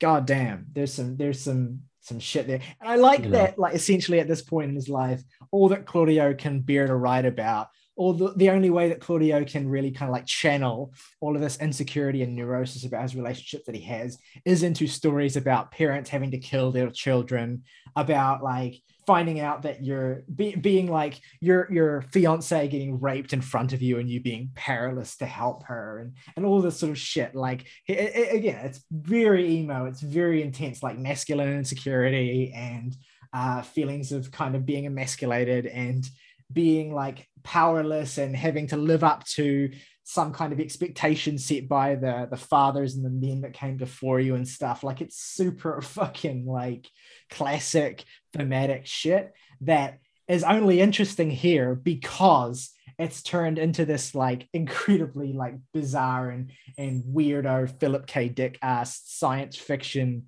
God 0.00 0.26
damn, 0.26 0.66
there's 0.72 0.94
some, 0.94 1.16
there's 1.16 1.40
some, 1.40 1.82
some 2.02 2.18
shit 2.18 2.46
there. 2.46 2.60
And 2.80 2.90
I 2.90 2.96
like 2.96 3.22
Yeah. 3.22 3.30
that, 3.30 3.58
like 3.58 3.74
essentially 3.74 4.20
at 4.20 4.28
this 4.28 4.42
point 4.42 4.68
in 4.68 4.74
his 4.74 4.88
life, 4.88 5.22
all 5.50 5.68
that 5.68 5.86
Claudio 5.86 6.34
can 6.34 6.60
bear 6.60 6.86
to 6.86 6.94
write 6.94 7.24
about 7.24 7.68
or 7.96 8.14
the, 8.14 8.32
the 8.36 8.50
only 8.50 8.70
way 8.70 8.88
that 8.88 9.00
Claudio 9.00 9.44
can 9.44 9.68
really 9.68 9.90
kind 9.90 10.08
of 10.08 10.12
like 10.12 10.26
channel 10.26 10.92
all 11.20 11.34
of 11.34 11.42
this 11.42 11.58
insecurity 11.58 12.22
and 12.22 12.34
neurosis 12.34 12.84
about 12.84 13.02
his 13.02 13.14
relationship 13.14 13.64
that 13.66 13.74
he 13.74 13.82
has 13.82 14.18
is 14.44 14.62
into 14.62 14.86
stories 14.86 15.36
about 15.36 15.70
parents 15.70 16.08
having 16.08 16.30
to 16.30 16.38
kill 16.38 16.72
their 16.72 16.90
children, 16.90 17.62
about 17.96 18.42
like 18.42 18.80
finding 19.06 19.40
out 19.40 19.62
that 19.62 19.82
you're 19.82 20.22
be, 20.34 20.54
being 20.54 20.90
like 20.90 21.20
your 21.40 21.70
your 21.72 22.02
fiance 22.12 22.68
getting 22.68 23.00
raped 23.00 23.32
in 23.32 23.40
front 23.40 23.72
of 23.72 23.82
you 23.82 23.98
and 23.98 24.08
you 24.08 24.20
being 24.20 24.50
powerless 24.54 25.16
to 25.16 25.26
help 25.26 25.64
her 25.64 25.98
and 25.98 26.16
and 26.36 26.46
all 26.46 26.62
this 26.62 26.78
sort 26.78 26.90
of 26.90 26.98
shit. 26.98 27.34
Like 27.34 27.66
it, 27.86 27.98
it, 27.98 28.34
again 28.34 28.64
it's 28.64 28.82
very 28.90 29.50
emo 29.56 29.86
it's 29.86 30.00
very 30.00 30.42
intense 30.42 30.82
like 30.82 30.98
masculine 30.98 31.52
insecurity 31.52 32.52
and 32.54 32.96
uh, 33.34 33.62
feelings 33.62 34.12
of 34.12 34.30
kind 34.30 34.54
of 34.54 34.66
being 34.66 34.86
emasculated 34.86 35.66
and 35.66 36.06
being 36.52 36.94
like 36.94 37.26
powerless 37.42 38.18
and 38.18 38.36
having 38.36 38.68
to 38.68 38.76
live 38.76 39.04
up 39.04 39.24
to 39.24 39.70
some 40.04 40.32
kind 40.32 40.52
of 40.52 40.60
expectation 40.60 41.38
set 41.38 41.68
by 41.68 41.94
the 41.94 42.26
the 42.30 42.36
fathers 42.36 42.94
and 42.94 43.04
the 43.04 43.10
men 43.10 43.42
that 43.42 43.52
came 43.52 43.76
before 43.76 44.18
you 44.18 44.34
and 44.34 44.46
stuff 44.46 44.82
like 44.82 45.00
it's 45.00 45.16
super 45.16 45.80
fucking 45.82 46.46
like 46.46 46.88
classic 47.30 48.04
thematic 48.32 48.86
shit 48.86 49.32
that 49.60 49.98
is 50.28 50.44
only 50.44 50.80
interesting 50.80 51.30
here 51.30 51.74
because 51.74 52.70
it's 52.98 53.22
turned 53.22 53.58
into 53.58 53.84
this 53.84 54.14
like 54.14 54.48
incredibly 54.52 55.32
like 55.32 55.54
bizarre 55.72 56.30
and 56.30 56.52
and 56.78 57.02
weirdo 57.04 57.78
Philip 57.80 58.06
K. 58.06 58.28
Dick 58.28 58.58
ass 58.62 59.00
science 59.04 59.56
fiction 59.56 60.26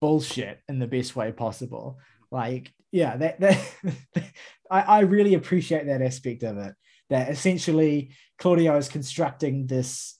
bullshit 0.00 0.60
in 0.68 0.78
the 0.78 0.86
best 0.86 1.16
way 1.16 1.32
possible. 1.32 1.98
Like, 2.30 2.72
yeah, 2.92 3.16
that, 3.16 3.40
that 3.40 3.74
I, 4.70 4.80
I 4.80 5.00
really 5.00 5.34
appreciate 5.34 5.86
that 5.86 6.02
aspect 6.02 6.42
of 6.42 6.58
it. 6.58 6.74
That 7.10 7.30
essentially 7.30 8.10
Claudio 8.38 8.76
is 8.76 8.88
constructing 8.88 9.66
this 9.66 10.18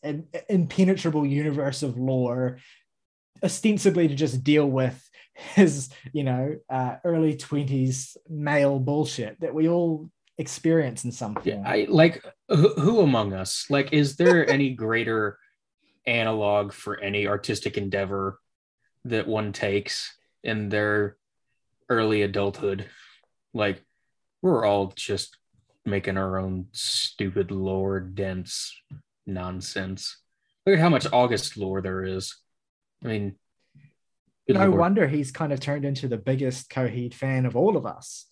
impenetrable 0.48 1.26
universe 1.26 1.82
of 1.82 1.98
lore, 1.98 2.58
ostensibly 3.42 4.08
to 4.08 4.14
just 4.14 4.42
deal 4.42 4.66
with 4.66 5.08
his, 5.34 5.90
you 6.12 6.24
know, 6.24 6.56
uh, 6.70 6.96
early 7.04 7.36
twenties 7.36 8.16
male 8.28 8.78
bullshit 8.78 9.38
that 9.40 9.54
we 9.54 9.68
all 9.68 10.10
experience 10.38 11.04
in 11.04 11.12
some 11.12 11.34
form. 11.34 11.46
Yeah, 11.46 11.62
I 11.64 11.86
like 11.88 12.24
who, 12.48 12.72
who 12.74 13.00
among 13.00 13.34
us? 13.34 13.66
Like, 13.68 13.92
is 13.92 14.16
there 14.16 14.48
any 14.48 14.70
greater 14.74 15.38
analog 16.06 16.72
for 16.72 16.98
any 16.98 17.26
artistic 17.26 17.76
endeavor 17.76 18.40
that 19.04 19.28
one 19.28 19.52
takes 19.52 20.16
in 20.42 20.70
their 20.70 21.18
early 21.88 22.22
adulthood? 22.22 22.86
Like, 23.54 23.82
we're 24.42 24.64
all 24.64 24.92
just 24.94 25.36
making 25.84 26.16
our 26.16 26.38
own 26.38 26.66
stupid 26.72 27.50
lore 27.50 28.00
dense 28.00 28.74
nonsense. 29.26 30.18
Look 30.66 30.74
at 30.74 30.80
how 30.80 30.90
much 30.90 31.06
August 31.12 31.56
lore 31.56 31.80
there 31.80 32.04
is. 32.04 32.36
I 33.02 33.08
mean, 33.08 33.36
no 34.48 34.60
Lord. 34.60 34.78
wonder 34.78 35.06
he's 35.06 35.30
kind 35.30 35.52
of 35.52 35.60
turned 35.60 35.84
into 35.84 36.08
the 36.08 36.16
biggest 36.16 36.70
Coheed 36.70 37.14
fan 37.14 37.46
of 37.46 37.56
all 37.56 37.76
of 37.76 37.86
us. 37.86 38.26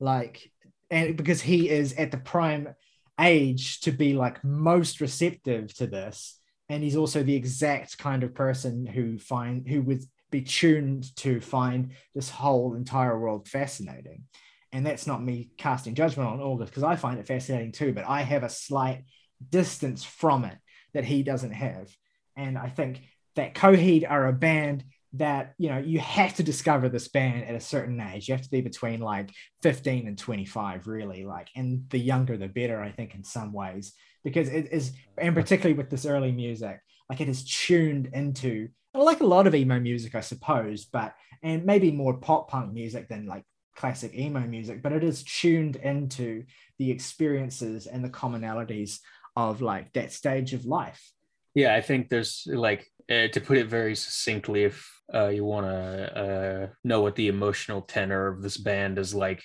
Like, 0.00 0.50
and 0.90 1.16
because 1.16 1.42
he 1.42 1.68
is 1.68 1.92
at 1.94 2.10
the 2.10 2.18
prime 2.18 2.74
age 3.20 3.80
to 3.80 3.92
be 3.92 4.14
like 4.14 4.42
most 4.44 5.00
receptive 5.00 5.74
to 5.74 5.86
this, 5.86 6.38
and 6.68 6.82
he's 6.82 6.96
also 6.96 7.22
the 7.22 7.34
exact 7.34 7.98
kind 7.98 8.22
of 8.22 8.34
person 8.34 8.86
who 8.86 9.18
find 9.18 9.68
who 9.68 9.82
would 9.82 10.02
be 10.30 10.42
tuned 10.42 11.14
to 11.16 11.40
find 11.40 11.92
this 12.14 12.30
whole 12.30 12.74
entire 12.74 13.18
world 13.18 13.48
fascinating. 13.48 14.24
And 14.72 14.84
that's 14.84 15.06
not 15.06 15.22
me 15.22 15.50
casting 15.56 15.94
judgment 15.94 16.28
on 16.28 16.40
August 16.40 16.70
because 16.70 16.82
I 16.82 16.96
find 16.96 17.18
it 17.18 17.26
fascinating 17.26 17.72
too, 17.72 17.92
but 17.92 18.04
I 18.06 18.22
have 18.22 18.42
a 18.42 18.50
slight 18.50 19.04
distance 19.48 20.04
from 20.04 20.44
it 20.44 20.58
that 20.92 21.04
he 21.04 21.22
doesn't 21.22 21.52
have. 21.52 21.90
And 22.36 22.58
I 22.58 22.68
think 22.68 23.02
that 23.36 23.54
Coheed 23.54 24.08
are 24.08 24.26
a 24.26 24.32
band 24.32 24.84
that 25.14 25.54
you 25.56 25.70
know 25.70 25.78
you 25.78 25.98
have 25.98 26.34
to 26.34 26.42
discover 26.42 26.88
this 26.88 27.08
band 27.08 27.44
at 27.44 27.54
a 27.54 27.60
certain 27.60 27.98
age 27.98 28.28
you 28.28 28.34
have 28.34 28.42
to 28.42 28.50
be 28.50 28.60
between 28.60 29.00
like 29.00 29.30
15 29.62 30.06
and 30.06 30.18
25 30.18 30.86
really 30.86 31.24
like 31.24 31.48
and 31.56 31.88
the 31.88 31.98
younger 31.98 32.36
the 32.36 32.46
better 32.46 32.78
i 32.82 32.90
think 32.90 33.14
in 33.14 33.24
some 33.24 33.54
ways 33.54 33.94
because 34.22 34.50
it 34.50 34.68
is 34.70 34.92
and 35.16 35.34
particularly 35.34 35.76
with 35.76 35.88
this 35.88 36.04
early 36.04 36.30
music 36.30 36.78
like 37.08 37.20
it 37.20 37.28
is 37.28 37.44
tuned 37.44 38.10
into 38.12 38.68
like 38.94 39.20
a 39.20 39.26
lot 39.26 39.46
of 39.46 39.54
emo 39.54 39.78
music 39.78 40.14
i 40.14 40.20
suppose 40.20 40.84
but 40.84 41.14
and 41.42 41.64
maybe 41.64 41.90
more 41.90 42.14
pop 42.14 42.50
punk 42.50 42.72
music 42.72 43.08
than 43.08 43.26
like 43.26 43.44
classic 43.76 44.12
emo 44.14 44.40
music 44.40 44.82
but 44.82 44.92
it 44.92 45.04
is 45.04 45.22
tuned 45.22 45.76
into 45.76 46.42
the 46.78 46.90
experiences 46.90 47.86
and 47.86 48.04
the 48.04 48.10
commonalities 48.10 48.98
of 49.36 49.62
like 49.62 49.92
that 49.92 50.12
stage 50.12 50.52
of 50.52 50.64
life. 50.64 51.12
Yeah 51.54 51.74
i 51.74 51.80
think 51.80 52.08
there's 52.08 52.46
like 52.46 52.88
uh, 53.10 53.28
to 53.28 53.40
put 53.40 53.56
it 53.56 53.68
very 53.68 53.94
succinctly 53.94 54.64
if 54.64 54.86
uh, 55.14 55.28
you 55.28 55.44
want 55.44 55.66
to 55.66 56.18
uh, 56.18 56.66
know 56.84 57.00
what 57.00 57.16
the 57.16 57.28
emotional 57.28 57.80
tenor 57.80 58.26
of 58.26 58.42
this 58.42 58.58
band 58.58 58.98
is 58.98 59.14
like, 59.14 59.42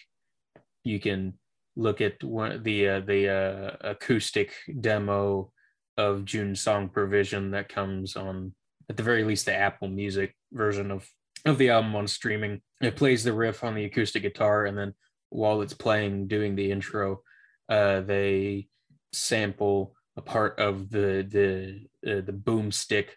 you 0.84 1.00
can 1.00 1.34
look 1.76 2.02
at 2.02 2.22
one 2.22 2.62
the 2.64 2.90
uh, 2.90 3.00
the 3.00 3.30
uh, 3.30 3.92
acoustic 3.92 4.54
demo 4.82 5.53
of 5.98 6.26
June 6.26 6.56
Song 6.56 6.90
Provision 6.90 7.52
that 7.52 7.70
comes 7.70 8.16
on 8.16 8.54
at 8.90 8.98
the 8.98 9.04
very 9.04 9.24
least 9.24 9.46
the 9.46 9.56
Apple 9.56 9.88
Music 9.88 10.36
version 10.52 10.92
of 10.92 11.08
of 11.46 11.58
the 11.58 11.70
album 11.70 11.96
on 11.96 12.08
streaming. 12.08 12.62
It 12.82 12.96
plays 12.96 13.24
the 13.24 13.34
riff 13.34 13.64
on 13.64 13.76
the 13.76 13.86
acoustic 13.86 14.24
guitar, 14.24 14.66
and 14.66 14.78
then 14.78 14.94
while 15.30 15.62
it's 15.62 15.74
playing, 15.74 16.28
doing 16.28 16.56
the 16.56 16.72
intro, 16.72 17.22
uh, 17.70 18.02
they 18.02 18.68
sample 19.12 19.96
a 20.16 20.22
part 20.22 20.60
of 20.60 20.90
the 20.90 21.26
the 21.28 22.12
uh, 22.12 22.22
the 22.22 22.34
boomstick 22.34 23.10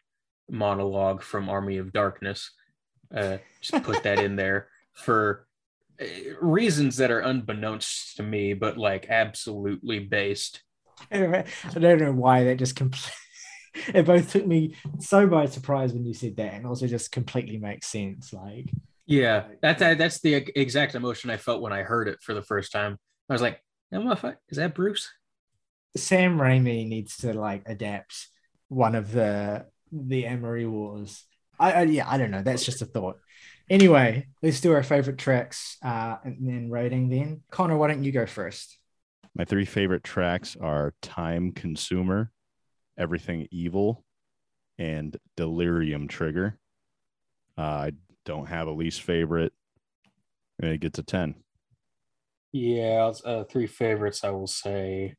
monologue 0.51 1.23
from 1.23 1.49
Army 1.49 1.79
of 1.79 1.93
Darkness. 1.93 2.51
Uh, 3.15 3.39
just 3.61 3.85
put 3.85 4.03
that 4.03 4.19
in 4.19 4.37
there 4.37 4.69
for 4.93 5.47
uh, 6.01 6.05
reasons 6.41 6.97
that 6.97 7.11
are 7.11 7.21
unbeknownst 7.21 8.17
to 8.17 8.23
me, 8.23 8.55
but 8.55 8.77
like 8.77 9.07
absolutely 9.09 10.01
based. 10.01 10.63
I 11.11 11.45
don't 11.73 12.01
know 12.01 12.13
why 12.13 12.45
that 12.45 12.59
just 12.59 12.77
completely. 12.77 13.13
it 13.95 14.07
both 14.07 14.33
took 14.33 14.47
me 14.47 14.75
so 14.99 15.27
by 15.27 15.47
surprise 15.47 15.93
when 15.93 16.05
you 16.05 16.15
said 16.15 16.37
that, 16.37 16.55
and 16.55 16.67
also 16.67 16.87
just 16.87 17.13
completely 17.13 17.59
makes 17.59 17.87
sense. 17.89 18.33
Like, 18.33 18.71
yeah, 19.07 19.45
that's 19.61 19.81
that's 19.81 20.21
the 20.21 20.35
exact 20.35 20.95
emotion 20.95 21.31
I 21.31 21.37
felt 21.37 21.63
when 21.63 21.73
I 21.73 21.83
heard 21.83 22.09
it 22.09 22.19
for 22.23 22.35
the 22.35 22.43
first 22.43 22.73
time. 22.73 22.99
I 23.29 23.33
was 23.33 23.43
like, 23.43 23.63
"Is 23.93 24.57
that 24.57 24.75
Bruce?" 24.75 25.11
Sam 25.97 26.39
Raimi 26.39 26.87
needs 26.87 27.19
to 27.19 27.33
like 27.33 27.63
adapt 27.67 28.29
one 28.69 28.95
of 28.95 29.13
the 29.13 29.67
the 29.93 30.25
Amory 30.25 30.67
Wars. 30.67 31.25
I, 31.59 31.73
I, 31.73 31.83
yeah, 31.85 32.09
I 32.09 32.19
don't 32.19 32.31
know. 32.31 32.43
That's 32.43 32.65
just 32.65 32.83
a 32.83 32.87
thought. 32.87 33.17
Anyway, 33.69 34.27
let's 34.43 34.61
do 34.61 34.73
our 34.73 34.83
favorite 34.83 35.19
tracks 35.19 35.79
uh, 35.83 36.17
and 36.23 36.37
then 36.41 36.71
rating. 36.71 37.09
Then 37.09 37.43
Connor, 37.51 37.77
why 37.77 37.89
don't 37.89 38.05
you 38.05 38.13
go 38.13 38.27
first? 38.27 38.79
My 39.37 39.45
three 39.45 39.67
favorite 39.67 40.03
tracks 40.03 40.57
are 40.59 40.95
"Time 41.03 41.53
Consumer," 41.53 42.33
"Everything 42.97 43.47
Evil," 43.51 44.03
and 44.79 45.15
"Delirium 45.37 46.09
Trigger." 46.09 46.59
Uh, 47.59 47.61
I 47.61 47.93
don't 48.25 48.47
have 48.47 48.67
a 48.67 48.73
least 48.73 49.03
favorite. 49.03 49.53
It 50.59 50.81
gets 50.81 50.99
a 50.99 51.03
ten. 51.03 51.35
Yeah, 52.53 53.13
uh, 53.27 53.45
three 53.45 53.67
favorites. 53.67 54.25
I 54.25 54.31
will 54.31 54.47
say, 54.47 55.17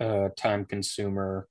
uh, 0.00 0.30
"Time 0.36 0.64
Consumer," 0.64 1.46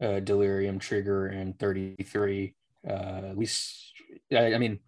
uh, 0.00 0.18
Delirium 0.18 0.80
Trigger 0.80 1.28
and 1.28 1.56
33. 1.56 2.56
Uh, 2.84 2.90
at 2.90 3.38
least, 3.38 3.92
I, 4.32 4.54
I 4.54 4.58
mean, 4.58 4.80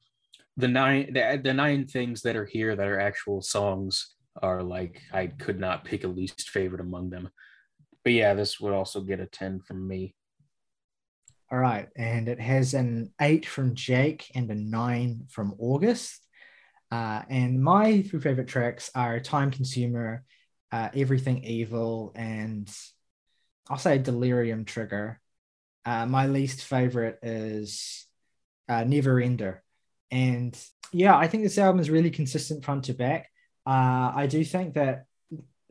the 0.57 0.67
nine 0.67 1.13
the, 1.13 1.41
the 1.41 1.55
nine 1.55 1.87
things 1.87 2.23
that 2.23 2.35
are 2.35 2.47
here 2.47 2.75
that 2.75 2.89
are 2.89 2.99
actual 2.99 3.41
songs 3.41 4.17
are 4.43 4.63
like 4.63 5.03
I 5.13 5.27
could 5.27 5.61
not 5.61 5.85
pick 5.85 6.05
a 6.05 6.09
least 6.09 6.51
favorite 6.51 6.81
among 6.81 7.11
them. 7.11 7.31
But 8.05 8.13
yeah, 8.13 8.35
this 8.35 8.61
would 8.61 8.73
also 8.73 9.01
get 9.01 9.21
a 9.21 9.27
10 9.27 9.61
from 9.61 9.87
me. 9.87 10.15
All 11.51 11.59
right. 11.59 11.89
And 11.97 12.29
it 12.29 12.41
has 12.41 12.75
an 12.75 13.13
eight 13.21 13.47
from 13.47 13.75
Jake 13.75 14.31
and 14.35 14.51
a 14.51 14.55
nine 14.55 15.27
from 15.29 15.55
August. 15.59 16.21
Uh, 16.91 17.23
and 17.29 17.63
my 17.63 18.03
three 18.03 18.21
favorite 18.21 18.49
tracks 18.49 18.91
are 18.95 19.21
Time 19.21 19.51
Consumer, 19.51 20.25
uh, 20.73 20.89
Everything 20.95 21.45
Evil, 21.45 22.13
and 22.15 22.71
I'll 23.69 23.79
say 23.79 23.99
Delirium 23.99 24.65
Trigger. 24.65 25.21
Uh, 25.85 26.07
my 26.07 26.27
least 26.27 26.65
favorite 26.65 27.19
is 27.23 28.07
uh, 28.69 28.85
Never 28.85 29.21
Ender. 29.21 29.63
And 30.11 30.59
yeah, 30.93 31.17
I 31.17 31.29
think 31.29 31.43
this 31.43 31.59
album 31.59 31.81
is 31.81 31.91
really 31.91 32.11
consistent 32.11 32.65
front 32.65 32.85
to 32.85 32.95
back. 32.95 33.31
Uh, 33.69 34.13
I 34.15 34.27
do 34.27 34.45
think 34.45 34.75
that 34.75 35.05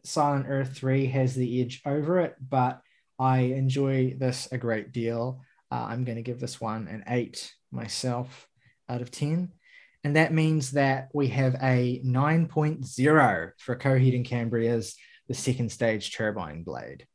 Silent 0.04 0.46
Earth 0.48 0.74
3 0.74 1.08
has 1.08 1.34
the 1.34 1.64
edge 1.64 1.82
over 1.84 2.20
it, 2.20 2.36
but 2.40 2.80
I 3.18 3.40
enjoy 3.40 4.16
this 4.16 4.48
a 4.52 4.60
great 4.60 4.92
deal. 4.92 5.42
Uh, 5.72 5.88
I'm 5.90 6.04
going 6.04 6.18
to 6.18 6.22
give 6.22 6.40
this 6.40 6.62
one 6.62 6.88
an 6.88 7.04
8 7.08 7.52
myself 7.72 8.48
out 8.88 9.02
of 9.02 9.10
10. 9.10 9.52
And 10.04 10.16
that 10.16 10.32
means 10.32 10.72
that 10.74 11.10
we 11.12 11.30
have 11.30 11.56
a 11.56 12.00
9.0 12.06 13.52
for 13.58 13.76
Coheed 13.76 14.16
and 14.16 14.26
Cambria's 14.26 14.96
the 15.28 15.34
second 15.34 15.72
stage 15.72 16.16
turbine 16.16 16.62
blade. 16.62 17.08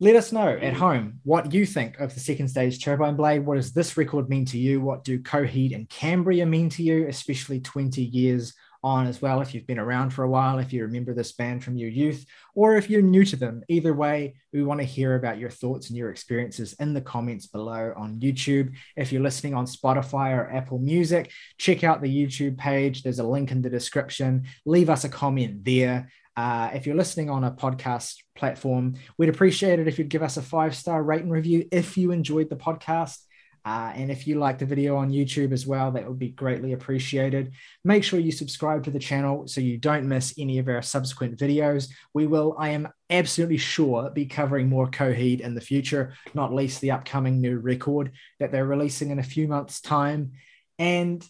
Let 0.00 0.16
us 0.16 0.32
know 0.32 0.48
at 0.48 0.74
home 0.74 1.20
what 1.22 1.54
you 1.54 1.64
think 1.64 1.98
of 1.98 2.12
the 2.12 2.20
second 2.20 2.48
stage 2.48 2.84
turbine 2.84 3.16
blade. 3.16 3.46
What 3.46 3.54
does 3.54 3.72
this 3.72 3.96
record 3.96 4.28
mean 4.28 4.44
to 4.46 4.58
you? 4.58 4.82
What 4.82 5.02
do 5.02 5.18
Coheed 5.18 5.74
and 5.74 5.88
Cambria 5.88 6.44
mean 6.44 6.68
to 6.70 6.82
you, 6.82 7.08
especially 7.08 7.60
20 7.60 8.02
years 8.02 8.52
on 8.84 9.06
as 9.06 9.20
well? 9.20 9.40
If 9.40 9.54
you've 9.54 9.66
been 9.66 9.78
around 9.78 10.10
for 10.10 10.22
a 10.22 10.28
while, 10.28 10.58
if 10.58 10.72
you 10.72 10.82
remember 10.82 11.14
this 11.14 11.32
band 11.32 11.64
from 11.64 11.76
your 11.76 11.88
youth, 11.88 12.24
or 12.54 12.76
if 12.76 12.90
you're 12.90 13.02
new 13.02 13.24
to 13.24 13.36
them, 13.36 13.62
either 13.68 13.94
way, 13.94 14.34
we 14.52 14.62
want 14.62 14.80
to 14.80 14.86
hear 14.86 15.16
about 15.16 15.38
your 15.38 15.50
thoughts 15.50 15.88
and 15.88 15.96
your 15.96 16.10
experiences 16.10 16.74
in 16.78 16.92
the 16.92 17.00
comments 17.00 17.46
below 17.46 17.94
on 17.96 18.20
YouTube. 18.20 18.74
If 18.96 19.10
you're 19.10 19.22
listening 19.22 19.54
on 19.54 19.66
Spotify 19.66 20.36
or 20.36 20.52
Apple 20.52 20.78
Music, 20.78 21.32
check 21.58 21.82
out 21.82 22.02
the 22.02 22.14
YouTube 22.14 22.58
page. 22.58 23.02
There's 23.02 23.18
a 23.18 23.26
link 23.26 23.50
in 23.50 23.62
the 23.62 23.70
description. 23.70 24.44
Leave 24.66 24.90
us 24.90 25.04
a 25.04 25.08
comment 25.08 25.64
there. 25.64 26.10
Uh, 26.36 26.70
if 26.74 26.86
you're 26.86 26.96
listening 26.96 27.30
on 27.30 27.44
a 27.44 27.50
podcast 27.50 28.16
platform, 28.36 28.94
we'd 29.16 29.28
appreciate 29.28 29.78
it 29.78 29.88
if 29.88 29.98
you'd 29.98 30.08
give 30.08 30.22
us 30.22 30.36
a 30.36 30.42
five 30.42 30.76
star 30.76 31.02
rate 31.02 31.22
and 31.22 31.32
review 31.32 31.66
if 31.72 31.96
you 31.96 32.10
enjoyed 32.10 32.50
the 32.50 32.56
podcast. 32.56 33.18
Uh, 33.64 33.92
and 33.94 34.10
if 34.10 34.26
you 34.26 34.38
like 34.38 34.58
the 34.58 34.66
video 34.66 34.96
on 34.96 35.10
YouTube 35.10 35.52
as 35.52 35.66
well, 35.66 35.90
that 35.90 36.06
would 36.06 36.18
be 36.18 36.28
greatly 36.28 36.74
appreciated. 36.74 37.52
Make 37.82 38.04
sure 38.04 38.20
you 38.20 38.32
subscribe 38.32 38.84
to 38.84 38.90
the 38.90 38.98
channel 38.98 39.48
so 39.48 39.60
you 39.62 39.78
don't 39.78 40.06
miss 40.06 40.34
any 40.38 40.58
of 40.58 40.68
our 40.68 40.82
subsequent 40.82 41.38
videos. 41.38 41.88
We 42.12 42.26
will, 42.26 42.54
I 42.58 42.70
am 42.70 42.88
absolutely 43.08 43.56
sure, 43.56 44.10
be 44.10 44.26
covering 44.26 44.68
more 44.68 44.90
Coheed 44.90 45.40
in 45.40 45.54
the 45.54 45.62
future, 45.62 46.12
not 46.34 46.52
least 46.52 46.80
the 46.80 46.90
upcoming 46.90 47.40
new 47.40 47.58
record 47.58 48.12
that 48.38 48.52
they're 48.52 48.66
releasing 48.66 49.10
in 49.10 49.18
a 49.18 49.22
few 49.22 49.48
months' 49.48 49.80
time. 49.80 50.32
And 50.78 51.26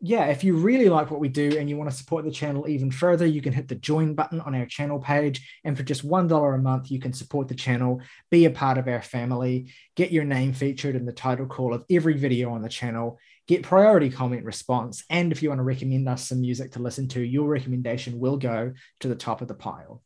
yeah, 0.00 0.26
if 0.26 0.44
you 0.44 0.56
really 0.56 0.90
like 0.90 1.10
what 1.10 1.20
we 1.20 1.28
do 1.28 1.56
and 1.58 1.70
you 1.70 1.76
want 1.76 1.90
to 1.90 1.96
support 1.96 2.24
the 2.24 2.30
channel 2.30 2.68
even 2.68 2.90
further, 2.90 3.24
you 3.24 3.40
can 3.40 3.54
hit 3.54 3.66
the 3.66 3.74
join 3.74 4.14
button 4.14 4.40
on 4.42 4.54
our 4.54 4.66
channel 4.66 4.98
page. 4.98 5.48
And 5.64 5.76
for 5.76 5.82
just 5.82 6.06
$1 6.06 6.54
a 6.54 6.58
month, 6.58 6.90
you 6.90 7.00
can 7.00 7.14
support 7.14 7.48
the 7.48 7.54
channel, 7.54 8.02
be 8.30 8.44
a 8.44 8.50
part 8.50 8.76
of 8.76 8.88
our 8.88 9.00
family, 9.00 9.72
get 9.94 10.12
your 10.12 10.24
name 10.24 10.52
featured 10.52 10.96
in 10.96 11.06
the 11.06 11.12
title 11.12 11.46
call 11.46 11.72
of 11.72 11.84
every 11.90 12.14
video 12.14 12.50
on 12.50 12.60
the 12.60 12.68
channel, 12.68 13.18
get 13.48 13.62
priority 13.62 14.10
comment 14.10 14.44
response. 14.44 15.02
And 15.08 15.32
if 15.32 15.42
you 15.42 15.48
want 15.48 15.60
to 15.60 15.64
recommend 15.64 16.06
us 16.08 16.28
some 16.28 16.42
music 16.42 16.72
to 16.72 16.82
listen 16.82 17.08
to, 17.08 17.20
your 17.20 17.48
recommendation 17.48 18.18
will 18.18 18.36
go 18.36 18.74
to 19.00 19.08
the 19.08 19.14
top 19.14 19.40
of 19.40 19.48
the 19.48 19.54
pile. 19.54 20.02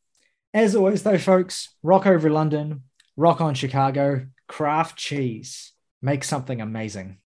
As 0.55 0.76
always, 0.76 1.03
though, 1.03 1.18
folks, 1.18 1.74
rock 1.82 2.07
over 2.07 2.30
London, 2.30 2.84
rock 3.16 3.41
on 3.41 3.55
Chicago, 3.55 4.26
Kraft 4.47 4.97
cheese, 4.97 5.72
make 6.01 6.22
something 6.24 6.61
amazing. 6.61 7.18